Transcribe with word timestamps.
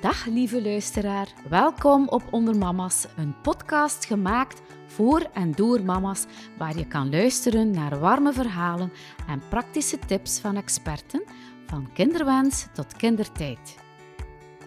Dag 0.00 0.26
lieve 0.26 0.62
luisteraar, 0.62 1.28
welkom 1.48 2.08
op 2.08 2.22
Onder 2.30 2.56
Mama's, 2.56 3.06
een 3.16 3.40
podcast 3.40 4.04
gemaakt 4.04 4.62
voor 4.86 5.20
en 5.20 5.52
door 5.52 5.82
mama's, 5.82 6.26
waar 6.58 6.78
je 6.78 6.86
kan 6.86 7.10
luisteren 7.10 7.70
naar 7.70 7.98
warme 7.98 8.32
verhalen 8.32 8.92
en 9.28 9.42
praktische 9.48 9.98
tips 9.98 10.38
van 10.38 10.56
experten, 10.56 11.22
van 11.66 11.92
kinderwens 11.92 12.66
tot 12.72 12.96
kindertijd. 12.96 13.76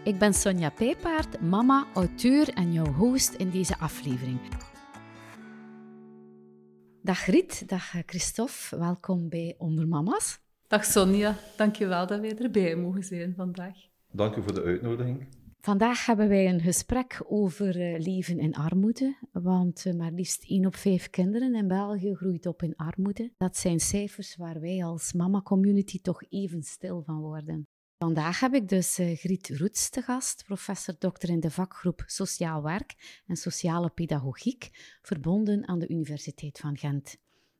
Ik 0.03 0.19
ben 0.19 0.33
Sonja 0.33 0.69
Peepaard, 0.69 1.41
mama, 1.41 1.87
auteur 1.93 2.49
en 2.49 2.73
jouw 2.73 2.93
host 2.93 3.33
in 3.33 3.49
deze 3.49 3.77
aflevering. 3.77 4.39
Dag 7.01 7.25
Riet, 7.25 7.69
dag 7.69 7.93
Christophe, 8.05 8.77
welkom 8.77 9.29
bij 9.29 9.55
Onder 9.57 9.87
Mama's. 9.87 10.39
Dag 10.67 10.85
Sonja, 10.85 11.35
dankjewel 11.57 12.07
dat 12.07 12.19
wij 12.19 12.37
erbij 12.37 12.75
mogen 12.75 13.03
zijn 13.03 13.33
vandaag. 13.35 13.92
Dank 14.13 14.35
u 14.35 14.41
voor 14.41 14.53
de 14.53 14.63
uitnodiging. 14.63 15.27
Vandaag 15.59 16.05
hebben 16.05 16.27
wij 16.27 16.49
een 16.49 16.59
gesprek 16.59 17.21
over 17.27 17.81
eh, 17.81 17.99
leven 17.99 18.39
in 18.39 18.53
armoede, 18.53 19.17
want 19.31 19.85
eh, 19.85 19.93
maar 19.93 20.11
liefst 20.11 20.49
1 20.49 20.65
op 20.65 20.75
5 20.75 21.09
kinderen 21.09 21.55
in 21.55 21.67
België 21.67 22.15
groeit 22.15 22.45
op 22.45 22.61
in 22.61 22.75
armoede. 22.75 23.31
Dat 23.37 23.57
zijn 23.57 23.79
cijfers 23.79 24.35
waar 24.35 24.59
wij 24.59 24.83
als 24.83 25.13
mama-community 25.13 26.01
toch 26.01 26.23
even 26.29 26.63
stil 26.63 27.03
van 27.05 27.19
worden. 27.19 27.67
Vandaag 27.97 28.39
heb 28.39 28.53
ik 28.53 28.69
dus 28.69 28.99
uh, 28.99 29.17
Griet 29.17 29.57
Roets 29.57 29.89
te 29.89 30.01
gast, 30.01 30.43
professor 30.45 30.95
dokter 30.99 31.29
in 31.29 31.39
de 31.39 31.51
vakgroep 31.51 32.03
Sociaal 32.05 32.63
Werk 32.63 33.21
en 33.25 33.35
Sociale 33.35 33.89
Pedagogiek, 33.89 34.69
verbonden 35.01 35.67
aan 35.67 35.79
de 35.79 35.87
Universiteit 35.87 36.59
van 36.59 36.77
Gent. 36.77 37.17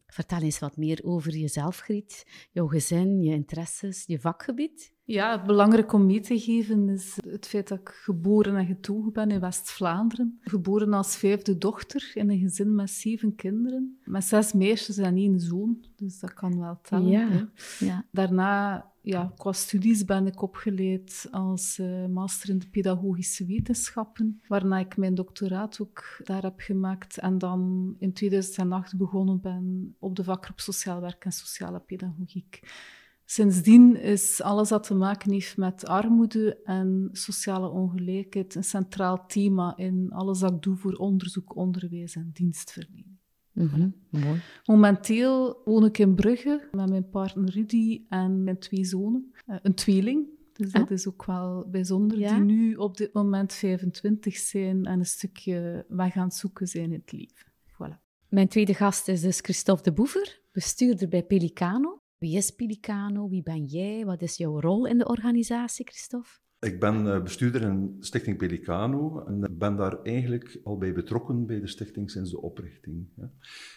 Vertel 0.08 0.42
eens 0.42 0.60
wat 0.60 0.78
meer 0.78 1.00
over 1.04 1.32
jezelf, 1.32 1.80
Griet, 1.80 2.48
jouw 2.52 2.68
gezin, 2.68 3.22
je 3.22 3.32
interesses, 3.32 4.04
je 4.06 4.20
vakgebied. 4.20 4.93
Ja, 5.06 5.44
belangrijk 5.44 5.94
om 5.94 6.06
mee 6.06 6.20
te 6.20 6.40
geven 6.40 6.90
is 6.90 7.18
het 7.28 7.48
feit 7.48 7.68
dat 7.68 7.80
ik 7.80 7.90
geboren 7.90 8.56
en 8.56 8.66
getogen 8.66 9.14
ben 9.14 9.32
in 9.32 9.40
West-Vlaanderen. 9.40 10.40
Geboren 10.42 10.94
als 10.94 11.16
vijfde 11.16 11.58
dochter 11.58 12.12
in 12.14 12.30
een 12.30 12.40
gezin 12.40 12.76
met 12.76 12.90
zeven 12.90 13.36
kinderen. 13.36 14.00
Met 14.04 14.24
zes 14.24 14.54
meisjes 14.54 14.98
en 14.98 15.16
één 15.16 15.40
zoon, 15.40 15.86
dus 15.96 16.20
dat 16.20 16.34
kan 16.34 16.60
wel 16.60 16.80
tellen. 16.82 17.10
Ja, 17.10 17.50
ja. 17.80 18.06
Daarna, 18.12 18.86
ja, 19.02 19.34
qua 19.38 19.52
studies 19.52 20.06
ben 20.06 20.28
ik 20.28 20.42
opgeleid 20.42 21.28
als 21.32 21.78
uh, 21.80 22.06
master 22.06 22.50
in 22.50 22.60
de 22.60 22.70
pedagogische 22.70 23.46
wetenschappen, 23.46 24.42
waarna 24.48 24.80
ik 24.80 24.98
mijn 24.98 25.16
doctoraat 25.16 25.82
ook 25.82 26.22
daar 26.24 26.42
heb 26.42 26.60
gemaakt. 26.60 27.18
En 27.18 27.38
dan 27.38 27.96
in 28.00 28.14
2008 28.14 28.98
begonnen 28.98 29.42
ben 29.42 29.96
op 30.00 30.16
de 30.16 30.24
vakgroep 30.24 30.60
Sociaal 30.60 31.02
Werk 31.02 31.26
en 31.26 31.32
Sociale 31.32 31.80
Pedagogiek. 31.80 32.62
Sindsdien 33.26 33.96
is 33.96 34.42
alles 34.42 34.70
wat 34.70 34.84
te 34.84 34.94
maken 34.94 35.32
heeft 35.32 35.58
met 35.58 35.86
armoede 35.86 36.62
en 36.64 37.10
sociale 37.12 37.70
ongelijkheid 37.70 38.56
een 38.56 38.64
centraal 38.64 39.26
thema 39.26 39.78
in 39.78 40.12
alles 40.12 40.42
wat 40.42 40.52
ik 40.52 40.62
doe 40.62 40.76
voor 40.76 40.94
onderzoek, 40.94 41.56
onderwijs 41.56 42.16
en 42.16 42.30
dienstverlening. 42.34 43.18
Mm 43.54 43.96
Mooi. 44.10 44.42
Momenteel 44.66 45.62
woon 45.66 45.86
ik 45.86 45.98
in 45.98 46.16
Brugge 46.16 46.68
met 46.72 46.90
mijn 46.90 47.10
partner 47.10 47.50
Rudy 47.50 48.02
en 48.10 48.44
mijn 48.44 48.60
twee 48.60 48.86
zonen. 48.86 49.32
Uh, 49.48 49.56
een 49.62 49.74
tweeling, 49.74 50.28
dus 50.54 50.72
dat 50.72 50.92
is 50.92 51.08
ook 51.08 51.26
wel 51.26 51.68
bijzonder, 51.72 52.20
Ja? 52.20 52.36
die 52.36 52.44
nu 52.44 52.76
op 52.76 52.98
dit 52.98 53.14
moment 53.14 53.54
25 53.54 54.36
zijn 54.36 54.86
en 54.86 55.00
een 55.00 55.06
stukje 55.06 55.86
weg 55.88 56.16
aan 56.16 56.24
het 56.24 56.34
zoeken 56.34 56.68
zijn 56.68 56.92
in 56.92 57.00
het 57.00 57.12
leven. 57.12 57.52
Voilà. 57.68 58.02
Mijn 58.30 58.48
tweede 58.48 58.74
gast 58.74 59.08
is 59.08 59.22
dus 59.22 59.40
Christophe 59.40 59.84
de 59.84 59.94
Boever, 59.94 60.42
bestuurder 60.52 61.08
bij 61.08 61.24
Pelicano. 61.24 62.02
Wie 62.24 62.38
is 62.38 62.52
Pelicano? 62.52 63.30
Wie 63.30 63.44
ben 63.44 63.66
jij? 63.66 64.06
Wat 64.06 64.22
is 64.22 64.38
jouw 64.38 64.60
rol 64.60 64.88
in 64.88 64.98
de 64.98 65.08
organisatie, 65.08 65.86
Christophe? 65.86 66.30
Ik 66.60 66.80
ben 66.80 67.14
eh, 67.14 67.24
bestuurder 67.24 67.62
in 67.62 67.98
Stichting 68.00 68.38
Pelicano 68.38 69.24
en 69.26 69.56
ben 69.58 69.76
daar 69.76 70.02
eigenlijk 70.02 70.60
al 70.64 70.78
bij 70.78 70.94
betrokken 70.94 71.46
bij 71.46 71.60
de 71.60 71.68
stichting 71.68 72.12
sinds 72.12 72.32
de 72.32 72.42
oprichting. 72.42 73.08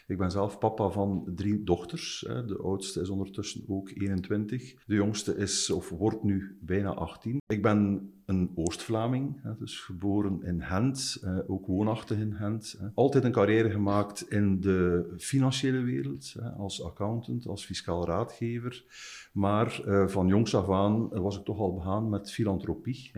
Ik 0.07 0.19
ben 0.19 0.31
zelf 0.31 0.59
papa 0.59 0.91
van 0.91 1.33
drie 1.35 1.63
dochters. 1.63 2.21
De 2.47 2.59
oudste 2.63 3.01
is 3.01 3.09
ondertussen 3.09 3.65
ook 3.69 3.91
21. 3.91 4.85
De 4.85 4.95
jongste 4.95 5.37
is 5.37 5.71
of 5.71 5.89
wordt 5.89 6.23
nu 6.23 6.59
bijna 6.61 6.95
18. 6.95 7.39
Ik 7.47 7.63
ben 7.63 8.11
een 8.27 8.51
Oost-Vlaming, 8.55 9.41
dus 9.59 9.81
geboren 9.81 10.43
in 10.43 10.63
Gent, 10.63 11.25
ook 11.47 11.67
woonachtig 11.67 12.19
in 12.19 12.35
Gent. 12.35 12.81
Altijd 12.95 13.25
een 13.25 13.33
carrière 13.33 13.71
gemaakt 13.71 14.31
in 14.31 14.61
de 14.61 15.15
financiële 15.19 15.81
wereld, 15.81 16.35
als 16.57 16.83
accountant, 16.83 17.47
als 17.47 17.65
fiscaal 17.65 18.07
raadgever. 18.07 18.85
Maar 19.33 19.83
eh, 19.85 20.07
van 20.07 20.27
jongs 20.27 20.55
af 20.55 20.71
aan 20.71 21.09
was 21.09 21.39
ik 21.39 21.45
toch 21.45 21.59
al 21.59 21.75
begaan 21.75 22.09
met 22.09 22.33
filantropie. 22.33 23.11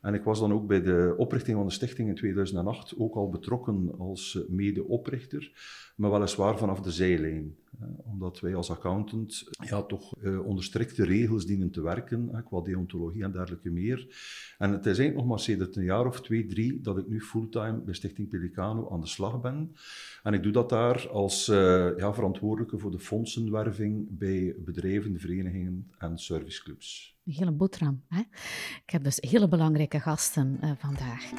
En 0.00 0.14
ik 0.14 0.22
was 0.22 0.40
dan 0.40 0.52
ook 0.52 0.66
bij 0.66 0.82
de 0.82 1.14
oprichting 1.16 1.56
van 1.56 1.66
de 1.66 1.72
stichting 1.72 2.08
in 2.08 2.14
2008 2.14 2.94
ook 2.98 3.14
al 3.14 3.28
betrokken 3.28 3.94
als 3.98 4.36
eh, 4.36 4.48
mede-oprichter, 4.48 5.52
maar 5.96 6.10
weliswaar 6.10 6.58
vanaf 6.58 6.80
de 6.80 6.90
zijlijn. 6.90 7.56
Omdat 8.04 8.40
wij 8.40 8.54
als 8.54 8.70
accountant 8.70 9.48
ja, 9.64 9.82
toch 9.82 10.16
eh, 10.22 10.46
onder 10.46 10.64
strikte 10.64 11.04
regels 11.04 11.46
dienen 11.46 11.70
te 11.70 11.82
werken, 11.82 12.44
qua 12.44 12.60
deontologie 12.60 13.22
en 13.22 13.32
dergelijke 13.32 13.70
meer. 13.70 13.98
En 14.58 14.70
het 14.70 14.80
is 14.80 14.98
eigenlijk 14.98 15.16
nog 15.16 15.26
maar 15.26 15.40
sinds 15.40 15.76
een 15.76 15.84
jaar 15.84 16.06
of 16.06 16.20
twee, 16.20 16.46
drie 16.46 16.80
dat 16.80 16.98
ik 16.98 17.08
nu 17.08 17.20
fulltime 17.20 17.80
bij 17.80 17.94
Stichting 17.94 18.28
Pelicano 18.28 18.90
aan 18.90 19.00
de 19.00 19.06
slag 19.06 19.40
ben. 19.40 19.72
En 20.22 20.34
ik 20.34 20.42
doe 20.42 20.52
dat 20.52 20.68
daar 20.68 21.08
als 21.08 21.48
eh, 21.48 21.96
ja, 21.96 22.14
verantwoordelijke 22.14 22.78
voor 22.78 22.90
de 22.90 22.98
fondsenwerving 22.98 24.06
bij 24.10 24.56
bedrijven, 24.64 25.18
verenigingen 25.18 25.90
en 25.98 26.18
serviceclubs. 26.18 27.18
Hele. 27.32 28.04
Hè? 28.08 28.20
Ik 28.84 28.90
heb 28.90 29.04
dus 29.04 29.18
hele 29.20 29.48
belangrijke 29.48 30.00
gasten 30.00 30.60
eh, 30.60 30.70
vandaag. 30.76 31.30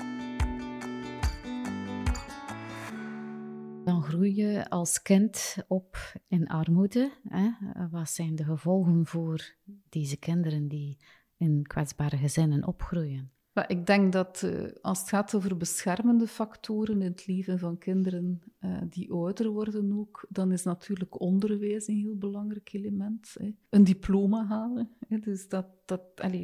Dan 3.83 4.03
groei 4.03 4.35
je 4.35 4.69
als 4.69 5.01
kind 5.01 5.57
op 5.67 6.13
in 6.27 6.47
armoede. 6.47 7.11
Hè? 7.27 7.49
Wat 7.91 8.09
zijn 8.09 8.35
de 8.35 8.43
gevolgen 8.43 9.05
voor 9.05 9.55
deze 9.89 10.17
kinderen 10.17 10.67
die 10.67 10.97
in 11.37 11.63
kwetsbare 11.67 12.17
gezinnen 12.17 12.67
opgroeien? 12.67 13.31
Maar 13.53 13.69
ik 13.69 13.85
denk 13.85 14.13
dat 14.13 14.43
eh, 14.43 14.65
als 14.81 14.99
het 14.99 15.09
gaat 15.09 15.35
over 15.35 15.57
beschermende 15.57 16.27
factoren 16.27 17.01
in 17.01 17.11
het 17.11 17.27
leven 17.27 17.59
van 17.59 17.77
kinderen 17.77 18.41
eh, 18.59 18.77
die 18.89 19.11
ouder 19.11 19.49
worden 19.49 19.93
ook, 19.99 20.25
dan 20.29 20.51
is 20.51 20.63
natuurlijk 20.63 21.19
onderwijs 21.19 21.87
een 21.87 21.95
heel 21.95 22.17
belangrijk 22.17 22.73
element. 22.73 23.35
Hè. 23.39 23.53
Een 23.69 23.83
diploma 23.83 24.45
halen, 24.45 24.89
hè. 25.07 25.19
dus 25.19 25.47
dat, 25.47 25.65
dat 25.85 26.01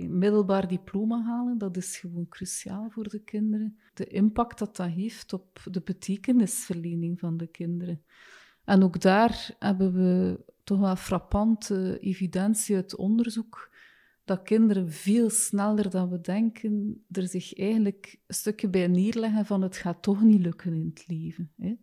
middelbaar 0.08 0.68
diploma 0.68 1.24
halen, 1.24 1.58
dat 1.58 1.78
is 1.78 1.98
gewoon 1.98 2.28
cruciaal 2.30 2.90
voor 2.90 3.10
de 3.10 3.20
kinderen. 3.20 3.78
De 3.94 4.08
impact 4.08 4.60
dat 4.60 4.76
dat 4.76 4.90
heeft 4.90 5.34
op 5.34 5.60
de 5.72 5.82
betekenisverlening 5.82 7.20
van 7.20 7.38
de 7.38 7.48
kinderen. 7.48 8.02
En 8.64 8.84
ook 8.84 9.02
daar 9.02 9.56
hebben 9.60 9.94
we 9.94 10.40
toch 10.64 10.80
wel 10.80 10.96
frappante 10.96 12.00
evidentie 12.00 12.76
uit 12.76 12.96
onderzoek 12.96 13.70
dat 14.28 14.42
kinderen 14.42 14.92
veel 14.92 15.30
sneller 15.30 15.90
dan 15.90 16.10
we 16.10 16.22
denken 16.22 17.04
er 17.12 17.28
zich 17.28 17.58
eigenlijk 17.58 18.20
een 18.28 18.36
stukje 18.36 18.70
bij 18.70 18.88
neerleggen 18.88 19.46
van 19.46 19.62
het 19.62 19.78
gaat 19.78 20.02
toch 20.02 20.22
niet 20.22 20.42
lukken 20.42 20.74
in 20.74 20.92
het 20.94 21.08
leven. 21.08 21.52
Hè. 21.58 21.76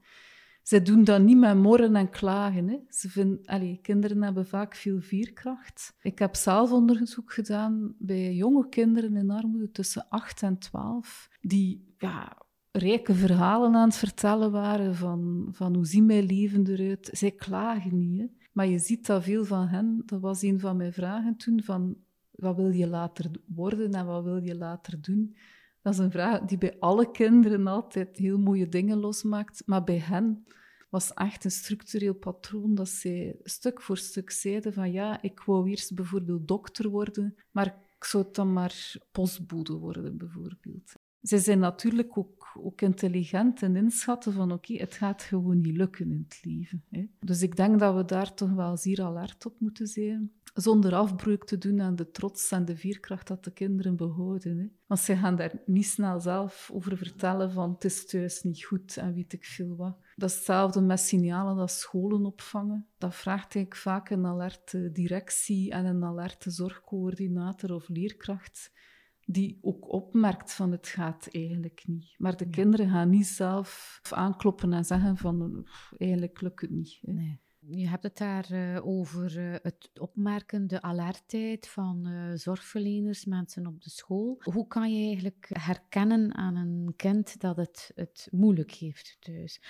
Zij 0.62 0.82
doen 0.82 1.04
dat 1.04 1.22
niet 1.22 1.38
met 1.38 1.56
morren 1.56 1.96
en 1.96 2.10
klagen. 2.10 2.68
Hè. 2.68 2.78
Ze 2.88 3.10
vinden, 3.10 3.40
allee, 3.44 3.78
kinderen 3.82 4.22
hebben 4.22 4.46
vaak 4.46 4.74
veel 4.74 5.00
veerkracht. 5.00 5.94
Ik 6.02 6.18
heb 6.18 6.34
zelf 6.34 6.72
onderzoek 6.72 7.32
gedaan 7.32 7.94
bij 7.98 8.34
jonge 8.34 8.68
kinderen 8.68 9.16
in 9.16 9.30
armoede 9.30 9.70
tussen 9.70 10.06
8 10.08 10.42
en 10.42 10.58
12, 10.58 11.28
die 11.40 11.94
ja, 11.98 12.42
rijke 12.70 13.14
verhalen 13.14 13.74
aan 13.74 13.88
het 13.88 13.96
vertellen 13.96 14.50
waren 14.50 14.94
van, 14.94 15.48
van 15.50 15.74
hoe 15.74 15.86
zien 15.86 16.06
mijn 16.06 16.26
leven 16.26 16.66
eruit. 16.66 17.08
Zij 17.12 17.30
klagen 17.30 17.98
niet, 17.98 18.20
hè. 18.20 18.26
maar 18.52 18.66
je 18.66 18.78
ziet 18.78 19.06
dat 19.06 19.22
veel 19.22 19.44
van 19.44 19.66
hen, 19.66 20.02
dat 20.06 20.20
was 20.20 20.42
een 20.42 20.60
van 20.60 20.76
mijn 20.76 20.92
vragen 20.92 21.36
toen, 21.36 21.62
van 21.62 21.96
wat 22.36 22.56
wil 22.56 22.70
je 22.70 22.86
later 22.86 23.30
worden 23.46 23.92
en 23.92 24.06
wat 24.06 24.24
wil 24.24 24.42
je 24.42 24.56
later 24.56 25.00
doen? 25.00 25.36
Dat 25.82 25.92
is 25.92 25.98
een 25.98 26.10
vraag 26.10 26.40
die 26.40 26.58
bij 26.58 26.76
alle 26.78 27.10
kinderen 27.10 27.66
altijd 27.66 28.16
heel 28.16 28.38
mooie 28.38 28.68
dingen 28.68 28.98
losmaakt, 28.98 29.62
maar 29.66 29.84
bij 29.84 29.98
hen 29.98 30.44
was 30.90 31.14
echt 31.14 31.44
een 31.44 31.50
structureel 31.50 32.14
patroon 32.14 32.74
dat 32.74 32.88
zij 32.88 33.36
stuk 33.42 33.82
voor 33.82 33.96
stuk 33.96 34.30
zeiden 34.30 34.72
van 34.72 34.92
ja, 34.92 35.22
ik 35.22 35.40
wou 35.40 35.68
eerst 35.68 35.94
bijvoorbeeld 35.94 36.48
dokter 36.48 36.88
worden, 36.88 37.34
maar 37.50 37.66
ik 37.66 38.04
zou 38.04 38.24
dan 38.32 38.52
maar 38.52 38.94
postbode 39.12 39.72
worden 39.72 40.16
bijvoorbeeld. 40.16 40.92
Zij 41.20 41.38
zijn 41.38 41.58
natuurlijk 41.58 42.18
ook, 42.18 42.52
ook 42.54 42.80
intelligent 42.80 43.62
en 43.62 43.76
inschatten 43.76 44.32
van 44.32 44.52
oké, 44.52 44.74
het 44.74 44.94
gaat 44.94 45.22
gewoon 45.22 45.60
niet 45.60 45.76
lukken 45.76 46.10
in 46.10 46.26
het 46.28 46.44
leven. 46.44 46.84
Hè. 46.90 47.06
Dus 47.20 47.42
ik 47.42 47.56
denk 47.56 47.78
dat 47.78 47.94
we 47.94 48.04
daar 48.04 48.34
toch 48.34 48.52
wel 48.52 48.76
zeer 48.76 49.02
alert 49.02 49.46
op 49.46 49.60
moeten 49.60 49.86
zijn 49.86 50.32
zonder 50.54 50.94
afbreuk 50.94 51.44
te 51.44 51.58
doen 51.58 51.80
aan 51.80 51.96
de 51.96 52.10
trots 52.10 52.50
en 52.50 52.64
de 52.64 52.76
veerkracht 52.76 53.26
dat 53.26 53.44
de 53.44 53.52
kinderen 53.52 53.96
behouden. 53.96 54.58
Hè. 54.58 54.66
Want 54.86 55.00
ze 55.00 55.16
gaan 55.16 55.36
daar 55.36 55.62
niet 55.66 55.86
snel 55.86 56.20
zelf 56.20 56.70
over 56.72 56.96
vertellen 56.96 57.52
van 57.52 57.72
het 57.72 57.84
is 57.84 58.06
thuis 58.06 58.42
niet 58.42 58.64
goed 58.64 58.96
en 58.96 59.14
weet 59.14 59.32
ik 59.32 59.44
veel 59.44 59.76
wat. 59.76 59.96
Dat 60.16 60.30
is 60.30 60.36
hetzelfde 60.36 60.80
met 60.80 61.00
signalen 61.00 61.56
dat 61.56 61.70
scholen 61.70 62.24
opvangen. 62.24 62.86
Dat 62.98 63.14
vraagt 63.14 63.54
eigenlijk 63.54 63.76
vaak 63.76 64.10
een 64.10 64.26
alerte 64.26 64.90
directie 64.92 65.70
en 65.70 65.84
een 65.84 66.04
alerte 66.04 66.50
zorgcoördinator 66.50 67.74
of 67.74 67.88
leerkracht 67.88 68.72
die 69.26 69.58
ook 69.60 69.92
opmerkt 69.92 70.52
van 70.52 70.72
het 70.72 70.86
gaat 70.86 71.28
eigenlijk 71.30 71.82
niet. 71.86 72.14
Maar 72.18 72.36
de 72.36 72.48
kinderen 72.48 72.90
gaan 72.90 73.10
niet 73.10 73.26
zelf 73.26 74.00
aankloppen 74.10 74.72
en 74.72 74.84
zeggen 74.84 75.16
van 75.16 75.66
eigenlijk 75.98 76.40
lukt 76.40 76.60
het 76.60 76.70
niet. 76.70 76.98
Hè. 77.00 77.12
Nee. 77.12 77.42
Je 77.66 77.88
hebt 77.88 78.02
het 78.02 78.16
daar 78.16 78.52
uh, 78.52 78.86
over 78.86 79.38
uh, 79.38 79.54
het 79.62 79.90
opmerken, 80.00 80.66
de 80.66 80.82
alertheid 80.82 81.68
van 81.68 82.08
uh, 82.08 82.34
zorgverleners, 82.34 83.24
mensen 83.24 83.66
op 83.66 83.82
de 83.82 83.90
school. 83.90 84.40
Hoe 84.42 84.66
kan 84.66 84.94
je 84.94 85.06
eigenlijk 85.06 85.50
herkennen 85.52 86.34
aan 86.34 86.56
een 86.56 86.92
kind 86.96 87.40
dat 87.40 87.56
het 87.56 87.92
het 87.94 88.28
moeilijk 88.30 88.70
heeft 88.70 89.16
thuis? 89.20 89.60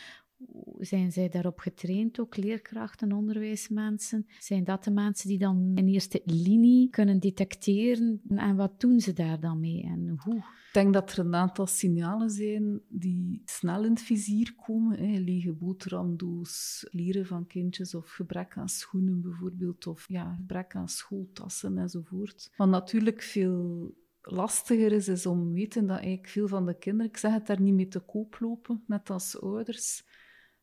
Zijn 0.79 1.13
zij 1.13 1.29
daarop 1.29 1.59
getraind, 1.59 2.21
ook 2.21 2.37
leerkrachten, 2.37 3.13
onderwijsmensen? 3.13 4.27
Zijn 4.39 4.65
dat 4.65 4.85
de 4.85 4.91
mensen 4.91 5.29
die 5.29 5.39
dan 5.39 5.73
in 5.75 5.89
eerste 5.89 6.23
linie 6.25 6.91
kunnen 6.91 7.21
detecteren? 7.21 8.21
En 8.29 8.57
wat 8.57 8.81
doen 8.81 9.01
ze 9.01 9.13
daar 9.13 9.41
dan 9.41 9.61
mee 9.61 9.83
en 9.83 10.15
hoe? 10.17 10.37
Ik 10.37 10.81
denk 10.81 10.93
dat 10.93 11.13
er 11.13 11.19
een 11.19 11.35
aantal 11.35 11.67
signalen 11.67 12.31
zijn 12.31 12.81
die 12.89 13.43
snel 13.45 13.85
in 13.85 13.91
het 13.91 14.03
vizier 14.03 14.55
komen. 14.67 14.99
Hè. 14.99 15.19
Lege 15.19 15.53
boterhamdoos, 15.53 16.87
lieren 16.91 17.27
van 17.27 17.47
kindjes 17.47 17.95
of 17.95 18.11
gebrek 18.11 18.57
aan 18.57 18.69
schoenen 18.69 19.21
bijvoorbeeld. 19.21 19.87
Of 19.87 20.09
ja, 20.09 20.35
gebrek 20.35 20.75
aan 20.75 20.89
schooltassen 20.89 21.79
enzovoort. 21.79 22.53
Wat 22.57 22.69
natuurlijk 22.69 23.23
veel 23.23 23.93
lastiger 24.25 24.93
is, 24.93 25.09
is 25.09 25.27
om 25.27 25.47
te 25.47 25.53
weten 25.53 25.87
dat 25.87 25.97
eigenlijk 25.97 26.29
veel 26.29 26.49
van 26.49 26.67
de 26.67 26.79
kinderen, 26.79 27.11
ik 27.11 27.17
zeg 27.17 27.33
het 27.33 27.47
daar 27.47 27.61
niet 27.61 27.75
mee 27.75 27.89
te 27.89 28.01
koop 28.01 28.37
lopen, 28.41 28.83
net 28.87 29.11
als 29.11 29.41
ouders, 29.41 30.05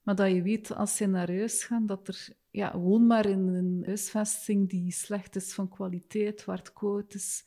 maar 0.03 0.15
dat 0.15 0.31
je 0.31 0.41
weet 0.41 0.75
als 0.75 0.95
ze 0.95 1.05
naar 1.05 1.27
huis 1.27 1.63
gaan, 1.63 1.85
dat 1.85 2.07
er 2.07 2.27
ja, 2.51 2.77
woon 2.77 3.07
maar 3.07 3.25
in 3.25 3.47
een 3.47 3.83
huisvesting 3.85 4.69
die 4.69 4.91
slecht 4.91 5.35
is 5.35 5.53
van 5.53 5.69
kwaliteit, 5.69 6.45
waar 6.45 6.57
het 6.57 6.73
koud 6.73 7.13
is, 7.13 7.45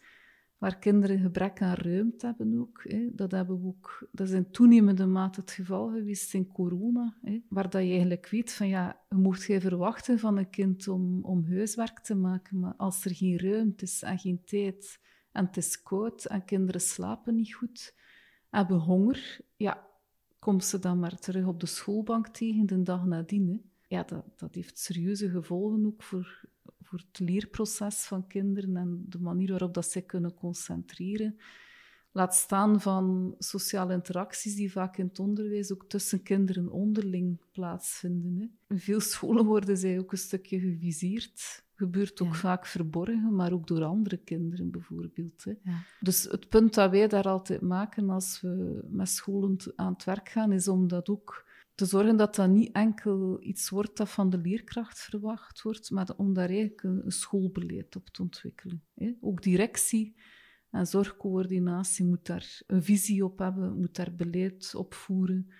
waar 0.58 0.78
kinderen 0.78 1.18
gebrek 1.18 1.62
aan 1.62 1.74
ruimte 1.74 2.26
hebben 2.26 2.58
ook. 2.60 2.84
Hè. 2.88 3.08
Dat, 3.12 3.30
hebben 3.30 3.60
we 3.60 3.66
ook. 3.66 4.08
dat 4.12 4.28
is 4.28 4.34
in 4.34 4.50
toenemende 4.50 5.06
mate 5.06 5.40
het 5.40 5.50
geval 5.50 5.88
geweest 5.88 6.34
in 6.34 6.46
corona, 6.46 7.16
hè, 7.22 7.40
waar 7.48 7.70
dat 7.70 7.82
je 7.82 7.90
eigenlijk 7.90 8.28
weet 8.28 8.52
van 8.52 8.68
ja, 8.68 9.00
je 9.08 9.16
mocht 9.16 9.44
geen 9.44 9.60
verwachten 9.60 10.18
van 10.18 10.38
een 10.38 10.50
kind 10.50 10.88
om, 10.88 11.24
om 11.24 11.46
huiswerk 11.46 11.98
te 11.98 12.14
maken, 12.14 12.58
maar 12.60 12.74
als 12.76 13.04
er 13.04 13.14
geen 13.14 13.38
ruimte 13.38 13.84
is 13.84 14.02
en 14.02 14.18
geen 14.18 14.44
tijd 14.44 15.00
en 15.32 15.46
het 15.46 15.56
is 15.56 15.82
koud 15.82 16.24
en 16.24 16.44
kinderen 16.44 16.80
slapen 16.80 17.34
niet 17.34 17.54
goed, 17.54 17.94
hebben 18.50 18.78
honger, 18.78 19.40
ja, 19.56 19.86
komt 20.44 20.64
ze 20.64 20.78
dan 20.78 20.98
maar 20.98 21.18
terug 21.18 21.46
op 21.46 21.60
de 21.60 21.66
schoolbank 21.66 22.28
tegen 22.28 22.66
de 22.66 22.82
dag 22.82 23.04
nadien. 23.04 23.70
Ja, 23.86 24.02
dat, 24.02 24.24
dat 24.36 24.54
heeft 24.54 24.78
serieuze 24.78 25.30
gevolgen 25.30 25.86
ook 25.86 26.02
voor, 26.02 26.44
voor 26.82 26.98
het 26.98 27.18
leerproces 27.18 28.04
van 28.04 28.26
kinderen 28.26 28.76
en 28.76 29.04
de 29.08 29.18
manier 29.18 29.50
waarop 29.50 29.74
dat 29.74 29.90
zij 29.90 30.02
kunnen 30.02 30.34
concentreren. 30.34 31.36
Laat 32.12 32.34
staan 32.34 32.80
van 32.80 33.34
sociale 33.38 33.92
interacties 33.92 34.54
die 34.54 34.72
vaak 34.72 34.96
in 34.96 35.06
het 35.06 35.18
onderwijs 35.18 35.72
ook 35.72 35.84
tussen 35.88 36.22
kinderen 36.22 36.70
onderling 36.70 37.40
plaatsvinden. 37.52 38.36
Hè. 38.38 38.74
In 38.74 38.80
veel 38.80 39.00
scholen 39.00 39.44
worden 39.44 39.76
zij 39.76 39.98
ook 39.98 40.12
een 40.12 40.18
stukje 40.18 40.60
geviseerd 40.60 41.63
gebeurt 41.76 42.20
ook 42.20 42.34
vaak 42.34 42.66
verborgen, 42.66 43.34
maar 43.34 43.52
ook 43.52 43.66
door 43.66 43.84
andere 43.84 44.16
kinderen 44.16 44.70
bijvoorbeeld. 44.70 45.44
Hè. 45.44 45.52
Ja. 45.62 45.78
Dus 46.00 46.22
het 46.22 46.48
punt 46.48 46.74
dat 46.74 46.90
wij 46.90 47.08
daar 47.08 47.28
altijd 47.28 47.60
maken 47.60 48.10
als 48.10 48.40
we 48.40 48.84
met 48.88 49.08
scholen 49.08 49.56
aan 49.76 49.92
het 49.92 50.04
werk 50.04 50.28
gaan, 50.28 50.52
is 50.52 50.68
om 50.68 50.88
dat 50.88 51.08
ook 51.08 51.44
te 51.74 51.84
zorgen 51.84 52.16
dat 52.16 52.34
dat 52.34 52.50
niet 52.50 52.72
enkel 52.72 53.36
iets 53.42 53.70
wordt 53.70 53.96
dat 53.96 54.08
van 54.08 54.30
de 54.30 54.38
leerkracht 54.38 55.00
verwacht 55.00 55.62
wordt, 55.62 55.90
maar 55.90 56.10
om 56.16 56.32
daar 56.32 56.48
eigenlijk 56.48 56.82
een, 56.82 57.02
schoolbeleid 57.06 57.96
op 57.96 58.08
te 58.08 58.22
ontwikkelen. 58.22 58.82
Hè. 58.94 59.12
Ook 59.20 59.42
directie 59.42 60.16
en 60.70 60.86
zorgcoördinatie 60.86 62.04
moet 62.04 62.26
daar 62.26 62.62
een 62.66 62.82
visie 62.82 63.24
op 63.24 63.38
hebben, 63.38 63.78
moet 63.78 63.96
daar 63.96 64.14
beleid 64.14 64.74
op 64.74 64.94
voeren 64.94 65.52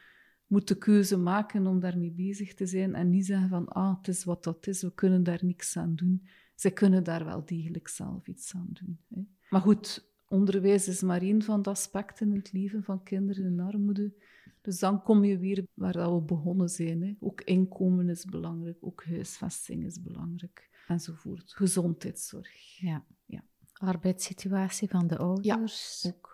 moet 0.54 0.68
de 0.68 0.78
keuze 0.78 1.16
maken 1.16 1.66
om 1.66 1.80
daarmee 1.80 2.10
bezig 2.10 2.54
te 2.54 2.66
zijn 2.66 2.94
en 2.94 3.10
niet 3.10 3.26
zeggen 3.26 3.48
van, 3.48 3.68
ah, 3.68 3.96
het 3.96 4.08
is 4.08 4.24
wat 4.24 4.44
dat 4.44 4.66
is, 4.66 4.82
we 4.82 4.94
kunnen 4.94 5.22
daar 5.22 5.44
niks 5.44 5.76
aan 5.76 5.94
doen. 5.94 6.26
Ze 6.54 6.70
kunnen 6.70 7.04
daar 7.04 7.24
wel 7.24 7.44
degelijk 7.44 7.88
zelf 7.88 8.26
iets 8.26 8.54
aan 8.54 8.68
doen. 8.70 8.98
Hè. 9.08 9.22
Maar 9.50 9.60
goed, 9.60 10.10
onderwijs 10.28 10.88
is 10.88 11.02
maar 11.02 11.22
één 11.22 11.42
van 11.42 11.62
de 11.62 11.70
aspecten 11.70 12.28
in 12.28 12.36
het 12.36 12.52
leven 12.52 12.82
van 12.82 13.02
kinderen 13.02 13.44
in 13.44 13.60
armoede. 13.60 14.12
Dus 14.60 14.78
dan 14.78 15.02
kom 15.02 15.24
je 15.24 15.38
weer 15.38 15.66
waar 15.74 15.92
dat 15.92 16.12
we 16.12 16.20
begonnen 16.20 16.68
zijn. 16.68 17.02
Hè. 17.02 17.16
Ook 17.20 17.40
inkomen 17.40 18.08
is 18.08 18.24
belangrijk, 18.24 18.76
ook 18.80 19.04
huisvesting 19.04 19.84
is 19.84 20.02
belangrijk, 20.02 20.70
enzovoort. 20.88 21.52
Gezondheidszorg. 21.52 22.78
Ja. 22.78 23.04
ja. 23.24 23.44
Arbeidssituatie 23.72 24.88
van 24.88 25.06
de 25.06 25.16
ouders. 25.16 26.02
Ja, 26.02 26.10
ook 26.10 26.33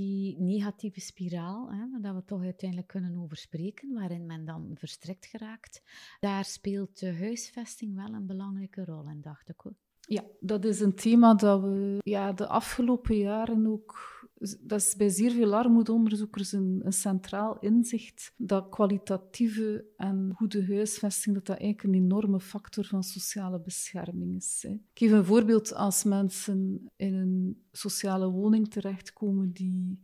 die 0.00 0.38
negatieve 0.38 1.00
spiraal, 1.00 1.70
hè, 1.72 2.00
dat 2.00 2.14
we 2.14 2.24
toch 2.24 2.42
uiteindelijk 2.42 2.88
kunnen 2.88 3.16
over 3.16 3.36
spreken, 3.36 3.92
waarin 3.92 4.26
men 4.26 4.44
dan 4.44 4.70
verstrikt 4.74 5.26
geraakt, 5.26 5.82
daar 6.20 6.44
speelt 6.44 6.98
de 6.98 7.14
huisvesting 7.14 7.94
wel 7.94 8.14
een 8.14 8.26
belangrijke 8.26 8.84
rol 8.84 9.08
in, 9.08 9.20
dacht 9.20 9.48
ik. 9.48 9.60
Hoor. 9.60 9.74
Ja, 10.00 10.22
dat 10.40 10.64
is 10.64 10.80
een 10.80 10.94
thema 10.94 11.34
dat 11.34 11.60
we 11.60 11.98
ja, 12.02 12.32
de 12.32 12.46
afgelopen 12.46 13.16
jaren 13.16 13.66
ook 13.66 14.19
dat 14.60 14.80
is 14.80 14.96
bij 14.96 15.08
zeer 15.08 15.30
veel 15.30 15.54
armoedeonderzoekers 15.54 16.52
een, 16.52 16.80
een, 16.84 16.92
centraal 16.92 17.58
inzicht 17.58 18.34
dat 18.36 18.68
kwalitatieve 18.68 19.84
en 19.96 20.32
goede 20.34 20.66
huisvesting 20.66 21.34
dat 21.34 21.46
dat 21.46 21.58
eigenlijk 21.58 21.88
een 21.88 22.02
enorme 22.02 22.40
factor 22.40 22.84
van 22.84 23.02
sociale 23.02 23.60
bescherming 23.60 24.36
is. 24.36 24.58
Hè. 24.62 24.70
Ik 24.70 24.82
geef 24.94 25.10
een 25.10 25.24
voorbeeld 25.24 25.74
als 25.74 26.04
mensen 26.04 26.90
in 26.96 27.14
een 27.14 27.62
sociale 27.72 28.30
woning 28.30 28.70
terechtkomen 28.70 29.52
die 29.52 30.00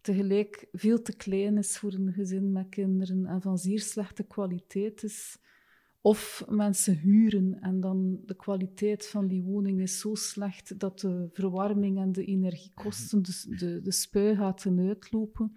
tegelijk 0.00 0.68
veel 0.72 1.02
te 1.02 1.16
klein 1.16 1.58
is 1.58 1.78
voor 1.78 1.92
een 1.92 2.12
gezin 2.12 2.52
met 2.52 2.68
kinderen 2.68 3.26
en 3.26 3.40
van 3.40 3.58
zeer 3.58 3.80
slechte 3.80 4.22
kwaliteit 4.22 5.02
is, 5.02 5.38
of 6.00 6.44
mensen 6.48 6.96
huren 6.96 7.60
en 7.60 7.80
dan 7.80 8.20
de 8.24 8.36
kwaliteit 8.36 9.08
van 9.08 9.26
die 9.26 9.42
woning 9.42 9.80
is 9.80 10.00
zo 10.00 10.14
slecht 10.14 10.78
dat 10.78 11.00
de 11.00 11.28
verwarming 11.32 11.98
en 11.98 12.12
de 12.12 12.24
energiekosten, 12.24 13.22
dus 13.22 13.42
de, 13.42 13.80
de 13.82 13.92
spuigaten 13.92 14.78
uitlopen. 14.78 15.52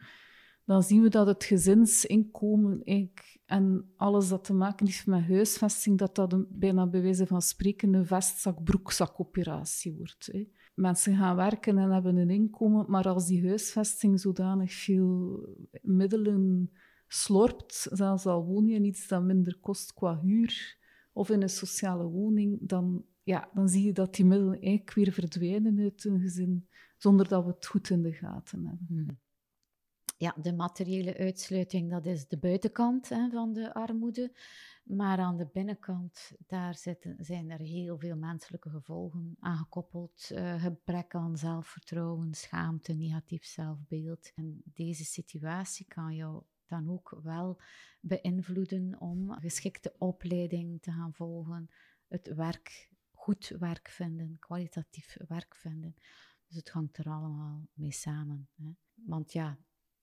Dan 0.66 0.84
zien 0.84 1.02
we 1.02 1.10
dat 1.10 1.28
het 1.28 1.44
gezinsinkomen 1.44 2.84
en 3.46 3.92
alles 3.96 4.30
dat 4.30 4.44
te 4.44 4.54
maken 4.54 4.86
heeft 4.86 5.06
met 5.06 5.28
huisvesting, 5.28 5.98
dat 5.98 6.16
dat 6.16 6.60
bijna 6.60 6.88
bij 6.88 7.02
wijze 7.02 7.28
van 7.28 7.42
spreken 7.42 7.94
een 7.94 8.06
vestzak-broekzak-operatie 8.06 9.94
wordt. 9.94 10.30
Hè. 10.32 10.48
Mensen 10.76 11.18
gaan 11.18 11.36
werken 11.36 11.78
en 11.78 11.92
hebben 11.92 12.16
een 12.16 12.30
inkomen, 12.30 12.86
maar 12.88 13.08
als 13.08 13.28
die 13.28 13.48
huisvesting 13.48 14.20
zodanig 14.20 14.74
veel 14.74 15.40
middelen 15.82 16.72
slorpt, 17.14 17.88
zelfs 17.92 18.26
al 18.26 18.46
woon 18.46 18.68
je 18.68 18.82
iets 18.82 19.08
dat 19.08 19.24
minder 19.24 19.58
kost 19.60 19.94
qua 19.94 20.20
huur 20.20 20.78
of 21.14 21.30
in 21.30 21.42
een 21.42 21.50
sociale 21.50 22.04
woning, 22.04 22.58
dan, 22.62 23.06
ja, 23.24 23.50
dan 23.54 23.70
zie 23.70 23.86
je 23.86 23.94
dat 23.94 24.16
die 24.16 24.26
middelen 24.26 24.62
eigenlijk 24.62 24.94
weer 24.94 25.12
verdwijnen 25.12 25.80
uit 25.80 26.04
een 26.04 26.20
gezin, 26.20 26.68
zonder 26.98 27.28
dat 27.28 27.44
we 27.44 27.52
het 27.52 27.66
goed 27.66 27.90
in 27.90 28.02
de 28.02 28.14
gaten 28.14 28.66
hebben. 28.66 28.86
Hmm. 28.88 29.20
Ja, 30.18 30.36
de 30.42 30.54
materiële 30.54 31.18
uitsluiting, 31.18 31.90
dat 31.90 32.06
is 32.06 32.28
de 32.28 32.38
buitenkant 32.38 33.10
hè, 33.10 33.30
van 33.30 33.54
de 33.54 33.74
armoede. 33.74 34.32
Maar 34.84 35.18
aan 35.18 35.38
de 35.38 35.48
binnenkant, 35.54 36.32
daar 36.48 36.76
zitten, 36.76 37.16
zijn 37.20 37.50
er 37.50 37.60
heel 37.60 37.98
veel 37.98 38.16
menselijke 38.16 38.70
gevolgen 38.70 39.36
aangekoppeld. 39.40 40.30
Uh, 40.32 40.62
gebrek 40.62 41.16
aan 41.16 41.38
zelfvertrouwen, 41.38 42.34
schaamte, 42.34 42.94
negatief 42.94 43.46
zelfbeeld. 43.46 44.32
En 44.36 44.62
deze 44.64 45.06
situatie 45.06 45.86
kan 45.88 46.16
jou 46.16 46.44
dan 46.74 46.90
ook 46.90 47.20
wel 47.24 47.62
beïnvloeden 48.02 49.00
om 49.00 49.32
geschikte 49.32 49.96
opleiding 49.98 50.82
te 50.82 50.92
gaan 50.92 51.14
volgen, 51.14 51.70
het 52.08 52.34
werk, 52.36 52.90
goed 53.12 53.48
werk 53.60 53.90
vinden, 53.90 54.38
kwalitatief 54.40 55.18
werk 55.28 55.56
vinden. 55.56 55.96
Dus 56.48 56.56
het 56.56 56.70
hangt 56.70 56.98
er 56.98 57.10
allemaal 57.10 57.68
mee 57.74 57.92
samen. 57.92 58.50
Hè. 58.56 58.70
Want 58.94 59.34
ja, 59.34 59.58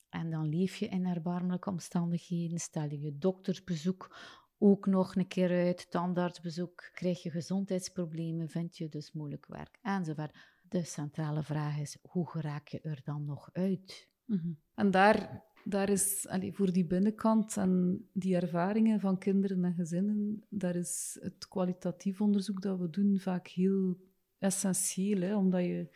en 0.08 0.30
dan 0.30 0.48
leef 0.48 0.76
je 0.76 0.88
in 0.88 1.06
erbarmelijke 1.06 1.70
omstandigheden, 1.70 2.58
stel 2.58 2.90
je 2.90 3.00
je 3.00 3.18
doktersbezoek 3.18 4.16
ook 4.58 4.86
nog 4.86 5.14
een 5.14 5.26
keer 5.26 5.50
uit, 5.50 5.90
tandartsbezoek, 5.90 6.90
krijg 6.92 7.22
je 7.22 7.30
gezondheidsproblemen, 7.30 8.48
vind 8.48 8.76
je 8.76 8.88
dus 8.88 9.12
moeilijk 9.12 9.46
werk 9.46 9.78
enzovoort. 9.82 10.36
De 10.62 10.84
centrale 10.84 11.42
vraag 11.42 11.78
is, 11.78 11.98
hoe 12.02 12.28
raak 12.32 12.68
je 12.68 12.80
er 12.80 13.00
dan 13.04 13.24
nog 13.24 13.48
uit? 13.52 14.08
Mhm. 14.24 14.52
En 14.74 14.90
daar 14.90 15.44
daar 15.64 15.88
is 15.88 16.26
voor 16.50 16.72
die 16.72 16.84
binnenkant 16.84 17.56
en 17.56 18.04
die 18.12 18.36
ervaringen 18.36 19.00
van 19.00 19.18
kinderen 19.18 19.64
en 19.64 19.74
gezinnen, 19.74 20.42
daar 20.48 20.76
is 20.76 21.18
het 21.20 21.48
kwalitatief 21.48 22.20
onderzoek 22.20 22.62
dat 22.62 22.78
we 22.78 22.90
doen 22.90 23.18
vaak 23.18 23.48
heel 23.48 23.96
essentieel. 24.38 25.20
Hè, 25.20 25.36
omdat 25.36 25.64
je 25.64 25.88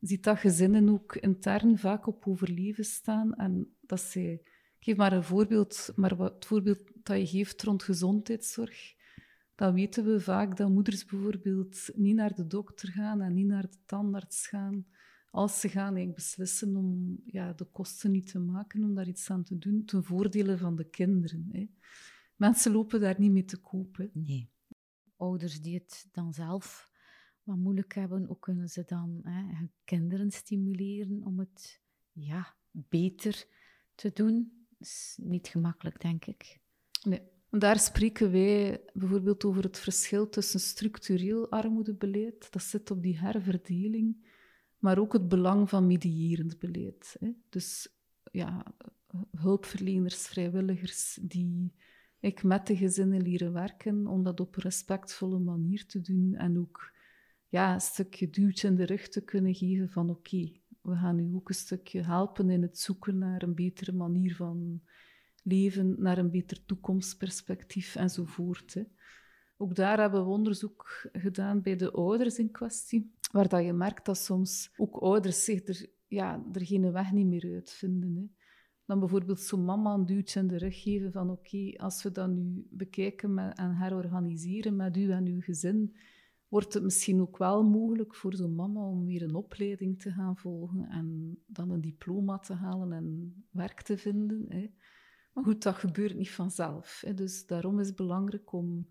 ziet 0.00 0.24
dat 0.24 0.38
gezinnen 0.38 0.88
ook 0.88 1.16
intern 1.16 1.78
vaak 1.78 2.06
op 2.06 2.26
overleven 2.26 2.84
staan. 2.84 3.34
En 3.34 3.74
dat 3.80 4.00
ze, 4.00 4.20
ik 4.78 4.84
geef 4.84 4.96
maar 4.96 5.12
een 5.12 5.24
voorbeeld, 5.24 5.92
maar 5.96 6.16
wat, 6.16 6.34
het 6.34 6.46
voorbeeld 6.46 6.80
dat 7.02 7.18
je 7.18 7.26
geeft 7.26 7.62
rond 7.62 7.82
gezondheidszorg. 7.82 8.94
Dan 9.54 9.74
weten 9.74 10.04
we 10.04 10.20
vaak 10.20 10.56
dat 10.56 10.68
moeders 10.68 11.04
bijvoorbeeld 11.04 11.90
niet 11.94 12.14
naar 12.14 12.34
de 12.34 12.46
dokter 12.46 12.88
gaan 12.88 13.20
en 13.20 13.34
niet 13.34 13.46
naar 13.46 13.70
de 13.70 13.78
tandarts 13.86 14.46
gaan 14.46 14.86
als 15.32 15.60
ze 15.60 15.68
gaan 15.68 15.84
eigenlijk 15.84 16.14
beslissen 16.14 16.76
om 16.76 17.18
ja, 17.26 17.52
de 17.52 17.64
kosten 17.64 18.10
niet 18.10 18.30
te 18.30 18.38
maken, 18.38 18.84
om 18.84 18.94
daar 18.94 19.08
iets 19.08 19.30
aan 19.30 19.42
te 19.42 19.58
doen, 19.58 19.84
ten 19.84 20.04
voordele 20.04 20.58
van 20.58 20.76
de 20.76 20.84
kinderen. 20.84 21.48
Hè. 21.52 21.68
Mensen 22.36 22.72
lopen 22.72 23.00
daar 23.00 23.14
niet 23.18 23.32
mee 23.32 23.44
te 23.44 23.56
kopen. 23.56 24.10
Nee. 24.12 24.50
Ouders 25.16 25.60
die 25.60 25.74
het 25.74 26.08
dan 26.12 26.32
zelf 26.32 26.90
wat 27.42 27.56
moeilijk 27.56 27.94
hebben, 27.94 28.24
hoe 28.24 28.38
kunnen 28.38 28.68
ze 28.68 28.82
dan 28.86 29.20
hè, 29.22 29.56
hun 29.56 29.70
kinderen 29.84 30.30
stimuleren 30.30 31.22
om 31.24 31.38
het 31.38 31.80
ja, 32.12 32.54
beter 32.70 33.46
te 33.94 34.10
doen? 34.12 34.66
Dat 34.78 34.88
is 34.88 35.18
niet 35.22 35.48
gemakkelijk, 35.48 36.00
denk 36.00 36.24
ik. 36.24 36.58
Nee. 37.02 37.22
Daar 37.50 37.78
spreken 37.78 38.30
wij 38.30 38.80
bijvoorbeeld 38.92 39.44
over 39.44 39.62
het 39.62 39.78
verschil 39.78 40.28
tussen 40.28 40.60
structureel 40.60 41.50
armoedebeleid, 41.50 42.52
dat 42.52 42.62
zit 42.62 42.90
op 42.90 43.02
die 43.02 43.18
herverdeling, 43.18 44.26
maar 44.82 44.98
ook 44.98 45.12
het 45.12 45.28
belang 45.28 45.68
van 45.68 45.86
medierend 45.86 46.58
beleid. 46.58 47.16
Hè. 47.20 47.30
Dus 47.48 47.88
ja, 48.32 48.74
hulpverleners, 49.36 50.26
vrijwilligers 50.26 51.18
die 51.22 51.72
ik 52.20 52.42
met 52.42 52.66
de 52.66 52.76
gezinnen 52.76 53.22
leren 53.22 53.52
werken 53.52 54.06
om 54.06 54.22
dat 54.22 54.40
op 54.40 54.56
een 54.56 54.62
respectvolle 54.62 55.38
manier 55.38 55.86
te 55.86 56.00
doen 56.00 56.34
en 56.34 56.58
ook 56.58 56.92
ja, 57.48 57.74
een 57.74 57.80
stukje 57.80 58.30
duwtje 58.30 58.68
in 58.68 58.74
de 58.74 58.84
rug 58.84 59.08
te 59.08 59.24
kunnen 59.24 59.54
geven 59.54 59.90
van 59.90 60.10
oké, 60.10 60.52
we 60.80 60.96
gaan 60.96 61.18
u 61.18 61.34
ook 61.34 61.48
een 61.48 61.54
stukje 61.54 62.02
helpen 62.02 62.50
in 62.50 62.62
het 62.62 62.78
zoeken 62.78 63.18
naar 63.18 63.42
een 63.42 63.54
betere 63.54 63.92
manier 63.92 64.36
van 64.36 64.82
leven, 65.42 65.94
naar 65.98 66.18
een 66.18 66.30
beter 66.30 66.64
toekomstperspectief 66.64 67.96
enzovoort. 67.96 68.74
Hè. 68.74 68.82
Ook 69.56 69.74
daar 69.74 70.00
hebben 70.00 70.24
we 70.24 70.30
onderzoek 70.30 71.08
gedaan 71.12 71.62
bij 71.62 71.76
de 71.76 71.90
ouders 71.90 72.38
in 72.38 72.50
kwestie, 72.50 73.14
waar 73.32 73.48
dat 73.48 73.64
je 73.64 73.72
merkt 73.72 74.06
dat 74.06 74.18
soms 74.18 74.72
ook 74.76 74.96
ouders 74.96 75.44
zich 75.44 75.68
er, 75.68 75.86
ja, 76.06 76.44
er 76.52 76.66
geen 76.66 76.92
weg 76.92 77.12
niet 77.12 77.26
meer 77.26 77.54
uitvinden. 77.54 78.16
Hè. 78.16 78.40
Dan 78.84 78.98
bijvoorbeeld 78.98 79.40
zo'n 79.40 79.64
mama 79.64 79.94
een 79.94 80.06
duwtje 80.06 80.40
in 80.40 80.46
de 80.46 80.58
rug 80.58 80.82
geven 80.82 81.12
van 81.12 81.30
oké, 81.30 81.72
als 81.76 82.02
we 82.02 82.12
dat 82.12 82.30
nu 82.30 82.66
bekijken 82.70 83.54
en 83.54 83.74
herorganiseren 83.74 84.76
met 84.76 84.96
u 84.96 85.10
en 85.10 85.26
uw 85.26 85.40
gezin, 85.40 85.96
wordt 86.48 86.74
het 86.74 86.82
misschien 86.82 87.20
ook 87.20 87.38
wel 87.38 87.62
mogelijk 87.62 88.14
voor 88.14 88.34
zo'n 88.34 88.54
mama 88.54 88.80
om 88.80 89.04
weer 89.04 89.22
een 89.22 89.34
opleiding 89.34 90.00
te 90.00 90.10
gaan 90.10 90.36
volgen 90.36 90.88
en 90.88 91.38
dan 91.46 91.70
een 91.70 91.80
diploma 91.80 92.38
te 92.38 92.54
halen 92.54 92.92
en 92.92 93.34
werk 93.50 93.82
te 93.82 93.98
vinden. 93.98 94.44
Hè. 94.48 94.70
Maar 95.32 95.44
goed, 95.44 95.62
dat 95.62 95.74
gebeurt 95.74 96.16
niet 96.16 96.30
vanzelf. 96.30 97.02
Hè. 97.06 97.14
Dus 97.14 97.46
daarom 97.46 97.80
is 97.80 97.86
het 97.86 97.96
belangrijk 97.96 98.52
om 98.52 98.88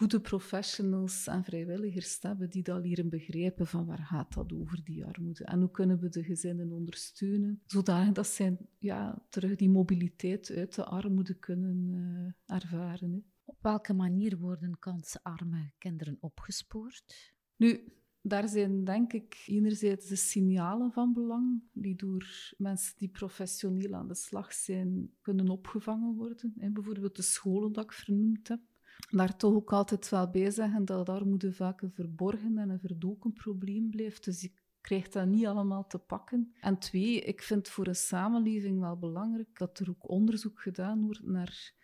goede 0.00 0.20
professionals 0.20 1.26
en 1.26 1.44
vrijwilligers 1.44 2.18
hebben 2.20 2.50
die 2.50 2.62
dat 2.62 2.84
leren 2.84 3.08
begrijpen 3.08 3.66
van 3.66 3.86
waar 3.86 3.98
gaat 3.98 4.34
dat 4.34 4.52
over, 4.52 4.84
die 4.84 5.04
armoede. 5.04 5.44
En 5.44 5.60
hoe 5.60 5.70
kunnen 5.70 5.98
we 6.00 6.08
de 6.08 6.22
gezinnen 6.22 6.72
ondersteunen, 6.72 7.62
zodat 7.66 8.26
zij 8.26 8.56
ja, 8.78 9.26
terug 9.28 9.56
die 9.56 9.70
mobiliteit 9.70 10.50
uit 10.50 10.74
de 10.74 10.84
armoede 10.84 11.34
kunnen 11.34 11.88
uh, 11.88 12.56
ervaren. 12.56 13.12
Hè. 13.12 13.18
Op 13.44 13.56
welke 13.60 13.92
manier 13.92 14.38
worden 14.38 14.78
kansarme 14.78 15.72
kinderen 15.78 16.16
opgespoord? 16.20 17.32
Nu, 17.56 17.92
daar 18.22 18.48
zijn 18.48 18.84
denk 18.84 19.12
ik 19.12 19.44
enerzijds 19.46 20.06
de 20.06 20.16
signalen 20.16 20.92
van 20.92 21.12
belang, 21.12 21.62
die 21.72 21.96
door 21.96 22.54
mensen 22.56 22.94
die 22.96 23.08
professioneel 23.08 23.94
aan 23.94 24.08
de 24.08 24.14
slag 24.14 24.52
zijn 24.52 25.10
kunnen 25.20 25.48
opgevangen 25.48 26.14
worden. 26.14 26.52
Bijvoorbeeld 26.72 27.16
de 27.16 27.22
scholen 27.22 27.72
dat 27.72 27.84
ik 27.84 27.92
vernoemd 27.92 28.48
heb. 28.48 28.60
Daar 29.10 29.36
toch 29.36 29.54
ook 29.54 29.72
altijd 29.72 30.08
wel 30.08 30.30
bij 30.30 30.50
zeggen 30.50 30.84
dat 30.84 31.08
armoede 31.08 31.52
vaak 31.52 31.82
een 31.82 31.92
verborgen 31.92 32.58
en 32.58 32.68
een 32.68 32.80
verdoken 32.80 33.32
probleem 33.32 33.90
blijft. 33.90 34.24
Dus 34.24 34.40
je 34.40 34.52
krijgt 34.80 35.12
dat 35.12 35.26
niet 35.26 35.46
allemaal 35.46 35.86
te 35.86 35.98
pakken. 35.98 36.52
En 36.60 36.78
twee, 36.78 37.20
ik 37.20 37.42
vind 37.42 37.68
voor 37.68 37.86
een 37.86 37.94
samenleving 37.94 38.80
wel 38.80 38.98
belangrijk 38.98 39.58
dat 39.58 39.78
er 39.78 39.88
ook 39.88 40.10
onderzoek 40.10 40.60
gedaan 40.60 41.04
wordt 41.04 41.26
naar 41.26 41.78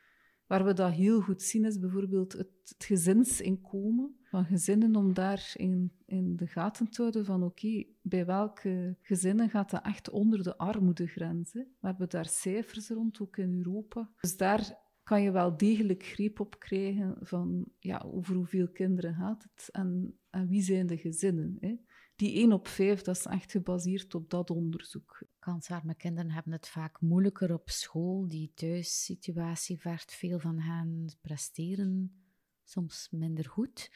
Waar 0.47 0.65
we 0.65 0.73
dat 0.73 0.93
heel 0.93 1.21
goed 1.21 1.43
zien 1.43 1.65
is 1.65 1.79
bijvoorbeeld 1.79 2.33
het, 2.33 2.75
gezinsinkomen 2.79 4.17
van 4.23 4.45
gezinnen, 4.45 4.97
om 4.97 5.15
daar 5.15 5.53
in, 5.57 5.93
in 6.07 6.37
de 6.37 6.47
gaten 6.47 6.91
te 6.91 7.01
houden 7.01 7.25
van 7.25 7.43
oké, 7.43 7.85
bij 8.03 8.27
welke 8.27 8.97
gezinnen 9.01 9.51
gaat 9.51 9.71
dat 9.71 9.85
echt 9.85 10.11
onder 10.11 10.43
de 10.43 10.59
armoedegrens. 10.59 11.53
We 11.53 11.67
hebben 11.81 12.09
daar 12.09 12.27
cijfers 12.27 12.89
rond, 12.89 13.21
ook 13.21 13.37
in 13.37 13.55
Europa. 13.55 14.11
Dus 14.21 14.37
daar 14.37 14.79
kan 15.07 15.23
je 15.23 15.31
wel 15.31 15.57
degelijk 15.57 16.03
greep 16.03 16.41
op 16.41 16.59
krijgen 16.59 17.17
van 17.21 17.67
ja, 17.79 17.99
over 17.99 18.35
hoeveel 18.35 18.69
kinderen 18.69 19.15
gaat 19.15 19.43
het 19.43 19.69
en, 19.71 20.19
en 20.31 20.49
wie 20.49 20.63
zijn 20.63 20.87
de 20.87 20.97
gezinnen. 20.97 21.57
Hè? 21.61 21.77
Die 22.17 22.35
1 22.35 22.53
op 22.53 22.69
5, 22.69 23.03
dat 23.03 23.17
is 23.17 23.25
echt 23.25 23.51
gebaseerd 23.51 24.15
op 24.15 24.31
dat 24.31 24.51
onderzoek. 24.51 25.23
Kansarme 25.39 25.95
kinderen 25.95 26.31
hebben 26.31 26.53
het 26.53 26.69
vaak 26.69 27.01
moeilijker 27.01 27.53
op 27.53 27.71
school. 27.71 28.29
Die 28.29 28.53
thuissituatie 28.55 29.81
vergt 29.81 30.15
veel 30.15 30.39
van 30.39 30.59
hen 30.59 31.17
presteren, 31.21 32.23
soms 32.65 33.09
minder 33.11 33.49
goed. 33.49 33.91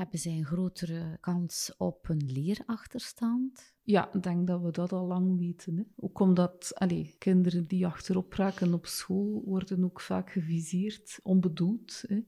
Hebben 0.00 0.18
zij 0.18 0.32
een 0.32 0.44
grotere 0.44 1.18
kans 1.20 1.74
op 1.76 2.08
een 2.08 2.32
leerachterstand? 2.32 3.74
Ja, 3.82 4.12
ik 4.12 4.22
denk 4.22 4.46
dat 4.46 4.60
we 4.60 4.70
dat 4.70 4.92
al 4.92 5.06
lang 5.06 5.38
weten. 5.38 5.76
Hè. 5.76 5.82
Ook 5.96 6.20
omdat 6.20 6.72
allez, 6.74 7.18
kinderen 7.18 7.66
die 7.66 7.86
achterop 7.86 8.32
raken 8.32 8.74
op 8.74 8.86
school 8.86 9.42
worden 9.44 9.84
ook 9.84 10.00
vaak 10.00 10.30
geviseerd, 10.30 11.20
onbedoeld. 11.22 12.04
Hè. 12.06 12.20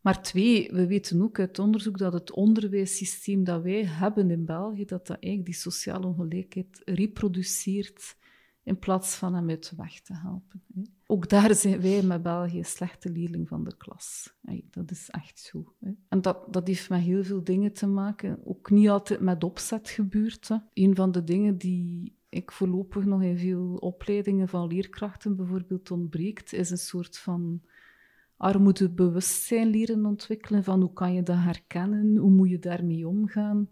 Maar 0.00 0.22
twee, 0.22 0.70
we 0.72 0.86
weten 0.86 1.22
ook 1.22 1.38
uit 1.38 1.58
onderzoek 1.58 1.98
dat 1.98 2.12
het 2.12 2.32
onderwijssysteem 2.32 3.44
dat 3.44 3.62
wij 3.62 3.84
hebben 3.84 4.30
in 4.30 4.44
België, 4.44 4.84
dat 4.84 5.06
dat 5.06 5.16
eigenlijk 5.20 5.44
die 5.44 5.60
sociale 5.60 6.06
ongelijkheid 6.06 6.82
reproduceert 6.84 8.16
in 8.64 8.78
plaats 8.78 9.14
van 9.14 9.34
hem 9.34 9.50
uit 9.50 9.70
de 9.70 9.76
weg 9.76 10.00
te 10.00 10.14
helpen. 10.14 10.62
Ook 11.06 11.28
daar 11.28 11.54
zijn 11.54 11.80
wij 11.80 12.02
met 12.02 12.22
België 12.22 12.64
slechte 12.64 13.10
leerling 13.10 13.48
van 13.48 13.64
de 13.64 13.76
klas. 13.76 14.34
Dat 14.70 14.90
is 14.90 15.10
echt 15.10 15.38
zo. 15.38 15.74
En 16.08 16.20
dat, 16.20 16.52
dat 16.52 16.66
heeft 16.66 16.88
met 16.88 17.00
heel 17.00 17.24
veel 17.24 17.44
dingen 17.44 17.72
te 17.72 17.86
maken. 17.86 18.40
Ook 18.44 18.70
niet 18.70 18.88
altijd 18.88 19.20
met 19.20 19.44
opzet 19.44 19.88
gebeurt. 19.88 20.50
Een 20.72 20.94
van 20.94 21.12
de 21.12 21.24
dingen 21.24 21.58
die 21.58 22.16
ik 22.28 22.52
voorlopig 22.52 23.04
nog 23.04 23.22
in 23.22 23.38
veel 23.38 23.74
opleidingen 23.74 24.48
van 24.48 24.66
leerkrachten 24.66 25.36
bijvoorbeeld 25.36 25.90
ontbreekt, 25.90 26.52
is 26.52 26.70
een 26.70 26.78
soort 26.78 27.18
van 27.18 27.62
armoedebewustzijn 28.36 29.68
leren 29.68 30.06
ontwikkelen, 30.06 30.64
van 30.64 30.80
hoe 30.80 30.92
kan 30.92 31.14
je 31.14 31.22
dat 31.22 31.36
herkennen, 31.36 32.16
hoe 32.16 32.30
moet 32.30 32.50
je 32.50 32.58
daarmee 32.58 33.08
omgaan. 33.08 33.68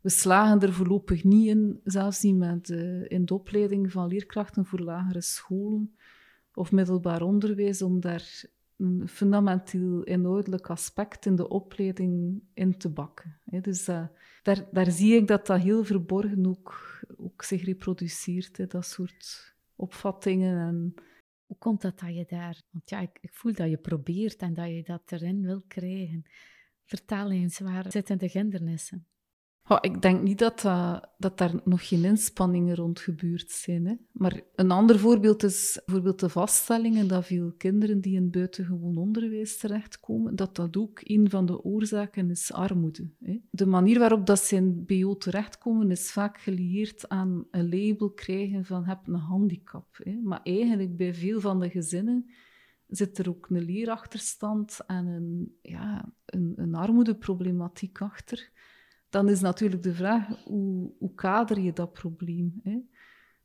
We 0.00 0.08
slagen 0.08 0.60
er 0.60 0.72
voorlopig 0.72 1.24
niet 1.24 1.46
in, 1.46 1.80
zelfs 1.84 2.22
niet 2.22 2.36
met, 2.36 2.68
uh, 2.68 3.10
in 3.10 3.24
de 3.24 3.34
opleiding 3.34 3.92
van 3.92 4.08
leerkrachten 4.08 4.64
voor 4.64 4.80
lagere 4.80 5.20
scholen 5.20 5.94
of 6.54 6.72
middelbaar 6.72 7.22
onderwijs, 7.22 7.82
om 7.82 8.00
daar 8.00 8.44
een 8.76 9.08
fundamenteel 9.08 10.02
inhoudelijk 10.02 10.70
aspect 10.70 11.26
in 11.26 11.36
de 11.36 11.48
opleiding 11.48 12.42
in 12.54 12.78
te 12.78 12.88
bakken. 12.88 13.38
Dus 13.44 13.88
uh, 13.88 14.06
daar, 14.42 14.68
daar 14.72 14.90
zie 14.90 15.14
ik 15.14 15.26
dat 15.26 15.46
dat 15.46 15.60
heel 15.60 15.84
verborgen 15.84 16.46
ook, 16.46 17.00
ook 17.16 17.42
zich 17.42 17.64
reproduceert, 17.64 18.70
dat 18.70 18.86
soort 18.86 19.54
opvattingen 19.76 20.58
en 20.58 20.94
hoe 21.46 21.58
komt 21.58 21.80
dat 21.82 21.98
dat 21.98 22.14
je 22.14 22.24
daar... 22.28 22.62
Want 22.70 22.90
ja, 22.90 23.00
ik, 23.00 23.18
ik 23.20 23.34
voel 23.34 23.52
dat 23.52 23.70
je 23.70 23.76
probeert 23.76 24.40
en 24.40 24.54
dat 24.54 24.68
je 24.68 24.82
dat 24.82 25.12
erin 25.12 25.42
wil 25.42 25.62
krijgen. 25.68 26.24
Vertel 26.84 27.30
eens, 27.30 27.58
waar 27.58 27.90
zitten 27.90 28.18
de 28.18 28.28
hindernissen? 28.32 29.06
Oh, 29.70 29.78
ik 29.80 30.02
denk 30.02 30.22
niet 30.22 30.38
dat, 30.38 30.60
dat, 30.60 31.08
dat 31.18 31.38
daar 31.38 31.54
nog 31.64 31.88
geen 31.88 32.04
inspanningen 32.04 32.74
rond 32.74 33.00
gebeurd 33.00 33.50
zijn. 33.50 33.86
Hè. 33.86 33.94
Maar 34.12 34.40
een 34.54 34.70
ander 34.70 34.98
voorbeeld 34.98 35.42
is 35.42 35.80
bijvoorbeeld 35.84 36.20
de 36.20 36.28
vaststellingen 36.28 37.08
dat 37.08 37.26
veel 37.26 37.52
kinderen 37.52 38.00
die 38.00 38.16
in 38.16 38.30
buitengewoon 38.30 38.96
onderwijs 38.96 39.58
terechtkomen, 39.58 40.36
dat 40.36 40.56
dat 40.56 40.76
ook 40.76 41.00
een 41.02 41.30
van 41.30 41.46
de 41.46 41.62
oorzaken 41.62 42.30
is 42.30 42.52
armoede. 42.52 43.10
Hè. 43.24 43.40
De 43.50 43.66
manier 43.66 43.98
waarop 43.98 44.26
dat 44.26 44.38
ze 44.38 44.56
in 44.56 44.84
BO 44.86 45.16
terechtkomen 45.16 45.90
is 45.90 46.12
vaak 46.12 46.40
gelieerd 46.40 47.08
aan 47.08 47.46
een 47.50 47.68
label 47.68 48.10
krijgen 48.10 48.64
van 48.64 48.84
heb 48.84 49.06
een 49.06 49.14
handicap. 49.14 49.86
Hè. 50.02 50.20
Maar 50.22 50.40
eigenlijk 50.42 50.96
bij 50.96 51.14
veel 51.14 51.40
van 51.40 51.60
de 51.60 51.70
gezinnen 51.70 52.30
zit 52.88 53.18
er 53.18 53.28
ook 53.28 53.46
een 53.50 53.64
leerachterstand 53.64 54.80
en 54.86 55.06
een, 55.06 55.56
ja, 55.62 56.12
een, 56.26 56.52
een 56.56 56.74
armoedeproblematiek 56.74 58.00
achter 58.00 58.50
dan 59.10 59.28
is 59.28 59.40
natuurlijk 59.40 59.82
de 59.82 59.94
vraag, 59.94 60.44
hoe, 60.44 60.92
hoe 60.98 61.14
kader 61.14 61.60
je 61.60 61.72
dat 61.72 61.92
probleem? 61.92 62.60
Hè? 62.62 62.78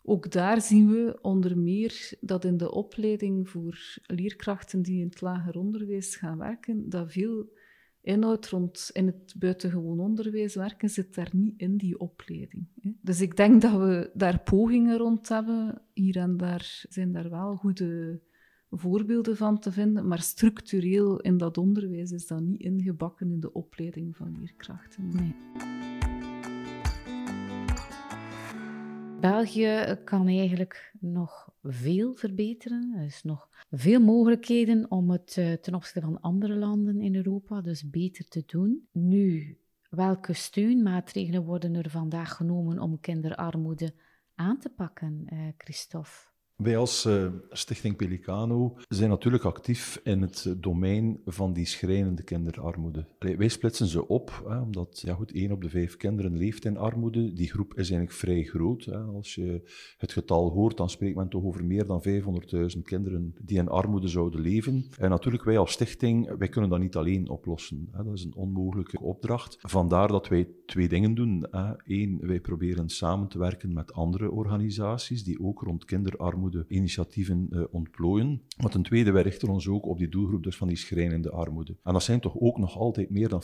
Ook 0.03 0.31
daar 0.31 0.61
zien 0.61 0.87
we 0.87 1.17
onder 1.21 1.57
meer 1.57 2.13
dat 2.19 2.45
in 2.45 2.57
de 2.57 2.71
opleiding 2.71 3.49
voor 3.49 3.99
leerkrachten 4.05 4.81
die 4.81 4.99
in 4.99 5.07
het 5.07 5.21
lager 5.21 5.57
onderwijs 5.57 6.15
gaan 6.15 6.37
werken, 6.37 6.89
dat 6.89 7.11
veel 7.11 7.49
inhoud 8.01 8.47
rond 8.49 8.89
in 8.93 9.05
het 9.05 9.35
buitengewoon 9.37 9.99
onderwijs 9.99 10.55
werken 10.55 10.89
zit 10.89 11.15
daar 11.15 11.29
niet 11.31 11.53
in 11.57 11.77
die 11.77 11.99
opleiding. 11.99 12.67
Dus 13.01 13.21
ik 13.21 13.37
denk 13.37 13.61
dat 13.61 13.77
we 13.77 14.11
daar 14.13 14.39
pogingen 14.39 14.97
rond 14.97 15.29
hebben. 15.29 15.81
Hier 15.93 16.17
en 16.17 16.37
daar 16.37 16.85
zijn 16.89 17.11
daar 17.11 17.29
wel 17.29 17.55
goede 17.55 18.21
voorbeelden 18.77 19.37
van 19.37 19.59
te 19.59 19.71
vinden, 19.71 20.07
maar 20.07 20.21
structureel 20.21 21.19
in 21.19 21.37
dat 21.37 21.57
onderwijs 21.57 22.11
is 22.11 22.27
dat 22.27 22.39
niet 22.39 22.61
ingebakken 22.61 23.31
in 23.31 23.39
de 23.39 23.53
opleiding 23.53 24.15
van 24.15 24.37
leerkrachten. 24.39 25.33
België 29.19 29.99
kan 30.03 30.27
eigenlijk 30.27 30.93
nog 30.99 31.49
veel 31.63 32.13
verbeteren. 32.13 32.93
Er 32.97 33.05
is 33.05 33.23
nog 33.23 33.49
veel 33.69 33.99
mogelijkheden 33.99 34.91
om 34.91 35.09
het 35.09 35.37
eh, 35.37 35.53
ten 35.53 35.75
opzichte 35.75 36.01
van 36.01 36.21
andere 36.21 36.55
landen 36.55 37.01
in 37.01 37.15
Europa 37.15 37.61
dus 37.61 37.89
beter 37.89 38.27
te 38.27 38.43
doen. 38.45 38.87
Nu, 38.91 39.57
welke 39.89 40.33
steunmaatregelen 40.33 41.43
worden 41.43 41.75
er 41.75 41.89
vandaag 41.89 42.35
genomen 42.35 42.79
om 42.79 42.99
kinderarmoede 42.99 43.93
aan 44.35 44.59
te 44.59 44.69
pakken, 44.69 45.27
uh, 45.33 45.39
Christophe? 45.57 46.34
Wij 46.55 46.77
als 46.77 47.05
uh, 47.05 47.27
Stichting 47.49 47.95
Pelicano 47.95 48.77
zijn 48.87 49.09
natuurlijk 49.09 49.43
actief 49.43 50.01
in 50.03 50.21
het 50.21 50.55
domein 50.57 51.21
van 51.25 51.53
die 51.53 51.65
schrijnende 51.65 52.23
kinderarmoede. 52.23 53.05
Wij 53.19 53.47
splitsen 53.47 53.87
ze 53.87 54.07
op, 54.07 54.43
hè, 54.47 54.59
omdat 54.59 55.01
ja, 55.05 55.13
goed, 55.13 55.31
één 55.31 55.51
op 55.51 55.61
de 55.61 55.69
vijf 55.69 55.97
kinderen 55.97 56.37
leeft 56.37 56.65
in 56.65 56.77
armoede. 56.77 57.33
Die 57.33 57.49
groep 57.49 57.71
is 57.71 57.89
eigenlijk 57.89 58.11
vrij 58.11 58.43
groot. 58.43 58.85
Hè. 58.85 58.97
Als 58.97 59.35
je 59.35 59.71
het 59.97 60.11
getal 60.11 60.51
hoort, 60.51 60.77
dan 60.77 60.89
spreekt 60.89 61.15
men 61.15 61.29
toch 61.29 61.43
over 61.43 61.65
meer 61.65 61.85
dan 61.85 62.03
500.000 62.75 62.81
kinderen 62.83 63.35
die 63.41 63.57
in 63.57 63.69
armoede 63.69 64.07
zouden 64.07 64.41
leven. 64.41 64.85
En 64.97 65.09
natuurlijk, 65.09 65.43
wij 65.43 65.57
als 65.57 65.71
stichting, 65.71 66.37
wij 66.37 66.49
kunnen 66.49 66.69
dat 66.69 66.79
niet 66.79 66.95
alleen 66.95 67.29
oplossen. 67.29 67.87
Hè. 67.91 68.03
Dat 68.03 68.13
is 68.13 68.23
een 68.23 68.35
onmogelijke 68.35 68.99
opdracht. 68.99 69.57
Vandaar 69.59 70.07
dat 70.07 70.27
wij 70.27 70.47
twee 70.65 70.87
dingen 70.87 71.13
doen. 71.13 71.47
Eén, 71.85 72.17
wij 72.21 72.39
proberen 72.39 72.89
samen 72.89 73.27
te 73.27 73.37
werken 73.39 73.73
met 73.73 73.93
andere 73.93 74.31
organisaties 74.31 75.23
die 75.23 75.39
ook 75.39 75.61
rond 75.61 75.85
kinderarmoede 75.85 76.43
initiatieven 76.67 77.47
uh, 77.49 77.63
ontplooien. 77.71 78.41
Maar 78.61 78.71
ten 78.71 78.83
tweede, 78.83 79.11
wij 79.11 79.21
richten 79.21 79.49
ons 79.49 79.67
ook 79.67 79.85
op 79.85 79.97
die 79.97 80.09
doelgroep 80.09 80.43
dus 80.43 80.57
van 80.57 80.67
die 80.67 80.77
schrijnende 80.77 81.31
armoede. 81.31 81.75
En 81.83 81.93
dat 81.93 82.03
zijn 82.03 82.19
toch 82.19 82.39
ook 82.39 82.57
nog 82.57 82.77
altijd 82.77 83.09
meer 83.09 83.29
dan 83.29 83.43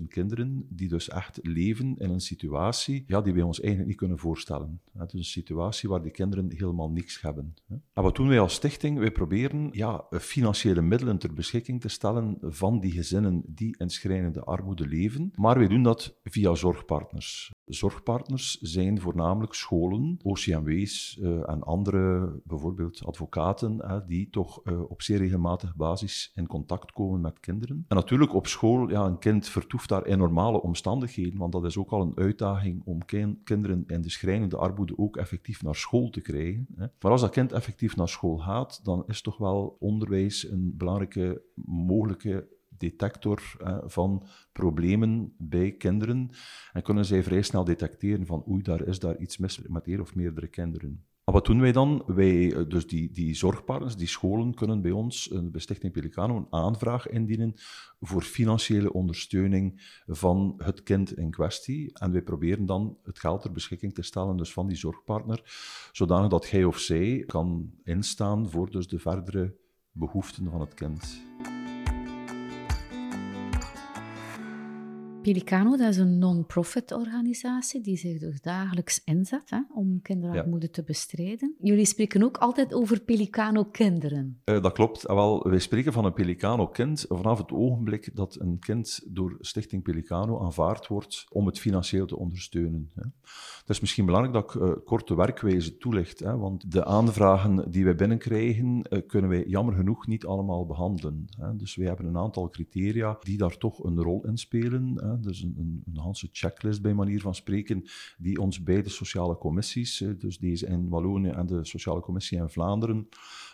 40.000 0.00 0.06
kinderen 0.08 0.66
die 0.68 0.88
dus 0.88 1.08
echt 1.08 1.38
leven 1.42 1.94
in 1.98 2.10
een 2.10 2.20
situatie 2.20 3.04
ja, 3.06 3.20
die 3.20 3.32
wij 3.32 3.42
ons 3.42 3.60
eigenlijk 3.60 3.88
niet 3.88 3.98
kunnen 3.98 4.18
voorstellen. 4.18 4.80
Het 4.98 5.12
is 5.12 5.18
een 5.18 5.24
situatie 5.24 5.88
waar 5.88 6.02
die 6.02 6.10
kinderen 6.10 6.50
helemaal 6.50 6.90
niks 6.90 7.20
hebben. 7.20 7.54
En 7.68 8.02
wat 8.02 8.16
doen 8.16 8.28
wij 8.28 8.40
als 8.40 8.54
stichting? 8.54 8.98
Wij 8.98 9.10
proberen 9.10 9.68
ja, 9.72 10.06
financiële 10.10 10.82
middelen 10.82 11.18
ter 11.18 11.34
beschikking 11.34 11.80
te 11.80 11.88
stellen 11.88 12.38
van 12.40 12.80
die 12.80 12.92
gezinnen 12.92 13.42
die 13.46 13.76
in 13.78 13.90
schrijnende 13.90 14.40
armoede 14.40 14.86
leven. 14.86 15.32
Maar 15.34 15.58
wij 15.58 15.68
doen 15.68 15.82
dat 15.82 16.18
via 16.24 16.54
zorgpartners. 16.54 17.52
Zorgpartners 17.70 18.58
zijn 18.60 19.00
voornamelijk 19.00 19.54
scholen, 19.54 20.18
OCMW's 20.22 21.18
uh, 21.20 21.48
en 21.48 21.62
andere, 21.62 22.32
bijvoorbeeld 22.44 23.04
advocaten, 23.04 24.04
die 24.06 24.30
toch 24.30 24.60
uh, 24.64 24.90
op 24.90 25.02
zeer 25.02 25.18
regelmatige 25.18 25.72
basis 25.76 26.32
in 26.34 26.46
contact 26.46 26.92
komen 26.92 27.20
met 27.20 27.40
kinderen. 27.40 27.84
En 27.88 27.96
natuurlijk 27.96 28.34
op 28.34 28.46
school, 28.46 28.90
ja, 28.90 29.04
een 29.04 29.18
kind 29.18 29.48
vertoeft 29.48 29.88
daar 29.88 30.06
in 30.06 30.18
normale 30.18 30.62
omstandigheden, 30.62 31.38
want 31.38 31.52
dat 31.52 31.64
is 31.64 31.78
ook 31.78 31.90
al 31.90 32.02
een 32.02 32.16
uitdaging 32.16 32.82
om 32.84 33.04
kinderen 33.44 33.84
in 33.86 34.00
de 34.00 34.10
schrijnende 34.10 34.56
armoede 34.56 34.98
ook 34.98 35.16
effectief 35.16 35.62
naar 35.62 35.74
school 35.74 36.10
te 36.10 36.20
krijgen. 36.20 36.66
Hè. 36.74 36.86
Maar 37.00 37.12
als 37.12 37.20
dat 37.20 37.30
kind 37.30 37.52
effectief 37.52 37.96
naar 37.96 38.08
school 38.08 38.38
gaat, 38.38 38.80
dan 38.84 39.04
is 39.06 39.22
toch 39.22 39.36
wel 39.36 39.76
onderwijs 39.80 40.50
een 40.50 40.74
belangrijke 40.76 41.42
mogelijke 41.64 42.58
detector 42.80 43.56
van 43.86 44.26
problemen 44.52 45.34
bij 45.38 45.72
kinderen. 45.72 46.30
En 46.72 46.82
kunnen 46.82 47.04
zij 47.04 47.22
vrij 47.22 47.42
snel 47.42 47.64
detecteren 47.64 48.26
van 48.26 48.44
oei, 48.48 48.62
daar 48.62 48.86
is 48.86 48.98
daar 48.98 49.18
iets 49.18 49.38
mis 49.38 49.60
met 49.68 49.86
één 49.86 50.00
of 50.00 50.14
meerdere 50.14 50.48
kinderen. 50.48 51.04
Maar 51.30 51.38
wat 51.38 51.48
doen 51.48 51.60
wij 51.60 51.72
dan? 51.72 52.02
Wij, 52.06 52.54
eh, 52.54 52.68
dus 52.68 52.86
die, 52.86 53.10
die 53.10 53.34
zorgpartners, 53.34 53.96
die 53.96 54.06
scholen, 54.06 54.54
kunnen 54.54 54.82
bij 54.82 54.90
ons, 54.90 55.30
eh, 55.30 55.40
bij 55.42 55.60
Stichting 55.60 55.92
Pelicano, 55.92 56.36
een 56.36 56.46
aanvraag 56.50 57.08
indienen 57.08 57.54
voor 58.00 58.22
financiële 58.22 58.92
ondersteuning 58.92 60.00
van 60.06 60.54
het 60.56 60.82
kind 60.82 61.16
in 61.16 61.30
kwestie. 61.30 61.98
En 61.98 62.12
wij 62.12 62.22
proberen 62.22 62.66
dan 62.66 62.98
het 63.02 63.18
geld 63.18 63.42
ter 63.42 63.52
beschikking 63.52 63.94
te 63.94 64.02
stellen 64.02 64.36
dus 64.36 64.52
van 64.52 64.66
die 64.66 64.76
zorgpartner, 64.76 65.42
zodanig 65.92 66.30
dat 66.30 66.50
hij 66.50 66.64
of 66.64 66.78
zij 66.78 67.24
kan 67.26 67.72
instaan 67.84 68.50
voor 68.50 68.70
dus 68.70 68.88
de 68.88 68.98
verdere 68.98 69.56
behoeften 69.92 70.50
van 70.50 70.60
het 70.60 70.74
kind. 70.74 71.22
Pelicano, 75.22 75.76
dat 75.76 75.88
is 75.88 75.96
een 75.96 76.18
non-profit 76.18 76.92
organisatie 76.92 77.80
die 77.80 77.96
zich 77.96 78.18
dus 78.18 78.40
dagelijks 78.40 79.04
inzet 79.04 79.50
hè, 79.50 79.60
om 79.74 80.02
kinderarmoede 80.02 80.70
te 80.70 80.82
bestrijden. 80.82 81.54
Jullie 81.60 81.84
spreken 81.84 82.22
ook 82.22 82.36
altijd 82.36 82.74
over 82.74 83.00
Pelicano-kinderen. 83.00 84.40
Uh, 84.44 84.62
dat 84.62 84.72
klopt. 84.72 85.08
Ah, 85.08 85.16
wel, 85.16 85.48
wij 85.48 85.58
spreken 85.58 85.92
van 85.92 86.04
een 86.04 86.12
Pelicano-kind 86.12 87.04
vanaf 87.08 87.38
het 87.38 87.52
ogenblik 87.52 88.16
dat 88.16 88.36
een 88.40 88.58
kind 88.58 89.00
door 89.06 89.36
Stichting 89.40 89.82
Pelicano 89.82 90.40
aanvaard 90.40 90.86
wordt 90.86 91.26
om 91.30 91.46
het 91.46 91.58
financieel 91.58 92.06
te 92.06 92.16
ondersteunen. 92.16 92.90
Hè. 92.94 93.02
Het 93.60 93.68
is 93.68 93.80
misschien 93.80 94.06
belangrijk 94.06 94.34
dat 94.34 94.54
ik 94.54 94.60
uh, 94.60 94.72
kort 94.84 95.08
de 95.08 95.14
werkwijze 95.14 95.76
toelicht, 95.76 96.18
hè, 96.18 96.36
want 96.36 96.72
de 96.72 96.84
aanvragen 96.84 97.70
die 97.70 97.84
wij 97.84 97.94
binnenkrijgen 97.94 98.86
uh, 98.90 99.00
kunnen 99.06 99.30
wij 99.30 99.44
jammer 99.46 99.74
genoeg 99.74 100.06
niet 100.06 100.24
allemaal 100.24 100.66
behandelen. 100.66 101.24
Hè. 101.38 101.56
Dus 101.56 101.76
wij 101.76 101.86
hebben 101.86 102.06
een 102.06 102.18
aantal 102.18 102.48
criteria 102.48 103.18
die 103.20 103.38
daar 103.38 103.56
toch 103.56 103.84
een 103.84 104.02
rol 104.02 104.26
in 104.26 104.36
spelen 104.36 105.08
dus 105.16 105.42
een, 105.42 105.82
een, 105.86 106.28
checklist 106.32 106.82
bij 106.82 106.94
manier 106.94 107.20
van 107.20 107.34
spreken, 107.34 107.84
die 108.18 108.40
ons 108.40 108.62
beide 108.62 108.88
sociale 108.88 109.36
commissies, 109.36 110.04
dus 110.18 110.38
deze 110.38 110.66
in 110.66 110.88
Wallonië 110.88 111.28
en 111.28 111.46
de 111.46 111.64
sociale 111.64 112.00
commissie 112.00 112.38
in 112.38 112.48
Vlaanderen, 112.48 113.08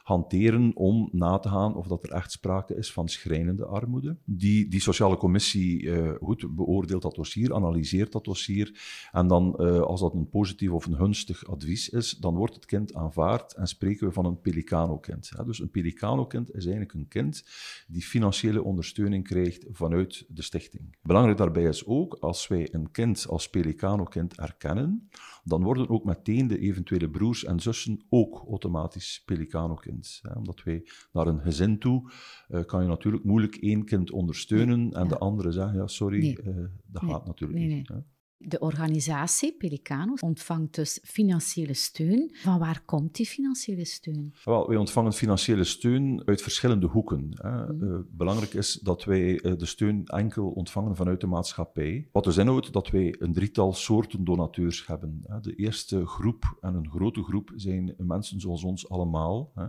hanteren 0.06 0.70
om 0.74 1.08
na 1.12 1.38
te 1.38 1.48
gaan 1.48 1.74
of 1.74 1.86
dat 1.86 2.02
er 2.02 2.10
echt 2.10 2.32
sprake 2.32 2.76
is 2.76 2.92
van 2.92 3.08
schrijnende 3.08 3.64
armoede. 3.64 4.16
Die, 4.24 4.68
die 4.68 4.80
sociale 4.80 5.16
commissie 5.16 5.82
uh, 5.82 6.10
goed 6.20 6.54
beoordeelt 6.56 7.02
dat 7.02 7.14
dossier, 7.14 7.54
analyseert 7.54 8.12
dat 8.12 8.24
dossier 8.24 8.80
en 9.12 9.26
dan, 9.26 9.54
uh, 9.58 9.80
als 9.80 10.00
dat 10.00 10.14
een 10.14 10.28
positief 10.28 10.70
of 10.70 10.86
een 10.86 10.96
gunstig 10.96 11.46
advies 11.46 11.88
is, 11.88 12.10
dan 12.10 12.34
wordt 12.34 12.54
het 12.54 12.64
kind 12.64 12.94
aanvaard 12.94 13.54
en 13.54 13.66
spreken 13.66 14.06
we 14.06 14.12
van 14.12 14.24
een 14.24 14.40
pelicano-kind. 14.40 15.32
Dus 15.46 15.60
een 15.60 15.70
pelicano-kind 15.70 16.48
is 16.48 16.64
eigenlijk 16.64 16.92
een 16.92 17.08
kind 17.08 17.44
die 17.88 18.02
financiële 18.02 18.62
ondersteuning 18.62 19.24
krijgt 19.24 19.66
vanuit 19.70 20.24
de 20.28 20.42
stichting. 20.42 20.96
Belangrijk 21.02 21.38
daarbij 21.38 21.64
is 21.64 21.86
ook, 21.86 22.16
als 22.20 22.48
wij 22.48 22.68
een 22.74 22.90
kind 22.90 23.26
als 23.28 23.50
pelicano-kind 23.50 24.38
erkennen, 24.38 25.08
dan 25.44 25.62
worden 25.62 25.88
ook 25.88 26.04
meteen 26.04 26.46
de 26.46 26.58
eventuele 26.58 27.10
broers 27.10 27.44
en 27.44 27.60
zussen 27.60 28.04
ook 28.08 28.44
automatisch 28.48 29.22
pelicano-kind. 29.24 29.95
Omdat 30.34 30.62
wij 30.62 30.86
naar 31.12 31.26
een 31.26 31.40
gezin 31.40 31.78
toe, 31.78 32.10
uh, 32.48 32.64
kan 32.64 32.82
je 32.82 32.88
natuurlijk 32.88 33.24
moeilijk 33.24 33.56
één 33.56 33.84
kind 33.84 34.10
ondersteunen 34.10 34.92
en 34.92 35.08
de 35.08 35.18
andere 35.18 35.52
zeggen, 35.52 35.78
ja 35.78 35.86
sorry, 35.86 36.18
nee. 36.18 36.54
uh, 36.54 36.66
dat 36.86 37.02
nee. 37.02 37.10
gaat 37.10 37.26
natuurlijk 37.26 37.60
niet. 37.60 37.90
De 38.38 38.58
organisatie 38.58 39.52
Pelicanos 39.52 40.20
ontvangt 40.20 40.74
dus 40.74 40.98
financiële 41.02 41.74
steun. 41.74 42.30
Van 42.32 42.58
waar 42.58 42.82
komt 42.84 43.14
die 43.14 43.26
financiële 43.26 43.84
steun? 43.84 44.34
Wel, 44.44 44.68
wij 44.68 44.76
ontvangen 44.76 45.12
financiële 45.12 45.64
steun 45.64 46.22
uit 46.24 46.42
verschillende 46.42 46.86
hoeken. 46.86 47.28
Hè. 47.30 47.72
Mm. 47.72 47.82
Uh, 47.82 47.98
belangrijk 48.10 48.54
is 48.54 48.72
dat 48.72 49.04
wij 49.04 49.42
uh, 49.42 49.56
de 49.56 49.66
steun 49.66 50.06
enkel 50.06 50.48
ontvangen 50.48 50.96
vanuit 50.96 51.20
de 51.20 51.26
maatschappij. 51.26 52.08
Wat 52.12 52.24
dus 52.24 52.36
inhoudt 52.36 52.72
dat 52.72 52.90
wij 52.90 53.16
een 53.18 53.32
drietal 53.32 53.72
soorten 53.72 54.24
donateurs 54.24 54.86
hebben. 54.86 55.20
Hè. 55.26 55.40
De 55.40 55.54
eerste 55.54 56.06
groep, 56.06 56.56
en 56.60 56.74
een 56.74 56.90
grote 56.90 57.22
groep, 57.22 57.52
zijn 57.54 57.94
mensen 57.98 58.40
zoals 58.40 58.64
ons 58.64 58.88
allemaal, 58.88 59.52
hè, 59.54 59.66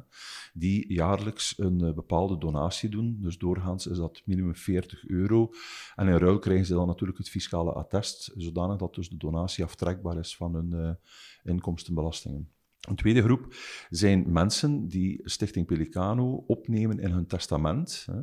die 0.54 0.94
jaarlijks 0.94 1.54
een 1.58 1.84
uh, 1.84 1.94
bepaalde 1.94 2.38
donatie 2.38 2.90
doen. 2.90 3.18
Dus 3.22 3.38
doorgaans 3.38 3.88
is 3.88 3.98
dat 3.98 4.22
minimum 4.26 4.56
40 4.56 5.08
euro. 5.08 5.52
En 5.96 6.08
in 6.08 6.18
ruil 6.18 6.40
krijgen 6.40 6.66
ze 6.66 6.74
dan 6.74 6.88
natuurlijk 6.88 7.18
het 7.18 7.30
fiscale 7.30 7.72
attest, 7.72 8.32
dat 8.78 8.96
dus 8.96 9.10
de 9.10 9.18
donatie 9.18 9.64
aftrekbaar 9.64 10.18
is 10.18 10.36
van 10.36 10.54
hun 10.54 10.72
uh, 10.74 10.92
inkomstenbelastingen. 11.44 12.52
Een 12.88 12.96
tweede 12.96 13.24
groep 13.24 13.56
zijn 13.90 14.32
mensen 14.32 14.88
die 14.88 15.20
Stichting 15.24 15.66
Pelicano 15.66 16.44
opnemen 16.48 17.00
in 17.00 17.12
hun 17.12 17.28
testament, 17.28 18.08
hè, 18.12 18.22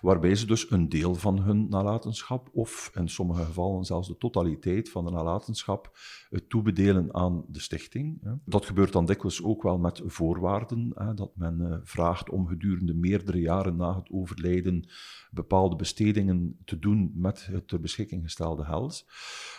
waarbij 0.00 0.34
ze 0.34 0.46
dus 0.46 0.70
een 0.70 0.88
deel 0.88 1.14
van 1.14 1.42
hun 1.42 1.68
nalatenschap, 1.68 2.48
of 2.52 2.90
in 2.94 3.08
sommige 3.08 3.44
gevallen 3.44 3.84
zelfs 3.84 4.08
de 4.08 4.16
totaliteit 4.16 4.90
van 4.90 5.04
de 5.04 5.10
nalatenschap, 5.10 5.98
uh, 6.30 6.40
toebedelen 6.48 7.14
aan 7.14 7.44
de 7.48 7.60
stichting. 7.60 8.18
Hè. 8.22 8.32
Dat 8.44 8.66
gebeurt 8.66 8.92
dan 8.92 9.06
dikwijls 9.06 9.42
ook 9.42 9.62
wel 9.62 9.78
met 9.78 10.02
voorwaarden, 10.04 10.92
hè, 10.94 11.14
dat 11.14 11.30
men 11.34 11.60
uh, 11.60 11.76
vraagt 11.82 12.30
om 12.30 12.46
gedurende 12.46 12.94
meerdere 12.94 13.40
jaren 13.40 13.76
na 13.76 13.96
het 13.96 14.10
overlijden 14.10 14.88
bepaalde 15.30 15.76
bestedingen 15.76 16.58
te 16.64 16.78
doen 16.78 17.12
met 17.14 17.46
het 17.46 17.68
ter 17.68 17.80
beschikking 17.80 18.22
gestelde 18.22 18.64
geld. 18.64 19.06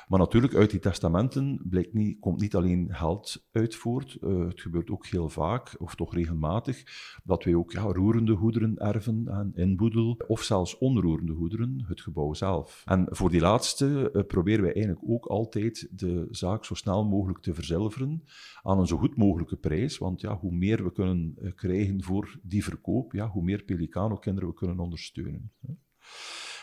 Maar 0.07 0.19
natuurlijk, 0.19 0.55
uit 0.55 0.69
die 0.69 0.79
testamenten 0.79 1.69
niet, 1.91 2.19
komt 2.19 2.41
niet 2.41 2.55
alleen 2.55 2.87
geld 2.91 3.47
uit 3.51 3.75
voort. 3.75 4.17
Uh, 4.21 4.38
het 4.47 4.61
gebeurt 4.61 4.89
ook 4.89 5.05
heel 5.05 5.29
vaak, 5.29 5.75
of 5.77 5.95
toch 5.95 6.13
regelmatig, 6.13 6.83
dat 7.23 7.43
wij 7.43 7.55
ook 7.55 7.71
ja, 7.71 7.81
roerende 7.81 8.35
goederen 8.35 8.77
erven 8.77 9.27
en 9.27 9.51
inboedel, 9.55 10.21
of 10.27 10.41
zelfs 10.41 10.77
onroerende 10.77 11.33
goederen, 11.33 11.83
het 11.87 12.01
gebouw 12.01 12.33
zelf. 12.33 12.83
En 12.85 13.07
voor 13.09 13.29
die 13.29 13.41
laatste 13.41 14.09
uh, 14.13 14.23
proberen 14.23 14.63
wij 14.63 14.73
eigenlijk 14.73 15.05
ook 15.07 15.25
altijd 15.25 15.87
de 15.91 16.27
zaak 16.31 16.65
zo 16.65 16.73
snel 16.73 17.05
mogelijk 17.05 17.39
te 17.39 17.53
verzilveren 17.53 18.23
aan 18.61 18.79
een 18.79 18.87
zo 18.87 18.97
goed 18.97 19.17
mogelijke 19.17 19.55
prijs. 19.55 19.97
Want 19.97 20.21
ja, 20.21 20.37
hoe 20.37 20.53
meer 20.53 20.83
we 20.83 20.91
kunnen 20.91 21.35
uh, 21.41 21.51
krijgen 21.55 22.03
voor 22.03 22.39
die 22.43 22.63
verkoop, 22.63 23.13
ja, 23.13 23.29
hoe 23.29 23.43
meer 23.43 23.63
Pelicano-kinderen 23.63 24.49
we 24.49 24.55
kunnen 24.55 24.79
ondersteunen. 24.79 25.51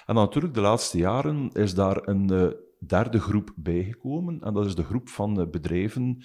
En 0.07 0.15
natuurlijk, 0.15 0.55
de 0.55 0.61
laatste 0.61 0.99
jaren 0.99 1.51
is 1.53 1.75
daar 1.75 2.09
een 2.09 2.55
derde 2.79 3.21
groep 3.21 3.53
bijgekomen. 3.57 4.41
En 4.41 4.55
dat 4.55 4.67
is 4.67 4.75
de 4.75 4.85
groep 4.85 5.09
van 5.09 5.51
bedrijven, 5.51 6.25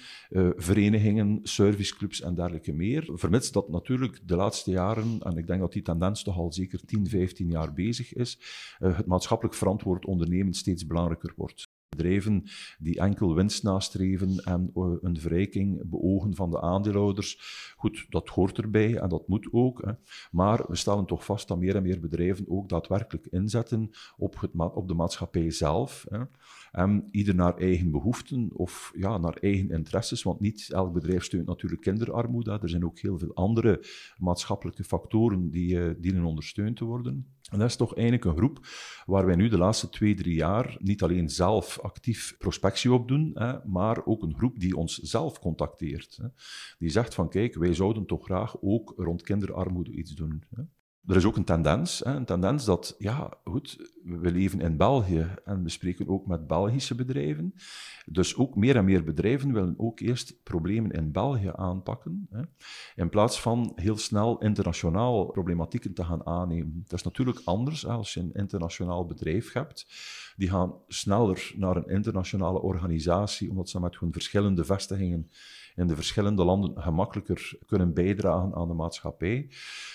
verenigingen, 0.55 1.39
serviceclubs 1.43 2.21
en 2.21 2.35
dergelijke 2.35 2.73
meer. 2.73 3.09
Vermits 3.13 3.51
dat 3.51 3.69
natuurlijk 3.69 4.19
de 4.27 4.35
laatste 4.35 4.71
jaren, 4.71 5.19
en 5.19 5.37
ik 5.37 5.47
denk 5.47 5.59
dat 5.59 5.73
die 5.73 5.81
tendens 5.81 6.23
toch 6.23 6.37
al 6.37 6.53
zeker 6.53 6.85
10, 6.85 7.07
15 7.07 7.47
jaar 7.47 7.73
bezig 7.73 8.13
is, 8.13 8.39
het 8.77 9.05
maatschappelijk 9.05 9.55
verantwoord 9.55 10.05
ondernemen 10.05 10.53
steeds 10.53 10.85
belangrijker 10.85 11.33
wordt. 11.35 11.69
Bedrijven 11.95 12.43
die 12.79 12.99
enkel 12.99 13.35
winst 13.35 13.63
nastreven 13.63 14.37
en 14.43 14.71
eh, 14.75 14.91
een 15.01 15.19
verrijking 15.19 15.81
beogen 15.89 16.35
van 16.35 16.49
de 16.51 16.61
aandeelhouders. 16.61 17.39
Goed, 17.77 18.05
dat 18.09 18.29
hoort 18.29 18.57
erbij 18.57 18.97
en 18.97 19.09
dat 19.09 19.27
moet 19.27 19.47
ook. 19.51 19.81
Hè. 19.85 19.91
Maar 20.31 20.63
we 20.67 20.75
stellen 20.75 21.05
toch 21.05 21.25
vast 21.25 21.47
dat 21.47 21.57
meer 21.57 21.75
en 21.75 21.83
meer 21.83 21.99
bedrijven 21.99 22.45
ook 22.49 22.69
daadwerkelijk 22.69 23.27
inzetten 23.27 23.89
op, 24.17 24.39
het 24.39 24.51
op 24.55 24.87
de 24.87 24.93
maatschappij 24.93 25.51
zelf. 25.51 26.05
Hè. 26.09 26.19
En 26.71 27.07
ieder 27.11 27.35
naar 27.35 27.57
eigen 27.57 27.91
behoeften 27.91 28.49
of 28.53 28.91
ja, 28.95 29.17
naar 29.17 29.37
eigen 29.37 29.69
interesses, 29.69 30.23
want 30.23 30.39
niet 30.39 30.69
elk 30.69 30.93
bedrijf 30.93 31.23
steunt 31.23 31.47
natuurlijk 31.47 31.81
kinderarmoede. 31.81 32.59
Er 32.61 32.69
zijn 32.69 32.85
ook 32.85 32.99
heel 32.99 33.17
veel 33.17 33.33
andere 33.33 33.85
maatschappelijke 34.17 34.83
factoren 34.83 35.49
die 35.49 35.75
uh, 35.75 35.93
dienen 35.99 36.23
ondersteund 36.23 36.77
te 36.77 36.85
worden. 36.85 37.25
En 37.51 37.59
dat 37.59 37.69
is 37.69 37.75
toch 37.75 37.95
eigenlijk 37.95 38.25
een 38.25 38.37
groep 38.37 38.59
waar 39.05 39.25
wij 39.25 39.35
nu 39.35 39.49
de 39.49 39.57
laatste 39.57 39.89
twee, 39.89 40.13
drie 40.13 40.35
jaar 40.35 40.77
niet 40.79 41.03
alleen 41.03 41.29
zelf 41.29 41.79
actief 41.79 42.35
prospectie 42.37 42.93
op 42.93 43.07
doen, 43.07 43.31
hè, 43.33 43.65
maar 43.65 44.05
ook 44.05 44.23
een 44.23 44.37
groep 44.37 44.59
die 44.59 44.77
ons 44.77 44.97
zelf 44.97 45.39
contacteert. 45.39 46.17
Hè. 46.21 46.27
Die 46.77 46.89
zegt 46.89 47.13
van 47.13 47.29
kijk, 47.29 47.55
wij 47.55 47.73
zouden 47.73 48.05
toch 48.05 48.23
graag 48.23 48.61
ook 48.61 48.93
rond 48.97 49.21
kinderarmoede 49.21 49.91
iets 49.91 50.11
doen. 50.11 50.43
Hè. 50.55 50.63
Er 51.05 51.15
is 51.15 51.25
ook 51.25 51.35
een 51.35 51.43
tendens, 51.43 51.99
hè, 51.99 52.15
een 52.15 52.25
tendens 52.25 52.65
dat, 52.65 52.95
ja, 52.97 53.33
goed, 53.43 53.91
we 54.03 54.31
leven 54.31 54.61
in 54.61 54.77
België 54.77 55.35
en 55.45 55.63
we 55.63 55.69
spreken 55.69 56.07
ook 56.07 56.27
met 56.27 56.47
Belgische 56.47 56.95
bedrijven. 56.95 57.53
Dus 58.05 58.35
ook 58.35 58.55
meer 58.55 58.75
en 58.75 58.85
meer 58.85 59.03
bedrijven 59.03 59.53
willen 59.53 59.73
ook 59.77 59.99
eerst 59.99 60.43
problemen 60.43 60.91
in 60.91 61.11
België 61.11 61.51
aanpakken, 61.55 62.27
hè, 62.29 62.41
in 62.95 63.09
plaats 63.09 63.41
van 63.41 63.71
heel 63.75 63.97
snel 63.97 64.37
internationaal 64.37 65.25
problematieken 65.25 65.93
te 65.93 66.03
gaan 66.03 66.25
aannemen. 66.25 66.83
Dat 66.87 66.99
is 66.99 67.05
natuurlijk 67.05 67.41
anders 67.43 67.85
als 67.85 68.13
je 68.13 68.19
een 68.19 68.33
internationaal 68.33 69.05
bedrijf 69.05 69.53
hebt. 69.53 69.85
Die 70.35 70.49
gaan 70.49 70.73
sneller 70.87 71.53
naar 71.55 71.75
een 71.75 71.87
internationale 71.87 72.61
organisatie, 72.61 73.49
omdat 73.49 73.69
ze 73.69 73.79
met 73.79 73.99
hun 73.99 74.13
verschillende 74.13 74.65
vestigingen 74.65 75.29
in 75.75 75.87
de 75.87 75.95
verschillende 75.95 76.43
landen 76.43 76.81
gemakkelijker 76.81 77.59
kunnen 77.65 77.93
bijdragen 77.93 78.55
aan 78.55 78.67
de 78.67 78.73
maatschappij. 78.73 79.49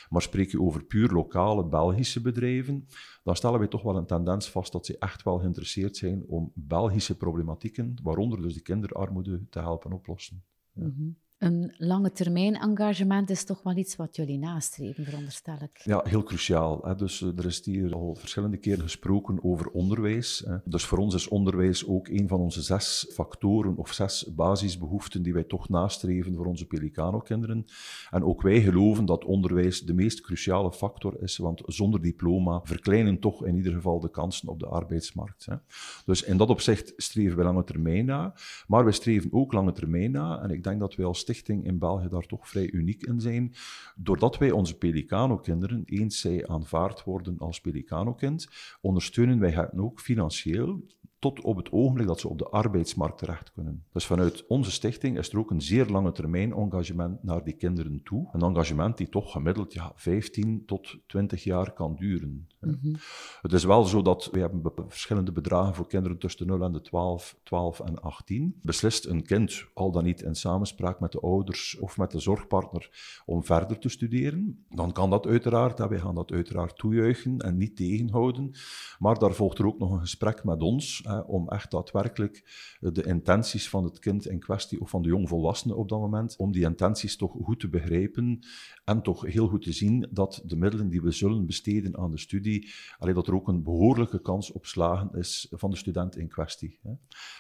Maar 0.09 0.23
spreek 0.23 0.51
je 0.51 0.61
over 0.61 0.85
puur 0.85 1.13
lokale 1.13 1.67
Belgische 1.67 2.21
bedrijven, 2.21 2.87
dan 3.23 3.37
stellen 3.37 3.59
wij 3.59 3.69
toch 3.69 3.83
wel 3.83 3.97
een 3.97 4.07
tendens 4.07 4.51
vast 4.51 4.73
dat 4.73 4.87
ze 4.87 4.99
echt 4.99 5.23
wel 5.23 5.39
geïnteresseerd 5.39 5.97
zijn 5.97 6.25
om 6.27 6.53
Belgische 6.55 7.17
problematieken, 7.17 7.97
waaronder 8.03 8.43
dus 8.43 8.55
de 8.55 8.63
kinderarmoede, 8.63 9.49
te 9.49 9.59
helpen 9.59 9.93
oplossen. 9.93 10.45
Ja. 10.73 10.87
Mhm. 10.87 11.09
Een 11.39 11.75
lange 11.77 12.13
termijn 12.13 12.55
engagement 12.55 13.31
is 13.31 13.45
toch 13.45 13.63
wel 13.63 13.77
iets 13.77 13.97
wat 13.97 14.17
jullie 14.17 14.39
nastreven, 14.39 15.05
veronderstel 15.05 15.57
ik. 15.63 15.81
Ja, 15.85 16.01
heel 16.05 16.23
cruciaal. 16.23 16.81
Hè. 16.83 16.95
Dus 16.95 17.23
eh, 17.23 17.39
er 17.39 17.45
is 17.45 17.65
hier 17.65 17.95
al 17.95 18.15
verschillende 18.15 18.57
keren 18.57 18.83
gesproken 18.83 19.45
over 19.45 19.71
onderwijs. 19.71 20.43
Hè. 20.47 20.57
Dus 20.65 20.85
voor 20.85 20.99
ons 20.99 21.15
is 21.15 21.29
onderwijs 21.29 21.87
ook 21.87 22.09
een 22.09 22.29
van 22.29 22.41
onze 22.41 22.63
zes 22.63 23.11
factoren 23.13 23.77
of 23.77 23.93
zes 23.93 24.35
basisbehoeften 24.35 25.23
die 25.23 25.33
wij 25.33 25.45
toch 25.45 25.69
nastreven 25.69 26.35
voor 26.35 26.47
onze 26.47 26.67
Pelicano-kinderen. 26.67 27.65
En 28.11 28.25
ook 28.25 28.43
wij 28.43 28.63
geloven 28.63 29.05
dat 29.05 29.25
onderwijs 29.25 29.81
de 29.81 29.95
meest 29.95 30.21
cruciale 30.21 30.73
factor 30.73 31.23
is, 31.23 31.37
want 31.37 31.63
zonder 31.67 32.03
diploma 32.03 32.61
verkleinen 32.63 33.21
toch 33.21 33.45
in 33.45 33.57
ieder 33.57 33.73
geval 33.73 34.01
de 34.01 34.11
kansen 34.11 34.49
op 34.49 34.61
de 34.61 34.67
arbeidsmarkt. 34.67 35.47
Hè. 35.47 35.57
Dus 36.05 36.23
in 36.23 36.37
dat 36.37 36.49
opzicht 36.49 36.93
streven 36.97 37.37
wij 37.37 37.45
lange 37.45 37.65
termijn 37.65 38.05
na, 38.05 38.35
maar 38.67 38.85
wij 38.85 38.93
streven 38.93 39.33
ook 39.33 39.53
lange 39.53 39.73
termijn 39.73 40.11
na. 40.11 40.43
En 40.43 40.51
ik 40.51 40.65
denk 40.65 40.81
dat 40.81 40.95
wij 40.95 41.07
als 41.07 41.25
stichting 41.27 41.65
in 41.65 41.79
België 41.79 42.09
daar 42.09 42.27
toch 42.27 42.49
vrij 42.49 42.71
uniek 42.71 43.03
in 43.03 43.21
zijn. 43.21 43.55
Doordat 43.97 44.39
wij 44.39 44.51
onze 44.51 44.77
Pelicano-kinderen, 44.77 45.83
eens 45.85 46.21
zij 46.21 46.49
aanvaard 46.49 47.05
worden 47.05 47.39
als 47.39 47.61
Pelicano-kind, 47.61 48.49
ondersteunen 48.81 49.39
wij 49.39 49.51
hen 49.51 49.81
ook 49.81 50.01
financieel 50.01 50.85
tot 51.19 51.41
op 51.41 51.57
het 51.57 51.73
ogenblik 51.73 52.07
dat 52.07 52.21
ze 52.21 52.29
op 52.29 52.39
de 52.39 52.49
arbeidsmarkt 52.49 53.19
terecht 53.19 53.53
kunnen. 53.53 53.85
Dus 53.93 54.07
vanuit 54.07 54.47
onze 54.47 54.71
stichting 54.71 55.19
is 55.19 55.29
er 55.29 55.39
ook 55.39 55.51
een 55.51 55.63
zeer 55.63 55.87
lange 55.87 56.13
termijn 56.13 56.53
engagement 56.53 57.23
naar 57.23 57.45
die 57.45 57.57
kinderen 57.57 58.03
toe. 58.03 58.29
Een 58.33 58.43
engagement 58.43 58.97
die 58.97 59.09
toch 59.09 59.33
gemiddeld 59.33 59.73
ja, 59.73 59.93
15 59.95 60.63
tot 60.67 60.99
20 61.07 61.45
jaar 61.45 61.73
kan 61.73 61.97
duren. 61.97 62.49
Mhm. 62.61 62.95
Het 63.43 63.53
is 63.53 63.65
wel 63.65 63.85
zo 63.85 64.03
dat 64.03 64.29
we 64.33 64.39
hebben 64.39 64.63
verschillende 64.89 65.33
bedragen 65.33 65.75
voor 65.75 65.87
kinderen 65.87 66.19
tussen 66.19 66.47
de 66.47 66.53
0 66.53 66.63
en 66.63 66.73
de 66.73 66.81
12, 66.81 67.37
12 67.43 67.81
en 67.81 68.03
18. 68.03 68.61
Beslist 68.63 69.05
een 69.05 69.23
kind, 69.23 69.65
al 69.75 69.91
dan 69.91 70.05
niet 70.05 70.23
in 70.23 70.35
samenspraak 70.35 71.01
met 71.01 71.13
de 71.13 71.21
ouders 71.21 71.77
of 71.79 71.97
met 71.97 72.11
de 72.11 72.21
zorgpartner, 72.21 72.91
om 73.25 73.45
verder 73.45 73.79
te 73.79 73.89
studeren, 73.89 74.65
dan 74.69 74.93
kan 74.93 75.11
dat 75.11 75.27
uiteraard, 75.27 75.81
en 75.81 75.89
wij 75.89 75.99
gaan 75.99 76.15
dat 76.15 76.33
uiteraard 76.33 76.77
toejuichen 76.77 77.39
en 77.39 77.57
niet 77.57 77.77
tegenhouden. 77.77 78.51
Maar 78.99 79.19
daar 79.19 79.35
volgt 79.35 79.59
er 79.59 79.67
ook 79.67 79.79
nog 79.79 79.93
een 79.93 80.01
gesprek 80.01 80.45
met 80.45 80.63
ons, 80.63 81.03
om 81.27 81.49
echt 81.49 81.71
daadwerkelijk 81.71 82.45
de 82.81 83.03
intenties 83.03 83.69
van 83.69 83.85
het 83.85 83.99
kind 83.99 84.27
in 84.27 84.39
kwestie, 84.39 84.81
of 84.81 84.91
van 84.91 85.03
de 85.03 85.09
jongvolwassene 85.09 85.75
op 85.75 85.89
dat 85.89 86.01
moment, 86.01 86.37
om 86.37 86.53
die 86.53 86.65
intenties 86.65 87.17
toch 87.17 87.33
goed 87.43 87.61
te 87.61 87.69
begrijpen 87.69 88.39
en 88.85 89.03
toch 89.03 89.27
heel 89.27 89.49
goed 89.49 89.63
te 89.63 89.73
zien 89.73 90.09
dat 90.11 90.43
de 90.45 90.57
middelen 90.57 90.89
die 90.89 91.03
we 91.03 91.11
zullen 91.11 91.47
besteden 91.47 91.97
aan 91.99 92.11
de 92.11 92.19
studie, 92.19 92.56
alleen 92.99 93.15
dat 93.15 93.27
er 93.27 93.35
ook 93.35 93.49
een 93.49 93.63
behoorlijke 93.63 94.21
kans 94.21 94.53
op 94.53 94.67
slagen 94.67 95.11
is 95.13 95.47
van 95.51 95.71
de 95.71 95.77
student 95.77 96.17
in 96.17 96.29
kwestie. 96.29 96.79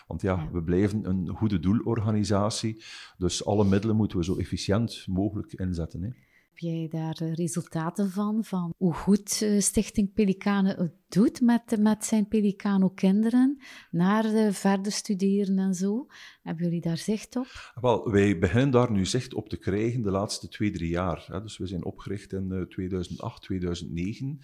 Want 0.07 0.23
ja, 0.23 0.51
we 0.53 0.63
blijven 0.63 1.09
een 1.09 1.29
goede 1.29 1.61
doelorganisatie, 1.61 2.83
dus 3.19 3.45
alle 3.45 3.65
middelen 3.65 3.97
moeten 3.97 4.19
we 4.19 4.25
zo 4.25 4.37
efficiënt 4.37 5.07
mogelijk 5.07 5.53
inzetten. 5.53 6.17
Heb 6.57 6.65
jij 6.65 6.89
daar 6.89 7.17
resultaten 7.33 8.11
van, 8.11 8.45
van 8.45 8.75
hoe 8.77 8.95
goed 8.95 9.43
eh, 9.43 9.61
Stichting 9.61 10.13
Pelikanen 10.13 10.77
het 10.77 10.93
doet 11.09 11.41
met, 11.41 11.77
met 11.79 12.05
zijn 12.05 12.29
Pelicano-kinderen, 12.29 13.59
naar 13.91 14.53
verder 14.53 14.93
studeren 14.93 15.59
en 15.59 15.75
zo? 15.75 16.07
Hebben 16.43 16.65
jullie 16.65 16.81
daar 16.81 16.97
zicht 16.97 17.37
op? 17.37 17.73
Wel, 17.81 18.11
wij 18.11 18.39
beginnen 18.39 18.71
daar 18.71 18.93
nu 18.93 19.07
zicht 19.07 19.35
op 19.35 19.49
te 19.49 19.57
krijgen 19.57 20.03
de 20.03 20.11
laatste 20.11 20.49
twee, 20.49 20.71
drie 20.71 20.91
jaar. 20.91 21.41
Dus 21.43 21.59
we 21.59 21.67
zijn 21.67 21.85
opgericht 21.85 22.33
in 22.33 22.67
2008, 22.69 23.41
eh, 23.41 23.47
2009. 23.47 24.39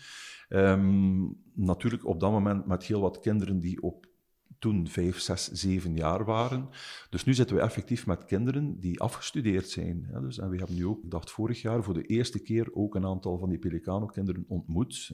Ehm, 0.49 1.21
natuurlijk 1.55 2.07
op 2.07 2.21
dat 2.21 2.31
moment 2.31 2.67
met 2.67 2.85
heel 2.85 3.01
wat 3.01 3.21
kinderen 3.21 3.61
die 3.61 3.83
op 3.83 4.12
toen 4.63 4.89
vijf, 4.89 5.21
zes, 5.21 5.49
zeven 5.49 5.95
jaar 5.95 6.25
waren. 6.25 6.69
Dus 7.11 7.25
nu 7.25 7.35
zitten 7.35 7.57
we 7.57 7.63
effectief 7.63 8.07
met 8.07 8.25
kinderen 8.25 8.81
die 8.81 9.01
afgestudeerd 9.01 9.69
zijn. 9.69 10.09
Dus, 10.21 10.39
en 10.39 10.49
we 10.49 10.57
hebben 10.57 10.77
nu 10.77 10.87
ook, 10.87 11.03
ik 11.03 11.11
dacht 11.11 11.31
vorig 11.31 11.63
jaar, 11.63 11.83
voor 11.83 11.95
de 11.95 12.07
eerste 12.07 12.39
keer 12.39 12.75
ook 12.75 12.95
een 12.95 13.07
aantal 13.07 13.39
van 13.39 13.49
die 13.49 13.59
Pelicano-kinderen 13.59 14.45
ontmoet. 14.49 15.11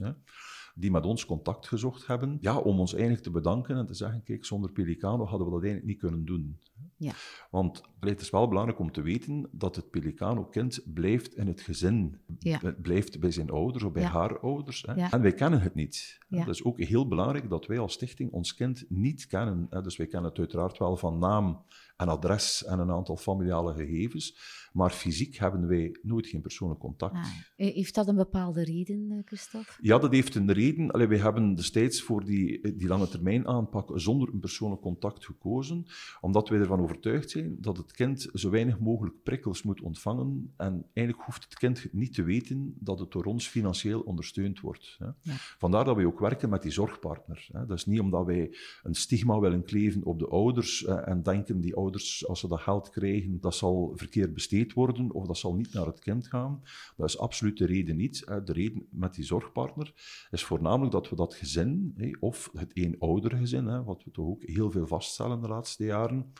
Die 0.75 0.91
met 0.91 1.05
ons 1.05 1.25
contact 1.25 1.67
gezocht 1.67 2.07
hebben, 2.07 2.37
ja, 2.41 2.57
om 2.57 2.79
ons 2.79 2.93
eigenlijk 2.93 3.23
te 3.23 3.31
bedanken 3.31 3.77
en 3.77 3.85
te 3.85 3.93
zeggen, 3.93 4.23
kijk, 4.23 4.45
zonder 4.45 4.71
Pelicano 4.71 5.25
hadden 5.25 5.47
we 5.47 5.53
dat 5.53 5.63
eigenlijk 5.63 5.91
niet 5.91 5.99
kunnen 5.99 6.25
doen. 6.25 6.59
Ja. 6.97 7.11
Want 7.51 7.81
het 7.99 8.21
is 8.21 8.29
wel 8.29 8.47
belangrijk 8.47 8.79
om 8.79 8.91
te 8.91 9.01
weten 9.01 9.49
dat 9.51 9.75
het 9.75 9.89
Pelicano-kind 9.89 10.81
blijft 10.93 11.35
in 11.35 11.47
het 11.47 11.61
gezin. 11.61 12.19
Ja. 12.39 12.59
Het 12.61 12.81
blijft 12.81 13.19
bij 13.19 13.31
zijn 13.31 13.49
ouders 13.49 13.83
of 13.83 13.91
bij 13.91 14.03
haar 14.03 14.39
ouders. 14.39 14.83
Hè. 14.87 14.93
En 14.93 15.21
wij 15.21 15.33
kennen 15.33 15.61
het 15.61 15.75
niet. 15.75 16.17
Het 16.29 16.47
is 16.47 16.63
ook 16.63 16.79
heel 16.79 17.07
belangrijk 17.07 17.49
dat 17.49 17.65
wij 17.65 17.79
als 17.79 17.93
stichting 17.93 18.31
ons 18.31 18.53
kind 18.53 18.85
niet 18.89 19.27
kennen. 19.27 19.67
Dus 19.83 19.97
wij 19.97 20.07
kennen 20.07 20.29
het 20.29 20.39
uiteraard 20.39 20.77
wel 20.77 20.97
van 20.97 21.19
naam 21.19 21.63
en 21.97 22.07
adres 22.07 22.65
en 22.65 22.79
een 22.79 22.91
aantal 22.91 23.17
familiale 23.17 23.73
gegevens. 23.73 24.37
Maar 24.73 24.89
fysiek 24.89 25.37
hebben 25.37 25.67
wij 25.67 25.97
nooit 26.01 26.27
geen 26.27 26.41
persoonlijk 26.41 26.79
contact. 26.79 27.15
Ah, 27.15 27.25
heeft 27.55 27.95
dat 27.95 28.07
een 28.07 28.15
bepaalde 28.15 28.63
reden, 28.63 29.11
eh, 29.11 29.17
Christophe? 29.25 29.71
Ja, 29.81 29.97
dat 29.97 30.11
heeft 30.11 30.35
een 30.35 30.51
reden. 30.51 30.91
Allee, 30.91 31.07
wij 31.07 31.17
hebben 31.17 31.55
destijds 31.55 32.01
voor 32.01 32.25
die, 32.25 32.75
die 32.75 32.87
lange 32.87 33.07
termijn 33.07 33.47
aanpak 33.47 33.91
zonder 33.93 34.29
een 34.33 34.39
persoonlijk 34.39 34.81
contact 34.81 35.25
gekozen, 35.25 35.85
omdat 36.21 36.49
wij 36.49 36.59
ervan 36.69 36.83
overtuigd 36.83 37.29
zijn 37.29 37.55
dat 37.59 37.77
het 37.77 37.91
kind 37.91 38.29
zo 38.33 38.49
weinig 38.49 38.79
mogelijk 38.79 39.23
prikkels 39.23 39.63
moet 39.63 39.81
ontvangen. 39.81 40.53
En 40.57 40.85
eigenlijk 40.93 41.25
hoeft 41.25 41.43
het 41.43 41.57
kind 41.57 41.93
niet 41.93 42.13
te 42.13 42.23
weten 42.23 42.73
dat 42.79 42.99
het 42.99 43.11
door 43.11 43.23
ons 43.23 43.47
financieel 43.47 44.01
ondersteund 44.01 44.59
wordt. 44.59 44.95
Hè. 44.99 45.05
Ja. 45.05 45.33
Vandaar 45.57 45.85
dat 45.85 45.95
wij 45.95 46.05
ook 46.05 46.19
werken 46.19 46.49
met 46.49 46.61
die 46.61 46.71
zorgpartner. 46.71 47.47
Hè. 47.51 47.65
Dat 47.65 47.77
is 47.77 47.85
niet 47.85 47.99
omdat 47.99 48.25
wij 48.25 48.55
een 48.83 48.95
stigma 48.95 49.39
willen 49.39 49.63
kleven 49.63 50.03
op 50.03 50.19
de 50.19 50.27
ouders 50.27 50.85
eh, 50.85 51.07
en 51.07 51.23
denken 51.23 51.61
die 51.61 51.75
ouders, 51.75 52.27
als 52.27 52.39
ze 52.39 52.47
dat 52.47 52.59
geld 52.59 52.89
krijgen, 52.89 53.39
dat 53.39 53.55
zal 53.55 53.91
verkeerd 53.95 54.33
besteed 54.33 54.73
worden 54.73 55.11
of 55.11 55.27
dat 55.27 55.37
zal 55.37 55.53
niet 55.53 55.73
naar 55.73 55.85
het 55.85 55.99
kind 55.99 56.27
gaan. 56.27 56.61
Dat 56.97 57.07
is 57.07 57.17
absoluut 57.17 57.57
de 57.57 57.65
reden 57.65 57.95
niet. 57.95 58.25
De 58.25 58.53
reden 58.53 58.87
met 58.91 59.13
die 59.13 59.25
zorgpartner 59.25 59.93
is 60.31 60.43
voornamelijk 60.43 60.91
dat 60.91 61.09
we 61.09 61.15
dat 61.15 61.33
gezin, 61.33 61.95
of 62.19 62.49
het 62.53 62.75
eenoudergezin, 62.75 63.83
wat 63.83 64.03
we 64.03 64.11
toch 64.11 64.25
ook 64.25 64.43
heel 64.43 64.71
veel 64.71 64.87
vaststellen 64.87 65.41
de 65.41 65.47
laatste 65.47 65.83
jaren, 65.83 66.33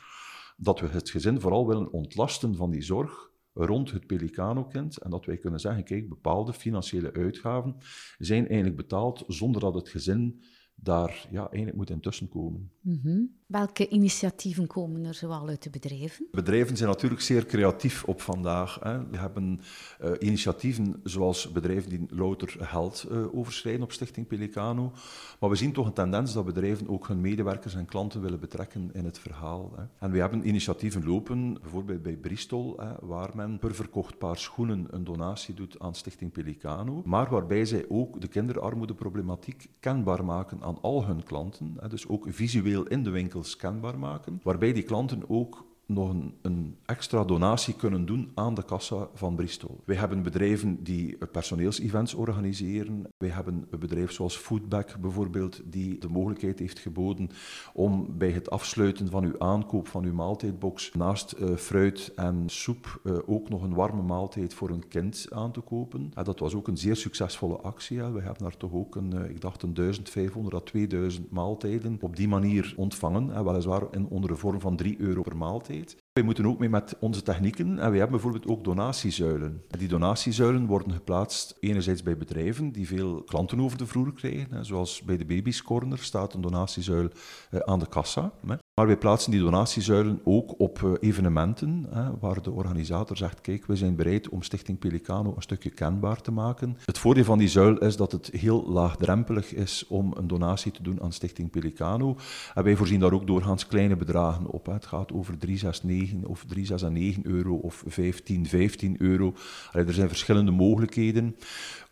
dat 0.62 0.80
we 0.80 0.86
het 0.86 1.10
gezin 1.10 1.40
vooral 1.40 1.66
willen 1.66 1.92
ontlasten 1.92 2.56
van 2.56 2.70
die 2.70 2.82
zorg 2.82 3.30
rond 3.52 3.90
het 3.90 4.06
Pelicano-kind 4.06 4.98
en 4.98 5.10
dat 5.10 5.24
wij 5.24 5.36
kunnen 5.36 5.60
zeggen, 5.60 5.84
kijk, 5.84 6.08
bepaalde 6.08 6.52
financiële 6.52 7.12
uitgaven 7.12 7.76
zijn 8.18 8.46
eigenlijk 8.46 8.76
betaald 8.76 9.24
zonder 9.26 9.60
dat 9.60 9.74
het 9.74 9.88
gezin 9.88 10.42
daar 10.74 11.28
ja, 11.30 11.40
eigenlijk 11.40 11.76
moet 11.76 11.90
intussen 11.90 12.28
komen. 12.28 12.72
Mhm. 12.80 13.22
Welke 13.50 13.88
initiatieven 13.88 14.66
komen 14.66 15.04
er 15.04 15.14
zoal 15.14 15.48
uit 15.48 15.62
de 15.62 15.70
bedrijven? 15.70 16.26
Bedrijven 16.30 16.76
zijn 16.76 16.88
natuurlijk 16.88 17.20
zeer 17.20 17.46
creatief 17.46 18.04
op 18.04 18.20
vandaag. 18.20 18.78
Hè. 18.82 19.08
We 19.08 19.16
hebben 19.16 19.60
uh, 20.04 20.10
initiatieven 20.18 21.00
zoals 21.04 21.52
bedrijven 21.52 21.90
die 21.90 22.06
louter 22.08 22.56
geld 22.58 23.06
uh, 23.10 23.34
overschrijden 23.34 23.82
op 23.82 23.92
Stichting 23.92 24.26
Pelicano. 24.26 24.92
Maar 25.40 25.50
we 25.50 25.56
zien 25.56 25.72
toch 25.72 25.86
een 25.86 25.92
tendens 25.92 26.32
dat 26.32 26.44
bedrijven 26.44 26.88
ook 26.88 27.08
hun 27.08 27.20
medewerkers 27.20 27.74
en 27.74 27.86
klanten 27.86 28.20
willen 28.20 28.40
betrekken 28.40 28.90
in 28.92 29.04
het 29.04 29.18
verhaal. 29.18 29.72
Hè. 29.76 29.82
En 29.98 30.10
we 30.10 30.18
hebben 30.18 30.48
initiatieven 30.48 31.04
lopen, 31.04 31.52
bijvoorbeeld 31.60 32.02
bij 32.02 32.16
Bristol, 32.16 32.76
hè, 32.76 32.92
waar 33.00 33.30
men 33.34 33.58
per 33.58 33.74
verkocht 33.74 34.18
paar 34.18 34.38
schoenen 34.38 34.86
een 34.90 35.04
donatie 35.04 35.54
doet 35.54 35.78
aan 35.78 35.94
Stichting 35.94 36.32
Pelicano, 36.32 37.02
maar 37.04 37.30
waarbij 37.30 37.64
zij 37.64 37.84
ook 37.88 38.20
de 38.20 38.28
kinderarmoedeproblematiek 38.28 39.68
kenbaar 39.80 40.24
maken 40.24 40.62
aan 40.62 40.80
al 40.80 41.06
hun 41.06 41.24
klanten. 41.24 41.76
Hè. 41.80 41.88
Dus 41.88 42.08
ook 42.08 42.26
visueel 42.28 42.86
in 42.86 43.02
de 43.02 43.10
winkel 43.10 43.38
kenbaar 43.56 43.98
maken, 43.98 44.40
waarbij 44.42 44.72
die 44.72 44.82
klanten 44.82 45.28
ook 45.28 45.64
nog 45.90 46.14
een, 46.42 46.76
extra 46.84 47.24
donatie 47.24 47.74
kunnen 47.74 48.06
doen 48.06 48.30
aan 48.34 48.54
de 48.54 48.64
kassa 48.64 49.08
van 49.14 49.34
Bristol. 49.34 49.80
Wij 49.84 49.96
hebben 49.96 50.22
bedrijven 50.22 50.82
die 50.82 51.16
personeelsevents 51.32 52.14
organiseren. 52.14 53.06
Wij 53.18 53.28
hebben 53.28 53.66
een 53.70 53.78
bedrijf 53.78 54.12
zoals 54.12 54.36
Foodback 54.36 55.00
bijvoorbeeld, 55.00 55.60
die 55.64 55.98
de 55.98 56.08
mogelijkheid 56.08 56.58
heeft 56.58 56.78
geboden 56.78 57.30
om 57.72 58.18
bij 58.18 58.30
het 58.30 58.50
afsluiten 58.50 59.10
van 59.10 59.24
uw 59.24 59.38
aankoop 59.38 59.88
van 59.88 60.04
uw 60.04 60.12
maaltijdbox 60.12 60.92
naast 60.92 61.34
uh, 61.38 61.56
fruit 61.56 62.12
en 62.16 62.42
soep 62.46 63.00
uh, 63.04 63.18
ook 63.26 63.48
nog 63.48 63.62
een 63.62 63.74
warme 63.74 64.02
maaltijd 64.02 64.54
voor 64.54 64.70
een 64.70 64.88
kind 64.88 65.26
aan 65.30 65.52
te 65.52 65.60
kopen. 65.60 66.10
En 66.14 66.24
dat 66.24 66.38
was 66.38 66.54
ook 66.54 66.68
een 66.68 66.78
zeer 66.78 66.96
succesvolle 66.96 67.56
actie. 67.56 67.98
Hè. 67.98 68.12
We 68.12 68.20
hebben 68.20 68.42
daar 68.42 68.56
toch 68.56 68.72
ook 68.72 68.96
een, 68.96 69.14
uh, 69.14 69.30
ik 69.30 69.40
dacht 69.40 69.62
een 69.62 69.74
1500 69.74 70.54
à 70.54 70.60
2000 70.60 71.30
maaltijden 71.30 71.98
op 72.00 72.16
die 72.16 72.28
manier 72.28 72.74
ontvangen. 72.76 73.34
En 73.34 73.44
weliswaar 73.44 73.82
in, 73.90 74.06
onder 74.08 74.30
de 74.30 74.36
vorm 74.36 74.60
van 74.60 74.76
3 74.76 75.00
euro 75.00 75.22
per 75.22 75.36
maaltijd. 75.36 75.79
Wij 76.12 76.22
moeten 76.22 76.46
ook 76.46 76.58
mee 76.58 76.68
met 76.68 76.96
onze 77.00 77.22
technieken 77.22 77.78
en 77.78 77.90
we 77.90 77.98
hebben 77.98 78.10
bijvoorbeeld 78.10 78.46
ook 78.46 78.64
donatiezuilen. 78.64 79.62
Die 79.68 79.88
donatiezuilen 79.88 80.66
worden 80.66 80.92
geplaatst 80.92 81.56
enerzijds 81.60 82.02
bij 82.02 82.16
bedrijven 82.16 82.72
die 82.72 82.86
veel 82.86 83.22
klanten 83.22 83.60
over 83.60 83.78
de 83.78 83.86
vloer 83.86 84.12
krijgen, 84.12 84.64
zoals 84.64 85.02
bij 85.02 85.16
de 85.16 85.24
Baby's 85.24 85.62
Corner 85.62 85.98
staat 85.98 86.34
een 86.34 86.40
donatiezuil 86.40 87.08
eh, 87.50 87.60
aan 87.60 87.78
de 87.78 87.88
kassa. 87.88 88.32
Maar 88.80 88.88
wij 88.88 88.98
plaatsen 88.98 89.30
die 89.30 89.40
donatiezuilen 89.40 90.20
ook 90.24 90.54
op 90.58 90.82
eh, 90.82 90.92
evenementen, 91.00 91.86
waar 92.20 92.42
de 92.42 92.50
organisator 92.50 93.16
zegt, 93.16 93.40
kijk, 93.40 93.66
we 93.66 93.76
zijn 93.76 93.96
bereid 93.96 94.28
om 94.28 94.42
Stichting 94.42 94.78
Pelicano 94.78 95.32
een 95.36 95.42
stukje 95.42 95.70
kenbaar 95.70 96.20
te 96.20 96.30
maken. 96.32 96.76
Het 96.84 96.98
voordeel 96.98 97.24
van 97.24 97.38
die 97.38 97.48
zuil 97.48 97.78
is 97.78 97.96
dat 97.96 98.12
het 98.12 98.30
heel 98.32 98.70
laagdrempelig 98.70 99.54
is 99.54 99.86
om 99.88 100.12
een 100.16 100.26
donatie 100.26 100.72
te 100.72 100.82
doen 100.82 101.02
aan 101.02 101.12
Stichting 101.12 101.50
Pelicano. 101.50 102.16
En 102.54 102.64
wij 102.64 102.76
voorzien 102.76 103.00
daar 103.00 103.12
ook 103.12 103.26
doorgaans 103.26 103.66
kleine 103.66 103.96
bedragen 103.96 104.46
op. 104.46 104.66
Het 104.66 104.86
gaat 104.86 105.12
over 105.12 105.38
369 105.38 106.30
of 106.30 106.44
369 106.46 107.32
euro 107.32 107.54
of 107.54 107.84
15, 107.86 108.46
15 108.46 108.96
euro. 108.98 109.34
er 109.72 109.92
zijn 109.92 110.08
verschillende 110.08 110.50
mogelijkheden. 110.50 111.36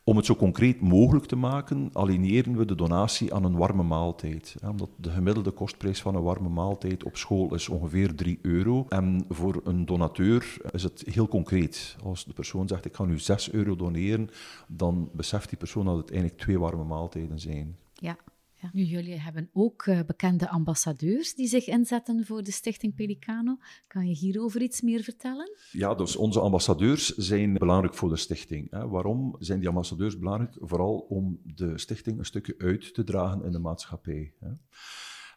Om 0.08 0.16
het 0.16 0.26
zo 0.26 0.36
concreet 0.36 0.80
mogelijk 0.80 1.26
te 1.26 1.36
maken, 1.36 1.90
aligneren 1.92 2.56
we 2.56 2.64
de 2.64 2.74
donatie 2.74 3.34
aan 3.34 3.44
een 3.44 3.56
warme 3.56 3.82
maaltijd. 3.82 4.56
Omdat 4.70 4.90
de 4.96 5.10
gemiddelde 5.10 5.50
kostprijs 5.50 6.00
van 6.02 6.14
een 6.14 6.22
warme 6.22 6.48
maaltijd 6.48 7.04
op 7.04 7.16
school 7.16 7.54
is 7.54 7.68
ongeveer 7.68 8.14
3 8.14 8.38
euro. 8.42 8.86
En 8.88 9.24
voor 9.28 9.60
een 9.64 9.86
donateur 9.86 10.56
is 10.70 10.82
het 10.82 11.02
heel 11.10 11.28
concreet. 11.28 11.96
Als 12.04 12.24
de 12.24 12.32
persoon 12.32 12.68
zegt 12.68 12.84
ik 12.84 12.94
ga 12.94 13.04
nu 13.04 13.18
6 13.18 13.52
euro 13.52 13.76
doneren, 13.76 14.30
dan 14.68 15.10
beseft 15.12 15.48
die 15.48 15.58
persoon 15.58 15.84
dat 15.84 15.96
het 15.96 16.10
eigenlijk 16.10 16.40
twee 16.40 16.58
warme 16.58 16.84
maaltijden 16.84 17.40
zijn. 17.40 17.76
Ja. 17.94 18.16
Ja. 18.60 18.70
Nu, 18.72 18.82
jullie 18.82 19.20
hebben 19.20 19.50
ook 19.52 19.86
uh, 19.86 20.00
bekende 20.06 20.48
ambassadeurs 20.48 21.34
die 21.34 21.46
zich 21.46 21.66
inzetten 21.66 22.26
voor 22.26 22.42
de 22.42 22.50
Stichting 22.50 22.94
Pelicano. 22.94 23.56
Kan 23.86 24.08
je 24.08 24.14
hierover 24.14 24.62
iets 24.62 24.80
meer 24.80 25.02
vertellen? 25.02 25.50
Ja, 25.72 25.94
dus 25.94 26.16
onze 26.16 26.40
ambassadeurs 26.40 27.06
zijn 27.06 27.52
belangrijk 27.52 27.94
voor 27.94 28.08
de 28.08 28.16
stichting. 28.16 28.70
Hè. 28.70 28.88
Waarom 28.88 29.36
zijn 29.38 29.58
die 29.58 29.68
ambassadeurs 29.68 30.18
belangrijk? 30.18 30.56
Vooral 30.60 30.98
om 30.98 31.40
de 31.44 31.78
stichting 31.78 32.18
een 32.18 32.24
stukje 32.24 32.54
uit 32.58 32.94
te 32.94 33.04
dragen 33.04 33.44
in 33.44 33.52
de 33.52 33.58
maatschappij. 33.58 34.34
Hè 34.40 34.50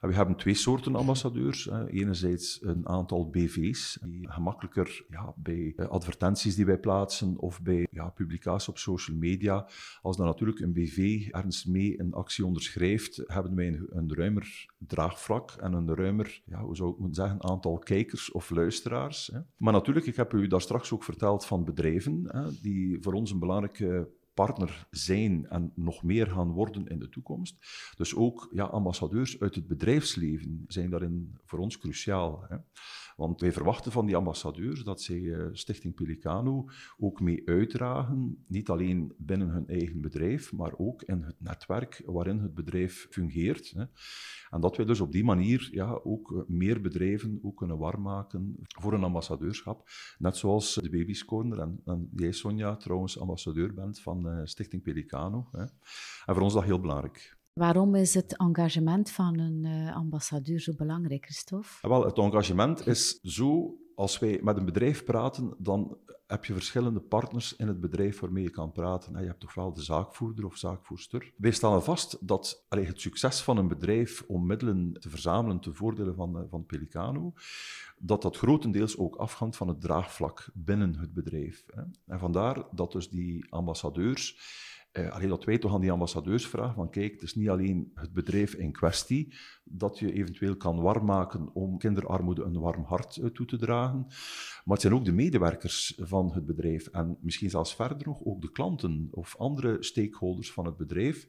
we 0.02 0.14
hebben 0.14 0.36
twee 0.36 0.54
soorten 0.54 0.96
ambassadeurs. 0.96 1.70
Enerzijds 1.88 2.60
een 2.62 2.88
aantal 2.88 3.30
BV's, 3.30 4.00
die 4.06 4.32
gemakkelijker 4.32 5.06
ja, 5.10 5.34
bij 5.36 5.74
eh, 5.76 5.88
advertenties 5.88 6.56
die 6.56 6.66
wij 6.66 6.80
plaatsen 6.80 7.38
of 7.38 7.62
bij 7.62 7.88
ja, 7.92 8.10
publicaties 8.10 8.68
op 8.68 8.78
social 8.78 9.18
media, 9.18 9.68
als 10.02 10.18
dan 10.18 10.26
natuurlijk 10.26 10.60
een 10.60 10.74
BV 10.74 11.28
ergens 11.32 11.66
mee 11.66 12.00
een 12.00 12.14
actie 12.14 12.46
onderschrijft, 12.46 13.24
hebben 13.26 13.56
wij 13.56 13.68
een, 13.68 13.88
een 13.90 14.16
ruimer 14.16 14.66
draagvlak 14.78 15.52
en 15.52 15.74
een 15.74 15.96
ruimer, 15.96 16.42
ja, 16.46 16.62
hoe 16.62 16.76
zou 16.76 16.92
ik 16.92 16.98
moeten 16.98 17.24
zeggen, 17.24 17.44
aantal 17.44 17.78
kijkers 17.78 18.32
of 18.32 18.50
luisteraars. 18.50 19.32
Maar 19.58 19.74
natuurlijk, 19.74 20.06
ik 20.06 20.16
heb 20.16 20.34
u 20.34 20.48
daar 20.48 20.62
straks 20.62 20.92
ook 20.92 21.04
verteld 21.04 21.46
van 21.46 21.64
bedrijven, 21.64 22.32
die 22.62 22.98
voor 23.02 23.14
ons 23.14 23.32
een 23.32 23.40
belangrijke 23.40 24.10
partner 24.34 24.88
zijn 24.90 25.46
en 25.50 25.72
nog 25.76 26.04
meer 26.04 26.28
gaan 26.28 26.52
worden 26.52 26.88
in 26.88 27.00
de 27.00 27.10
toekomst. 27.10 27.58
Dus 27.96 28.16
ook 28.16 28.50
ja, 28.54 28.64
ambassadeurs 28.64 29.40
uit 29.40 29.56
het 29.56 29.68
bedrijfsleven 29.68 30.64
zijn 30.68 30.90
daarin 30.90 31.38
voor 31.46 31.60
ons 31.60 31.78
cruciaal. 31.78 32.46
Hè. 32.48 32.58
Want 33.22 33.42
wij 33.42 33.52
verwachten 33.52 33.92
van 33.92 34.06
die 34.06 34.16
ambassadeurs 34.16 34.84
dat 34.84 35.02
zij 35.02 35.18
uh, 35.18 35.48
Stichting 35.52 35.94
Pelicano 35.94 36.66
ook 36.98 37.20
mee 37.20 37.42
uitdragen, 37.46 38.46
niet 38.48 38.70
alleen 38.70 39.14
binnen 39.18 39.50
hun 39.50 39.68
eigen 39.68 40.02
bedrijf, 40.02 40.54
maar 40.54 40.74
ook 40.78 41.02
in 41.02 41.22
het 41.22 41.36
netwerk 41.40 42.02
waarin 42.06 42.40
het 42.40 42.54
bedrijf 42.54 43.08
fungeert. 43.10 43.76
En 44.50 44.62
dat 44.62 44.78
wij 44.78 44.86
dus 44.86 45.00
op 45.00 45.12
die 45.12 45.24
manier 45.24 45.70
ja, 45.72 46.00
ook 46.04 46.32
eh, 46.32 46.42
meer 46.48 46.82
bedrijven 46.82 47.40
ook 47.42 47.58
kunnen 47.58 47.78
warm 47.78 48.02
maken 48.02 48.56
voor 48.68 48.94
een 48.94 49.04
ambassadeurschap. 49.04 49.90
Net 50.18 50.38
zoals 50.38 50.74
de 50.74 50.90
Baby's 50.90 51.26
Corner 51.26 51.60
en, 51.60 51.82
en 51.86 52.10
jij, 52.16 52.32
Sonja, 52.32 52.76
trouwens 52.76 53.20
ambassadeur 53.20 53.74
bent 53.74 54.00
van 54.00 54.28
uh, 54.28 54.42
Stichting 54.44 54.82
Pelicano. 54.82 55.50
En 55.52 55.72
voor 56.26 56.42
ons 56.42 56.54
is 56.54 56.60
dat 56.60 56.64
heel 56.64 56.80
belangrijk. 56.80 57.40
Waarom 57.62 57.96
is 57.96 58.14
het 58.14 58.38
engagement 58.38 59.12
van 59.12 59.40
een 59.40 59.64
uh, 59.66 59.96
ambassadeur 59.96 60.60
zo 60.60 60.74
belangrijk, 60.78 61.24
Christophe? 61.24 61.88
Wel, 61.88 62.06
het 62.06 62.18
engagement 62.18 62.88
is 62.88 63.20
zo, 63.22 63.78
als 63.96 64.20
wij 64.20 64.40
met 64.44 64.58
een 64.58 64.66
bedrijf 64.66 65.04
praten, 65.04 65.54
dan 65.58 65.98
heb 66.28 66.46
je 66.46 66.54
verschillende 66.54 67.00
partners 67.00 67.56
in 67.56 67.68
het 67.68 67.80
bedrijf 67.80 68.20
waarmee 68.20 68.44
je 68.44 68.50
kan 68.50 68.72
praten. 68.72 69.20
Je 69.20 69.28
hebt 69.28 69.40
toch 69.40 69.54
wel 69.54 69.74
de 69.74 69.82
zaakvoerder 69.82 70.46
of 70.46 70.58
zaakvoerster. 70.58 71.34
Wij 71.38 71.52
stellen 71.52 71.84
vast 71.84 72.28
dat 72.28 72.66
het 72.70 73.02
succes 73.02 73.42
van 73.42 73.58
een 73.58 73.68
bedrijf 73.68 74.24
om 74.28 74.46
middelen 74.46 74.94
te 75.00 75.10
verzamelen 75.10 75.60
ten 75.60 75.76
voordele 75.76 76.14
van, 76.14 76.38
eh, 76.38 76.44
van 76.50 76.66
Pelicano, 76.66 77.34
dat 77.98 78.22
dat 78.22 78.38
grotendeels 78.38 78.98
ook 78.98 79.16
afhangt 79.16 79.56
van 79.56 79.68
het 79.68 79.82
draagvlak 79.82 80.50
binnen 80.54 80.96
het 81.00 81.14
bedrijf. 81.14 81.66
En 82.06 82.20
vandaar 82.20 82.64
dat 82.72 82.92
dus 82.92 83.10
die 83.10 83.46
ambassadeurs 83.50 84.40
uh, 84.94 85.12
allee, 85.12 85.28
dat 85.28 85.44
wij 85.44 85.58
toch 85.58 85.74
aan 85.74 85.82
die 85.82 85.92
ambassadeurs 85.92 86.48
vragen 86.48 86.76
van 86.76 86.90
kijk, 86.90 87.12
het 87.12 87.22
is 87.22 87.36
niet 87.36 87.50
alleen 87.50 87.92
het 87.94 88.14
bedrijf 88.14 88.54
in 88.54 88.72
kwestie 88.72 89.34
dat 89.64 90.00
je 90.00 90.14
eventueel 90.14 90.58
kan 90.58 90.82
warm 90.82 91.06
maken 91.06 91.54
om 91.54 91.78
kinderarmoede 91.78 92.44
een 92.44 92.60
warm 92.60 92.84
hart 92.84 93.16
uh, 93.16 93.26
toe 93.26 93.46
te 93.46 93.58
dragen, 93.58 94.06
maar 94.64 94.74
het 94.74 94.82
zijn 94.82 94.94
ook 94.94 95.06
de 95.06 95.12
medewerkers 95.12 96.00
van 96.02 96.32
het 96.34 96.46
bedrijf 96.46 96.88
en 96.88 97.18
misschien 97.22 97.50
zelfs 97.50 97.76
verder 97.76 98.08
nog 98.08 98.24
ook 98.24 98.42
de 98.42 98.52
klanten 98.52 99.08
of 99.12 99.38
andere 99.38 99.84
stakeholders 99.84 100.52
van 100.52 100.66
het 100.66 100.78
bedrijf 100.78 101.28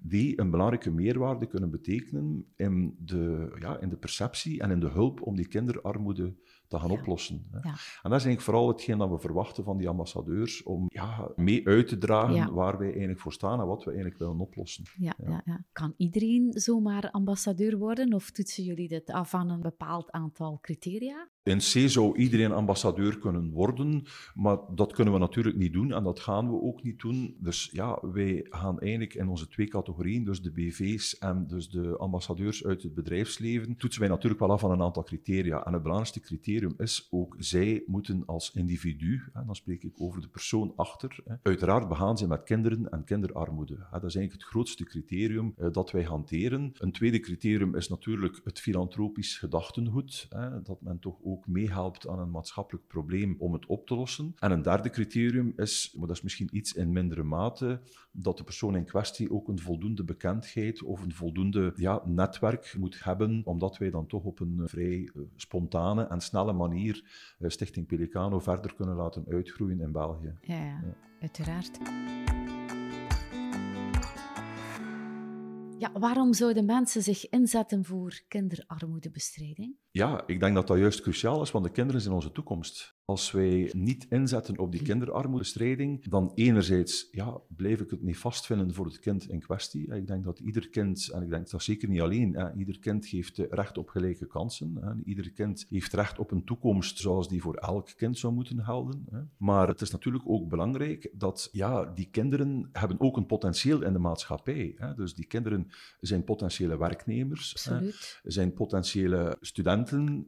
die 0.00 0.40
een 0.40 0.50
belangrijke 0.50 0.90
meerwaarde 0.90 1.46
kunnen 1.46 1.70
betekenen 1.70 2.52
in 2.56 2.96
de, 2.98 3.56
ja, 3.60 3.80
in 3.80 3.88
de 3.88 3.96
perceptie 3.96 4.60
en 4.60 4.70
in 4.70 4.80
de 4.80 4.88
hulp 4.88 5.22
om 5.22 5.36
die 5.36 5.48
kinderarmoede 5.48 6.34
te 6.70 6.78
gaan 6.78 6.90
oplossen. 6.90 7.46
Hè. 7.50 7.58
Ja. 7.58 7.74
En 8.02 8.10
dat 8.10 8.20
is 8.20 8.24
eigenlijk 8.24 8.40
vooral 8.40 8.68
hetgeen 8.68 8.98
dat 8.98 9.10
we 9.10 9.18
verwachten 9.18 9.64
van 9.64 9.76
die 9.76 9.88
ambassadeurs, 9.88 10.62
om 10.62 10.86
ja, 10.88 11.30
mee 11.36 11.66
uit 11.66 11.88
te 11.88 11.98
dragen 11.98 12.54
waar 12.54 12.78
wij 12.78 12.88
eigenlijk 12.88 13.20
voor 13.20 13.32
staan 13.32 13.60
en 13.60 13.66
wat 13.66 13.84
we 13.84 13.90
eigenlijk 13.90 14.18
willen 14.18 14.40
oplossen. 14.40 14.84
Ja, 14.98 15.14
ja. 15.44 15.64
Kan 15.72 15.94
iedereen 15.96 16.52
zomaar 16.52 17.10
ambassadeur 17.10 17.78
worden 17.78 18.14
of 18.14 18.30
toetsen 18.30 18.64
jullie 18.64 18.88
dit 18.88 19.10
af 19.10 19.34
aan 19.34 19.50
een 19.50 19.60
bepaald 19.60 20.10
aantal 20.10 20.58
criteria? 20.60 21.28
In 21.42 21.58
C 21.58 21.88
zou 21.88 22.16
iedereen 22.16 22.52
ambassadeur 22.52 23.18
kunnen 23.18 23.50
worden, 23.50 24.02
maar 24.34 24.58
dat 24.74 24.92
kunnen 24.92 25.14
we 25.14 25.20
natuurlijk 25.20 25.56
niet 25.56 25.72
doen 25.72 25.92
en 25.92 26.02
dat 26.02 26.20
gaan 26.20 26.50
we 26.50 26.60
ook 26.60 26.82
niet 26.82 27.00
doen. 27.00 27.36
Dus 27.38 27.70
ja, 27.72 27.98
wij 28.02 28.46
gaan 28.48 28.80
eigenlijk 28.80 29.14
in 29.14 29.28
onze 29.28 29.48
twee 29.48 29.68
categorieën, 29.68 30.24
dus 30.24 30.42
de 30.42 30.50
BV's 30.50 31.18
en 31.18 31.46
dus 31.46 31.68
de 31.68 31.96
ambassadeurs 31.96 32.64
uit 32.64 32.82
het 32.82 32.94
bedrijfsleven, 32.94 33.76
toetsen 33.76 34.00
wij 34.00 34.10
natuurlijk 34.10 34.40
wel 34.40 34.50
af 34.50 34.64
aan 34.64 34.70
een 34.70 34.82
aantal 34.82 35.02
criteria. 35.02 35.64
En 35.64 35.72
het 35.72 35.82
belangrijkste 35.82 36.20
criterium 36.20 36.74
is 36.78 37.06
ook, 37.10 37.36
zij 37.38 37.82
moeten 37.86 38.22
als 38.26 38.50
individu, 38.50 39.22
en 39.32 39.46
dan 39.46 39.54
spreek 39.54 39.82
ik 39.82 40.00
over 40.00 40.20
de 40.20 40.28
persoon 40.28 40.72
achter, 40.76 41.22
uiteraard 41.42 41.88
begaan 41.88 42.16
zijn 42.16 42.30
met 42.30 42.42
kinderen 42.42 42.90
en 42.90 43.04
kinderarmoede. 43.04 43.74
Dat 43.74 44.04
is 44.04 44.14
eigenlijk 44.14 44.32
het 44.32 44.44
grootste 44.44 44.84
criterium 44.84 45.54
eh, 45.56 45.70
dat 45.72 45.90
wij 45.90 46.02
hanteren. 46.02 46.72
Een 46.74 46.92
tweede 46.92 47.20
criterium 47.20 47.74
is 47.74 47.88
natuurlijk 47.88 48.40
het 48.44 48.60
filantropisch 48.60 49.38
gedachtengoed, 49.38 50.28
dat 50.62 50.80
men 50.80 50.98
toch 50.98 51.18
ook 51.22 51.29
meehelpt 51.46 52.08
aan 52.08 52.18
een 52.18 52.30
maatschappelijk 52.30 52.86
probleem 52.86 53.36
om 53.38 53.52
het 53.52 53.66
op 53.66 53.86
te 53.86 53.94
lossen. 53.94 54.34
En 54.38 54.50
een 54.50 54.62
derde 54.62 54.90
criterium 54.90 55.52
is, 55.56 55.94
maar 55.98 56.06
dat 56.06 56.16
is 56.16 56.22
misschien 56.22 56.48
iets 56.52 56.72
in 56.72 56.92
mindere 56.92 57.22
mate, 57.22 57.80
dat 58.12 58.36
de 58.36 58.44
persoon 58.44 58.76
in 58.76 58.84
kwestie 58.84 59.32
ook 59.32 59.48
een 59.48 59.58
voldoende 59.58 60.04
bekendheid 60.04 60.82
of 60.82 61.02
een 61.02 61.12
voldoende 61.12 61.72
ja, 61.76 62.02
netwerk 62.04 62.74
moet 62.78 63.04
hebben, 63.04 63.42
omdat 63.44 63.78
wij 63.78 63.90
dan 63.90 64.06
toch 64.06 64.24
op 64.24 64.40
een 64.40 64.62
vrij 64.64 65.10
eh, 65.14 65.22
spontane 65.36 66.06
en 66.06 66.20
snelle 66.20 66.52
manier 66.52 67.04
eh, 67.38 67.48
Stichting 67.48 67.86
Pelicano 67.86 68.38
verder 68.38 68.74
kunnen 68.74 68.96
laten 68.96 69.24
uitgroeien 69.28 69.80
in 69.80 69.92
België. 69.92 70.34
Ja, 70.40 70.64
ja. 70.64 70.82
uiteraard. 71.20 71.78
Ja, 75.80 75.92
waarom 75.92 76.34
zouden 76.34 76.64
mensen 76.64 77.02
zich 77.02 77.28
inzetten 77.28 77.84
voor 77.84 78.20
kinderarmoedebestrijding? 78.28 79.74
Ja, 79.92 80.26
ik 80.26 80.40
denk 80.40 80.54
dat 80.54 80.66
dat 80.66 80.78
juist 80.78 81.00
cruciaal 81.00 81.42
is, 81.42 81.50
want 81.50 81.64
de 81.64 81.70
kinderen 81.70 82.00
zijn 82.00 82.14
onze 82.14 82.32
toekomst. 82.32 82.98
Als 83.04 83.30
wij 83.30 83.70
niet 83.76 84.06
inzetten 84.08 84.58
op 84.58 84.72
die 84.72 84.82
kinderarmoedestrijding, 84.82 86.08
dan 86.08 86.32
enerzijds 86.34 87.08
ja, 87.10 87.40
blijf 87.48 87.80
ik 87.80 87.90
het 87.90 88.02
niet 88.02 88.18
vastvinden 88.18 88.74
voor 88.74 88.86
het 88.86 88.98
kind 88.98 89.28
in 89.28 89.40
kwestie. 89.40 89.94
Ik 89.94 90.06
denk 90.06 90.24
dat 90.24 90.38
ieder 90.38 90.68
kind, 90.68 91.08
en 91.08 91.22
ik 91.22 91.30
denk 91.30 91.50
dat 91.50 91.62
zeker 91.62 91.88
niet 91.88 92.00
alleen, 92.00 92.34
hè, 92.34 92.54
ieder 92.54 92.78
kind 92.78 93.06
heeft 93.06 93.38
recht 93.38 93.78
op 93.78 93.88
gelijke 93.88 94.26
kansen. 94.26 94.76
Hè. 94.80 94.92
Ieder 95.04 95.30
kind 95.30 95.66
heeft 95.68 95.92
recht 95.92 96.18
op 96.18 96.30
een 96.30 96.44
toekomst 96.44 96.98
zoals 96.98 97.28
die 97.28 97.42
voor 97.42 97.54
elk 97.54 97.88
kind 97.96 98.18
zou 98.18 98.32
moeten 98.32 98.64
gelden. 98.64 99.06
Hè. 99.10 99.20
Maar 99.36 99.68
het 99.68 99.80
is 99.80 99.90
natuurlijk 99.90 100.24
ook 100.26 100.48
belangrijk 100.48 101.10
dat 101.12 101.48
ja, 101.52 101.84
die 101.84 102.08
kinderen 102.10 102.68
hebben 102.72 103.00
ook 103.00 103.16
een 103.16 103.26
potentieel 103.26 103.82
in 103.82 103.92
de 103.92 103.98
maatschappij. 103.98 104.74
Hè. 104.76 104.94
Dus 104.94 105.14
die 105.14 105.26
kinderen 105.26 105.70
zijn 106.00 106.24
potentiële 106.24 106.78
werknemers, 106.78 107.68
zijn 108.22 108.52
potentiële 108.52 109.36
studenten, 109.40 109.78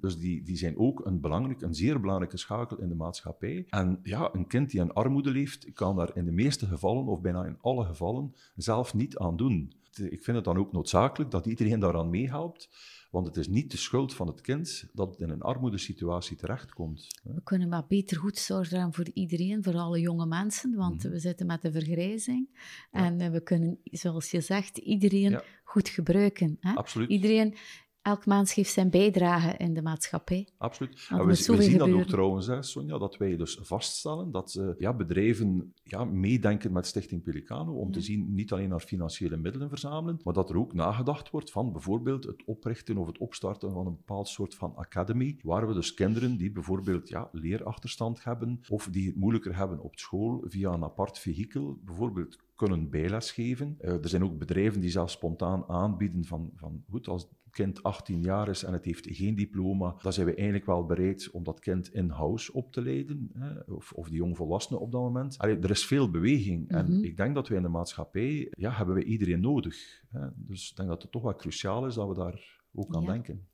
dus 0.00 0.18
die, 0.18 0.42
die 0.42 0.56
zijn 0.56 0.78
ook 0.78 1.06
een, 1.06 1.20
belangrijk, 1.20 1.62
een 1.62 1.74
zeer 1.74 2.00
belangrijke 2.00 2.36
schakel 2.36 2.78
in 2.78 2.88
de 2.88 2.94
maatschappij. 2.94 3.64
En 3.68 4.00
ja, 4.02 4.30
een 4.34 4.46
kind 4.46 4.70
die 4.70 4.80
in 4.80 4.92
armoede 4.92 5.30
leeft, 5.30 5.72
kan 5.72 5.96
daar 5.96 6.16
in 6.16 6.24
de 6.24 6.32
meeste 6.32 6.66
gevallen, 6.66 7.06
of 7.06 7.20
bijna 7.20 7.44
in 7.44 7.58
alle 7.60 7.84
gevallen, 7.84 8.34
zelf 8.56 8.94
niet 8.94 9.18
aan 9.18 9.36
doen. 9.36 9.72
Ik 10.10 10.22
vind 10.24 10.36
het 10.36 10.44
dan 10.44 10.56
ook 10.56 10.72
noodzakelijk 10.72 11.30
dat 11.30 11.46
iedereen 11.46 11.80
daaraan 11.80 12.10
meehelpt. 12.10 12.68
Want 13.10 13.26
het 13.26 13.36
is 13.36 13.48
niet 13.48 13.70
de 13.70 13.76
schuld 13.76 14.14
van 14.14 14.26
het 14.26 14.40
kind 14.40 14.90
dat 14.92 15.10
het 15.10 15.20
in 15.20 15.30
een 15.30 15.42
armoedesituatie 15.42 16.36
terechtkomt. 16.36 17.06
We 17.22 17.40
kunnen 17.44 17.68
maar 17.68 17.86
beter 17.88 18.16
goed 18.16 18.38
zorgen 18.38 18.92
voor 18.94 19.08
iedereen, 19.14 19.62
voor 19.62 19.74
alle 19.76 20.00
jonge 20.00 20.26
mensen, 20.26 20.74
want 20.74 21.02
Mhm. 21.02 21.12
we 21.12 21.18
zitten 21.18 21.46
met 21.46 21.62
de 21.62 21.72
vergrijzing. 21.72 22.48
En 22.90 23.20
eh, 23.20 23.30
we 23.30 23.40
kunnen, 23.42 23.78
zoals 23.84 24.30
je 24.30 24.40
zegt, 24.40 24.78
iedereen 24.78 25.30
Ja. 25.30 25.42
goed 25.64 25.88
gebruiken. 25.88 26.56
Hè? 26.60 26.74
Absoluut. 26.74 27.08
Iedereen, 27.08 27.54
elk 28.02 28.48
geeft 28.48 28.72
zijn 28.72 28.90
bijdrage 28.90 29.56
in 29.56 29.74
de 29.74 29.82
maatschappij. 29.82 30.48
Absoluut. 30.58 31.06
En 31.08 31.26
we, 31.26 31.34
zien 31.34 31.78
dat 31.78 31.92
ook 31.92 32.06
trouwens, 32.06 32.46
hè, 32.46 32.62
Sonja, 32.62 32.98
dat 32.98 33.16
wij 33.16 33.36
dus 33.36 33.58
vaststellen 33.60 34.30
dat 34.30 34.54
eh, 34.54 34.68
ja, 34.78 34.92
bedrijven 34.92 35.74
ja, 35.82 36.04
meedenken 36.04 36.72
met 36.72 36.86
Stichting 36.86 37.22
Pelicano 37.22 37.72
om 37.72 37.92
te 37.92 38.00
zien 38.00 38.34
niet 38.34 38.52
alleen 38.52 38.68
naar 38.68 38.80
financiële 38.80 39.36
middelen 39.36 39.68
verzamelen, 39.68 40.20
maar 40.24 40.34
dat 40.34 40.50
er 40.50 40.56
ook 40.56 40.72
nagedacht 40.72 41.30
wordt 41.30 41.50
van 41.50 41.72
bijvoorbeeld 41.72 42.24
het 42.24 42.44
oprichten 42.44 42.96
of 42.96 43.06
het 43.06 43.18
opstarten 43.18 43.72
van 43.72 43.86
een 43.86 43.96
bepaald 43.96 44.28
soort 44.28 44.54
van 44.54 44.76
academy, 44.76 45.38
waar 45.42 45.68
we 45.68 45.74
dus 45.74 45.94
kinderen 45.94 46.36
die 46.36 46.50
bijvoorbeeld 46.50 47.08
ja, 47.08 47.28
leerachterstand 47.32 48.24
hebben 48.24 48.60
of 48.68 48.88
die 48.90 49.06
het 49.06 49.16
moeilijker 49.16 49.56
hebben 49.56 49.80
op 49.80 49.98
school 49.98 50.44
via 50.46 50.72
een 50.72 50.84
apart 50.84 51.18
vehikel, 51.18 51.78
bijvoorbeeld 51.84 52.38
kunnen 52.54 52.90
bijles 52.90 53.32
geven. 53.32 53.76
Eh, 53.78 54.02
er 54.02 54.08
zijn 54.08 54.24
ook 54.24 54.38
bedrijven 54.38 54.80
die 54.80 54.90
zelfs 54.90 55.12
spontaan 55.12 55.68
aanbieden 55.68 56.24
van, 56.24 56.50
van 56.54 56.84
goed, 56.90 57.08
als 57.08 57.28
kind 57.52 57.82
18 57.82 58.22
jaar 58.22 58.48
is 58.48 58.62
en 58.62 58.72
het 58.72 58.84
heeft 58.84 59.06
geen 59.10 59.34
diploma, 59.34 59.94
dan 60.02 60.12
zijn 60.12 60.26
we 60.26 60.34
eigenlijk 60.34 60.66
wel 60.66 60.84
bereid 60.86 61.30
om 61.30 61.44
dat 61.44 61.60
kind 61.60 61.92
in-house 61.94 62.52
op 62.52 62.72
te 62.72 62.82
leiden, 62.82 63.30
hè, 63.38 63.60
of, 63.72 63.92
of 63.92 64.08
die 64.08 64.16
jongvolwassene 64.16 64.78
op 64.78 64.92
dat 64.92 65.00
moment. 65.00 65.38
Allee, 65.38 65.58
er 65.58 65.70
is 65.70 65.86
veel 65.86 66.10
beweging 66.10 66.68
Mhm. 66.68 66.76
en 66.78 67.04
ik 67.04 67.16
denk 67.16 67.34
dat 67.34 67.48
wij 67.48 67.56
in 67.56 67.62
de 67.62 67.68
maatschappij, 67.68 68.52
ja, 68.58 68.70
hebben 68.72 68.94
we 68.94 69.04
iedereen 69.04 69.40
nodig. 69.40 70.02
Hè. 70.10 70.26
Dus 70.36 70.70
ik 70.70 70.76
denk 70.76 70.88
dat 70.88 71.02
het 71.02 71.12
toch 71.12 71.22
wel 71.22 71.36
cruciaal 71.36 71.86
is 71.86 71.94
dat 71.94 72.08
we 72.08 72.14
daar 72.14 72.60
ook 72.74 72.94
aan 72.94 73.02
Ja. 73.02 73.12
denken. 73.12 73.46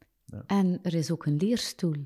En 0.46 0.78
er 0.82 0.94
is 0.94 1.10
ook 1.10 1.26
een 1.26 1.36
leerstoel, 1.36 2.04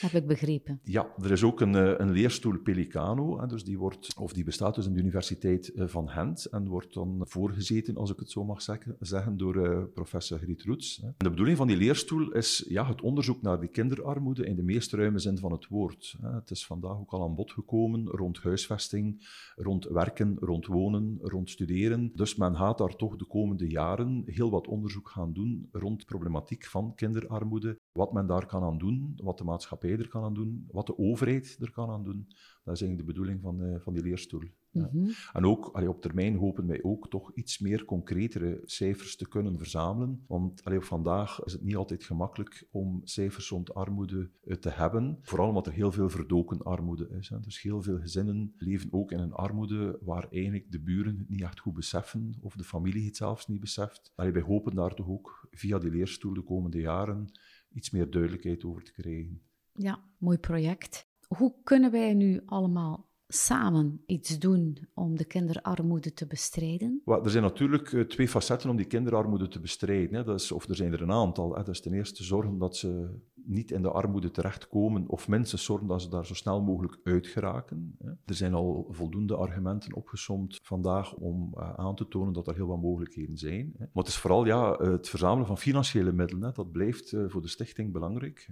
heb 0.00 0.12
ik 0.12 0.26
begrepen. 0.26 0.80
Ja, 0.82 1.14
er 1.22 1.30
is 1.30 1.42
ook 1.42 1.60
een, 1.60 1.74
eh, 1.74 1.94
een 1.96 2.10
leerstoel 2.10 2.58
Pelicano, 2.58 3.46
dus 3.46 3.64
die, 3.64 3.78
wordt, 3.78 4.16
of 4.18 4.32
die 4.32 4.44
bestaat 4.44 4.74
dus 4.74 4.86
in 4.86 4.92
de 4.92 4.98
Universiteit 4.98 5.68
eh, 5.68 5.86
van 5.86 6.08
Gent 6.08 6.44
en 6.44 6.68
wordt 6.68 6.94
dan 6.94 7.22
voorgezeten, 7.28 7.96
als 7.96 8.10
ik 8.10 8.18
het 8.18 8.30
zo 8.30 8.44
mag 8.44 8.62
zeggen, 9.00 9.36
door 9.36 9.66
eh, 9.66 9.82
professor 9.94 10.38
Griet 10.38 10.62
Roets. 10.62 11.02
de 11.16 11.30
bedoeling 11.30 11.56
van 11.56 11.66
die 11.66 11.76
leerstoel 11.76 12.32
is 12.32 12.64
ja, 12.68 12.86
het 12.86 13.00
onderzoek 13.00 13.42
naar 13.42 13.60
die 13.60 13.68
kinderarmoede 13.68 14.46
in 14.46 14.56
de 14.56 14.62
meest 14.62 14.92
ruime 14.92 15.18
zin 15.18 15.38
van 15.38 15.52
het 15.52 15.66
woord. 15.66 16.16
Het 16.20 16.50
is 16.50 16.66
vandaag 16.66 16.98
ook 16.98 17.10
al 17.10 17.22
aan 17.22 17.34
bod 17.34 17.52
gekomen 17.52 18.06
rond 18.06 18.42
huisvesting, 18.42 19.26
rond 19.56 19.84
werken, 19.84 20.36
rond 20.40 20.66
wonen, 20.66 21.18
rond 21.22 21.50
studeren. 21.50 22.12
Dus 22.14 22.36
men 22.36 22.56
gaat 22.56 22.78
daar 22.78 22.96
toch 22.96 23.16
de 23.16 23.26
komende 23.26 23.68
jaren 23.68 24.22
heel 24.26 24.50
wat 24.50 24.66
onderzoek 24.66 25.08
gaan 25.08 25.32
doen 25.32 25.68
rond 25.72 25.98
de 25.98 26.06
problematiek 26.06 26.64
van 26.64 26.94
kinderarmoede, 26.94 27.78
wat 27.94 28.12
men 28.12 28.26
daar 28.26 28.46
kan 28.46 28.62
aan 28.62 28.78
doen, 28.78 29.12
wat 29.22 29.38
de 29.38 29.44
maatschappij 29.44 29.90
er 29.90 30.08
kan 30.08 30.24
aan 30.24 30.34
doen, 30.34 30.68
wat 30.70 30.86
de 30.86 30.98
overheid 30.98 31.56
er 31.60 31.70
kan 31.70 31.90
aan 31.90 32.04
doen. 32.04 32.26
Dat 32.64 32.74
is 32.74 32.82
eigenlijk 32.82 32.98
de 32.98 33.12
bedoeling 33.12 33.40
van, 33.40 33.62
eh, 33.62 33.80
van 33.80 33.92
die 33.92 34.02
leerstoel. 34.02 34.42
Ja. 34.70 34.88
Mhm. 34.92 35.10
En 35.32 35.46
ook 35.46 35.70
allee, 35.72 35.88
op 35.88 36.00
termijn 36.00 36.36
hopen 36.36 36.66
wij 36.66 36.82
ook 36.82 37.10
toch 37.10 37.32
iets 37.34 37.58
meer 37.58 37.84
concretere 37.84 38.60
cijfers 38.64 39.16
te 39.16 39.28
kunnen 39.28 39.58
verzamelen. 39.58 40.24
Want 40.26 40.64
allee, 40.64 40.78
op 40.78 40.84
vandaag 40.84 41.44
is 41.44 41.52
het 41.52 41.62
niet 41.62 41.76
altijd 41.76 42.04
gemakkelijk 42.04 42.66
om 42.70 43.00
cijfers 43.04 43.48
rond 43.48 43.74
armoede 43.74 44.30
eh, 44.44 44.56
te 44.56 44.70
hebben. 44.70 45.18
Vooral 45.22 45.48
omdat 45.48 45.66
er 45.66 45.72
heel 45.72 45.92
veel 45.92 46.10
verdoken 46.10 46.62
armoede 46.62 47.08
is. 47.18 47.28
Hè. 47.28 47.40
Dus 47.40 47.62
heel 47.62 47.82
veel 47.82 47.98
gezinnen 47.98 48.54
leven 48.58 48.92
ook 48.92 49.12
in 49.12 49.18
een 49.18 49.32
armoede 49.32 49.98
waar 50.00 50.28
eigenlijk 50.30 50.72
de 50.72 50.80
buren 50.80 51.18
het 51.18 51.28
niet 51.28 51.42
echt 51.42 51.60
goed 51.60 51.74
beseffen 51.74 52.34
of 52.40 52.56
de 52.56 52.64
familie 52.64 53.06
het 53.06 53.16
zelfs 53.16 53.46
niet 53.46 53.60
beseft. 53.60 54.12
Allee, 54.14 54.32
wij 54.32 54.42
hopen 54.42 54.74
daar 54.74 54.94
toch 54.94 55.08
ook 55.08 55.48
via 55.50 55.78
die 55.78 55.90
leerstoel 55.90 56.34
de 56.34 56.42
komende 56.42 56.80
jaren 56.80 57.28
iets 57.74 57.90
meer 57.90 58.10
duidelijkheid 58.10 58.64
over 58.64 58.82
te 58.82 58.92
krijgen. 58.92 59.42
Ja, 59.72 60.04
mooi 60.18 60.38
project. 60.38 61.08
Hoe 61.26 61.54
kunnen 61.62 61.90
wij 61.90 62.14
nu 62.14 62.42
allemaal 62.46 63.12
samen 63.28 64.02
iets 64.06 64.38
doen 64.38 64.88
om 64.94 65.16
de 65.16 65.24
kinderarmoede 65.24 66.12
te 66.12 66.26
bestrijden? 66.26 67.02
Er 67.04 67.30
zijn 67.30 67.42
natuurlijk 67.42 67.92
eh, 67.92 68.00
twee 68.00 68.28
facetten 68.28 68.70
om 68.70 68.76
die 68.76 68.86
kinderarmoede 68.86 69.48
te 69.48 69.60
bestrijden. 69.60 70.14
Hè. 70.14 70.24
Dat 70.24 70.40
is, 70.40 70.52
of 70.52 70.68
er 70.68 70.76
zijn 70.76 70.92
er 70.92 71.02
een 71.02 71.12
aantal. 71.12 71.48
Dat 71.48 71.68
is 71.68 71.80
ten 71.80 71.92
eerste 71.92 72.24
zorgen 72.24 72.58
dat 72.58 72.76
ze 72.76 73.18
niet 73.46 73.70
in 73.70 73.82
de 73.82 73.90
armoede 73.90 74.30
terechtkomen, 74.30 75.08
of 75.08 75.28
minstens 75.28 75.64
zorgen 75.64 75.86
dat 75.86 76.02
ze 76.02 76.08
daar 76.08 76.26
zo 76.26 76.34
snel 76.34 76.62
mogelijk 76.62 76.98
uit 77.04 77.26
geraken. 77.26 77.96
Er 78.24 78.34
zijn 78.34 78.54
al 78.54 78.86
voldoende 78.90 79.36
argumenten 79.36 79.94
opgesomd 79.94 80.60
vandaag 80.62 81.14
om 81.14 81.52
eh, 81.56 81.74
aan 81.74 81.94
te 81.94 82.08
tonen 82.08 82.32
dat 82.32 82.46
er 82.46 82.54
heel 82.54 82.66
wat 82.66 82.80
mogelijkheden 82.80 83.36
zijn. 83.36 83.74
Maar 83.78 83.88
het 83.92 84.06
is 84.06 84.16
vooral 84.16 84.46
ja, 84.46 84.72
het 84.72 85.08
verzamelen 85.08 85.46
van 85.46 85.58
financiële 85.58 86.12
middelen. 86.12 86.54
Dat 86.54 86.72
blijft 86.72 87.12
eh, 87.12 87.24
voor 87.28 87.42
de 87.42 87.48
stichting 87.48 87.92
belangrijk. 87.92 88.48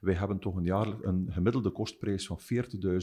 Wij 0.00 0.14
hebben 0.14 0.38
toch 0.38 0.56
een, 0.56 0.64
jaarlijk, 0.64 1.04
een 1.04 1.26
gemiddelde 1.30 1.70
kostprijs 1.70 2.26
van 2.26 2.38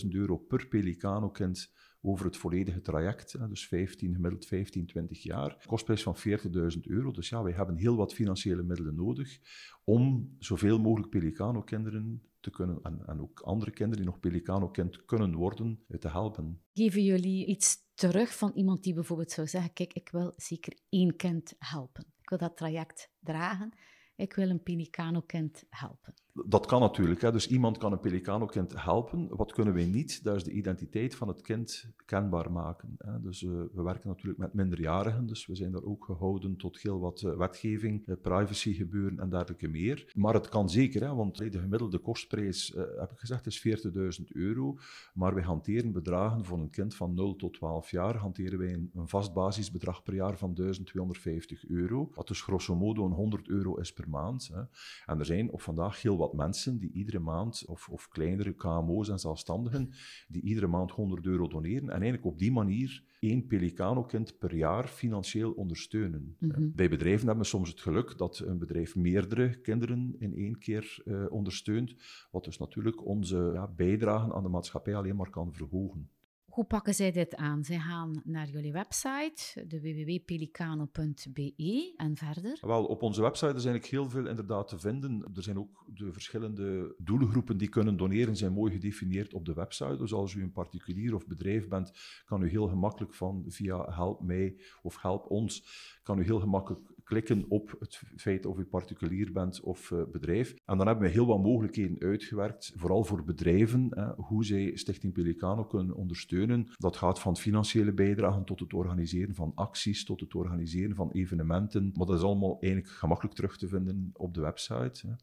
40.000 0.04 0.08
euro 0.10 0.38
per 0.38 0.68
Pelicano-kind 0.68 1.72
over 2.06 2.26
het 2.26 2.38
volledige 2.38 2.82
traject. 2.82 3.50
Dus 3.50 3.68
15, 3.68 4.14
gemiddeld 4.14 4.46
15, 4.46 4.86
20 4.86 5.24
jaar. 5.24 5.64
Kostprijs 5.66 6.04
van 6.04 6.16
40.000 6.18 6.80
euro. 6.82 7.12
Dus 7.12 7.30
ja, 7.30 7.44
wij 7.44 7.54
hebben 7.54 7.76
heel 7.76 7.96
wat 7.96 8.14
financiële 8.14 8.64
middelen 8.64 8.96
nodig 8.96 9.40
om 9.84 10.36
zoveel 10.40 10.80
mogelijk 10.80 11.10
Pelicano-kinderen 11.10 12.24
te 12.40 12.50
kunnen, 12.50 12.80
en, 12.82 13.06
en 13.06 13.22
ook 13.22 13.40
andere 13.40 13.72
kinderen 13.72 14.04
die 14.04 14.12
nog 14.12 14.20
Pelicano-kind 14.20 15.06
kunnen 15.06 15.36
worden, 15.36 15.84
eh, 15.88 15.98
te 15.98 16.10
helpen. 16.10 16.62
Geven 16.74 17.04
jullie 17.04 17.46
iets 17.46 17.78
terug 17.94 18.38
van 18.38 18.52
iemand 18.54 18.84
die 18.84 18.94
bijvoorbeeld 18.94 19.32
zou 19.32 19.48
zeggen: 19.48 19.74
Kijk, 19.74 19.94
ik 19.94 20.10
wil 20.10 20.34
zeker 20.36 20.78
één 20.90 21.16
kind 21.16 21.54
helpen. 21.58 22.06
Ik 22.22 22.30
wil 22.30 22.38
dat 22.38 22.58
traject 22.58 23.12
dragen. 23.20 23.74
Ik 24.16 24.34
wil 24.34 24.50
een 24.50 24.64
Pelicano-kind 24.64 25.64
helpen. 25.70 26.14
Dat 26.34 26.66
kan 26.66 26.80
natuurlijk. 26.80 27.22
Hè. 27.22 27.32
Dus 27.32 27.48
iemand 27.48 27.78
kan 27.78 27.92
een 27.92 28.00
Pelicano-kind 28.00 28.82
helpen. 28.82 29.28
Wat 29.30 29.52
kunnen 29.52 29.74
wij 29.74 29.86
niet? 29.86 30.24
Dat 30.24 30.36
is 30.36 30.44
de 30.44 30.52
identiteit 30.52 31.16
van 31.16 31.28
het 31.28 31.42
kind 31.42 31.92
kenbaar 32.06 32.52
maken. 32.52 32.96
Hè. 32.98 33.22
Dus 33.22 33.44
eh, 33.44 33.50
we 33.50 33.82
werken 33.82 34.10
natuurlijk 34.10 34.40
met 34.40 34.54
minderjarigen, 34.54 35.26
dus 35.26 35.46
we 35.46 35.56
zijn 35.56 35.72
daar 35.72 35.84
ook 35.84 36.06
gehouden 36.06 36.58
tot 36.58 36.82
heel 36.82 37.00
wat 37.00 37.22
eh, 37.22 37.38
wetgeving, 37.38 38.08
eh, 38.08 38.16
privacygebeuren 38.22 39.20
en 39.20 39.30
dergelijke 39.30 39.68
meer. 39.68 40.12
Maar 40.16 40.34
het 40.34 40.50
kan 40.50 40.70
zeker, 40.70 41.02
hè, 41.02 41.16
want 41.16 41.38
de 41.38 41.60
gemiddelde 41.60 41.98
kostprijs, 41.98 42.74
heb 42.76 43.12
ik 43.12 43.20
gezegd, 43.20 43.46
is 43.46 43.60
40.000 43.60 44.32
euro. 44.32 44.78
Maar 45.14 45.34
wij 45.34 45.44
hanteren 45.44 45.92
bedragen 45.92 46.46
voor 46.46 46.60
een 46.60 46.70
kind 46.70 46.96
van 46.96 47.14
0 47.14 47.36
tot 47.36 47.54
12 47.54 47.92
jaar, 47.92 48.16
hanteren 48.16 48.60
wij 48.60 48.74
een, 48.74 48.92
een 48.94 49.08
vast 49.08 49.34
basisbedrag 49.34 50.04
per 50.04 50.14
jaar 50.14 50.38
van 50.38 50.54
1250 50.54 51.68
euro. 51.68 52.10
Wat 52.14 52.28
dus 52.28 52.42
grosso 52.42 52.76
modo 52.76 53.06
een 53.06 53.12
100 53.12 53.48
euro 53.48 53.76
is 53.76 53.94
per 53.94 54.10
maand. 54.10 54.50
Hè. 54.54 54.62
En 55.06 55.20
er 55.20 55.26
zijn 55.26 55.52
op 55.52 55.62
vandaag 55.62 56.02
heel 56.02 56.18
wat 56.18 56.23
wat 56.24 56.34
mensen 56.34 56.80
die 56.80 56.92
iedere 56.92 57.20
maand, 57.20 57.64
of, 57.68 57.90
of 57.90 58.08
kleinere 58.08 58.54
KMO's 58.54 59.10
en 59.10 59.20
zelfstandigen, 59.20 59.90
die 60.28 60.42
iedere 60.42 60.68
maand 60.68 60.92
100 60.92 61.26
euro 61.26 61.48
doneren. 61.48 61.90
En 61.90 62.02
eigenlijk 62.02 62.26
op 62.26 62.40
die 62.40 62.52
manier 62.52 63.04
één 63.20 63.48
Pelicano-kind 63.48 64.38
per 64.38 64.56
jaar 64.56 64.88
financieel 64.88 65.52
ondersteunen. 65.52 66.36
Mhm. 66.40 66.70
Bij 66.76 66.90
bedrijven 66.90 67.26
hebben 67.26 67.44
we 67.44 67.50
soms 67.50 67.70
het 67.70 67.82
geluk 67.82 68.18
dat 68.18 68.40
een 68.40 68.58
bedrijf 68.58 68.96
meerdere 68.96 69.60
kinderen 69.62 70.16
in 70.20 70.36
één 70.36 70.58
keer 70.58 71.02
eh, 71.06 71.26
ondersteunt, 71.30 71.96
wat 72.32 72.44
dus 72.44 72.58
natuurlijk 72.58 73.06
onze 73.06 73.52
ja, 73.54 73.68
bijdragen 73.68 74.34
aan 74.34 74.44
de 74.44 74.50
maatschappij 74.50 74.96
alleen 74.96 75.16
maar 75.16 75.30
kan 75.30 75.54
verhogen. 75.54 76.10
Hoe 76.54 76.66
pakken 76.66 76.94
zij 76.94 77.12
dit 77.12 77.36
aan? 77.36 77.64
Zij 77.64 77.80
gaan 77.80 78.22
naar 78.24 78.48
jullie 78.48 78.72
website, 78.72 79.66
de 79.68 79.82
www.pelicano.be 79.82 81.94
en 81.96 82.16
verder. 82.16 82.58
Wel, 82.62 82.86
op 82.86 83.02
onze 83.02 83.22
website 83.22 83.56
is 83.56 83.66
eigenlijk 83.66 83.86
heel 83.86 84.10
veel 84.10 84.28
inderdaad 84.28 84.68
te 84.68 84.80
vinden. 84.80 85.32
Er 85.36 85.44
zijn 85.44 85.58
ook 85.58 85.86
de 85.88 86.14
verschillende 86.14 86.96
doelgroepen 86.98 87.58
die 87.58 87.70
kunnen 87.70 87.98
doneren, 87.98 88.36
zijn 88.36 88.54
mooi 88.54 88.72
gedefinieerd 88.72 89.34
op 89.34 89.46
de 89.46 89.54
website. 89.54 89.98
Dus 89.98 90.14
als 90.14 90.34
u 90.34 90.42
een 90.42 90.52
particulier 90.52 91.16
of 91.16 91.28
bedrijf 91.28 91.68
bent, 91.68 91.92
kan 92.26 92.42
u 92.42 92.50
heel 92.50 92.68
gemakkelijk 92.68 93.14
van 93.14 93.44
via 93.48 93.92
Help 93.92 94.22
mij 94.22 94.62
of 94.82 95.02
Help 95.02 95.30
ons, 95.30 95.66
kan 96.04 96.20
u 96.20 96.24
heel 96.24 96.40
gemakkelijk 96.40 96.92
klikken 97.14 97.46
op 97.48 97.76
het 97.80 98.02
feit 98.16 98.46
of 98.46 98.58
u 98.58 98.66
particulier 98.66 99.32
bent 99.32 99.62
of 99.62 99.92
uh, 99.92 100.04
bedrijf. 100.12 100.56
En 100.66 100.78
dan 100.78 100.88
hebben 100.88 101.06
we 101.06 101.14
heel 101.14 101.26
wat 101.26 101.44
mogelijkheden 101.44 102.00
uitgewerkt, 102.00 102.74
vooral 102.76 103.04
voor 103.04 103.24
bedrijven, 103.24 103.90
eh, 103.90 104.12
hoe 104.16 104.46
zij 104.46 104.72
Stichting 104.76 105.14
Pelicano 105.14 105.66
kunnen 105.66 105.96
ondersteunen. 105.96 106.68
Dat 106.78 106.98
gaat 106.98 107.20
van 107.20 107.38
financiële 107.38 107.94
bijdragen 107.94 108.44
tot 108.44 108.60
het 108.60 108.74
organiseren 108.74 109.36
van 109.36 109.52
acties, 109.56 110.06
tot 110.06 110.20
het 110.20 110.36
organiseren 110.36 110.96
van 110.96 111.12
evenementen. 111.12 111.92
Maar 111.94 112.08
dat 112.08 112.18
is 112.18 112.24
allemaal 112.24 112.58
eigenlijk 112.60 112.94
gemakkelijk 112.94 113.36
terug 113.36 113.58
te 113.58 113.68
vinden 113.68 114.10
op 114.14 114.34
de 114.34 114.42
website. 114.42 115.08
Hè. 115.08 115.14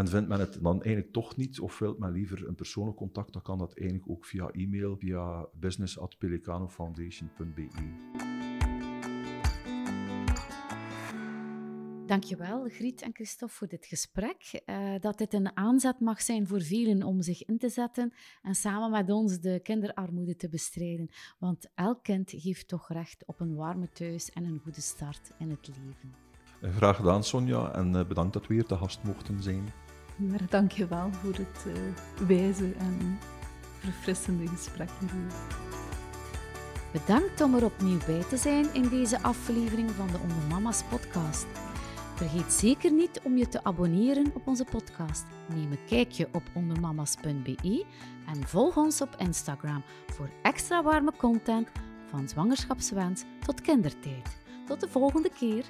En 0.00 0.08
vindt 0.08 0.28
men 0.28 0.40
het 0.40 0.58
dan 0.62 0.82
eigenlijk 0.82 1.12
toch 1.12 1.36
niet, 1.36 1.60
of 1.60 1.78
wilt 1.78 1.98
men 1.98 2.12
liever 2.12 2.48
een 2.48 2.54
persoonlijk 2.54 2.96
contact, 2.96 3.32
dan 3.32 3.42
kan 3.42 3.58
dat 3.58 3.78
eigenlijk 3.78 4.10
ook 4.10 4.24
via 4.24 4.50
e-mail, 4.50 4.96
via 4.96 5.46
business.pelicanofoundation.be. 5.60 8.53
Dankjewel, 12.06 12.68
Griet 12.68 13.02
en 13.02 13.14
Christophe, 13.14 13.54
voor 13.54 13.68
dit 13.68 13.86
gesprek. 13.86 14.62
Uh, 14.66 14.94
dat 15.00 15.18
dit 15.18 15.34
een 15.34 15.56
aanzet 15.56 16.00
mag 16.00 16.22
zijn 16.22 16.46
voor 16.46 16.62
velen 16.62 17.02
om 17.02 17.22
zich 17.22 17.44
in 17.44 17.58
te 17.58 17.68
zetten 17.68 18.12
en 18.42 18.54
samen 18.54 18.90
met 18.90 19.10
ons 19.10 19.40
de 19.40 19.60
kinderarmoede 19.62 20.36
te 20.36 20.48
bestrijden. 20.48 21.10
Want 21.38 21.68
elk 21.74 22.02
kind 22.02 22.30
heeft 22.30 22.68
toch 22.68 22.88
recht 22.88 23.24
op 23.26 23.40
een 23.40 23.54
warme 23.54 23.88
thuis 23.92 24.30
en 24.30 24.44
een 24.44 24.60
goede 24.62 24.80
start 24.80 25.30
in 25.38 25.50
het 25.50 25.68
leven. 25.68 26.14
Eh, 26.60 26.76
graag 26.76 26.96
gedaan, 26.96 27.24
Sonja, 27.24 27.72
en 27.72 27.96
eh, 27.96 28.06
bedankt 28.06 28.32
dat 28.32 28.46
we 28.46 28.54
hier 28.54 28.64
te 28.64 28.76
gast 28.76 29.02
mochten 29.02 29.42
zijn. 29.42 29.72
Maar 30.16 30.48
dankjewel 30.48 31.12
voor 31.12 31.34
het 31.34 31.64
uh, 31.66 32.26
wijze 32.26 32.72
en 32.72 33.18
verfrissende 33.78 34.46
gesprek. 34.46 34.90
Bedankt 36.92 37.40
om 37.40 37.54
er 37.54 37.64
opnieuw 37.64 37.98
bij 38.06 38.22
te 38.28 38.36
zijn 38.36 38.74
in 38.74 38.88
deze 38.88 39.22
aflevering 39.22 39.90
van 39.90 40.06
de 40.06 40.18
Onder 40.18 40.46
Mama's 40.48 40.82
podcast. 40.82 41.46
Vergeet 42.14 42.52
zeker 42.52 42.92
niet 42.92 43.20
om 43.24 43.36
je 43.36 43.48
te 43.48 43.64
abonneren 43.64 44.30
op 44.34 44.46
onze 44.46 44.64
podcast. 44.64 45.24
Neem 45.54 45.72
een 45.72 45.84
kijkje 45.86 46.28
op 46.32 46.42
ondermamas.be 46.54 47.84
en 48.26 48.48
volg 48.48 48.76
ons 48.76 49.00
op 49.00 49.14
Instagram 49.18 49.82
voor 50.06 50.30
extra 50.42 50.82
warme 50.82 51.12
content 51.16 51.68
van 52.06 52.28
zwangerschapswens 52.28 53.24
tot 53.46 53.60
kindertijd. 53.60 54.36
Tot 54.66 54.80
de 54.80 54.88
volgende 54.88 55.30
keer. 55.38 55.64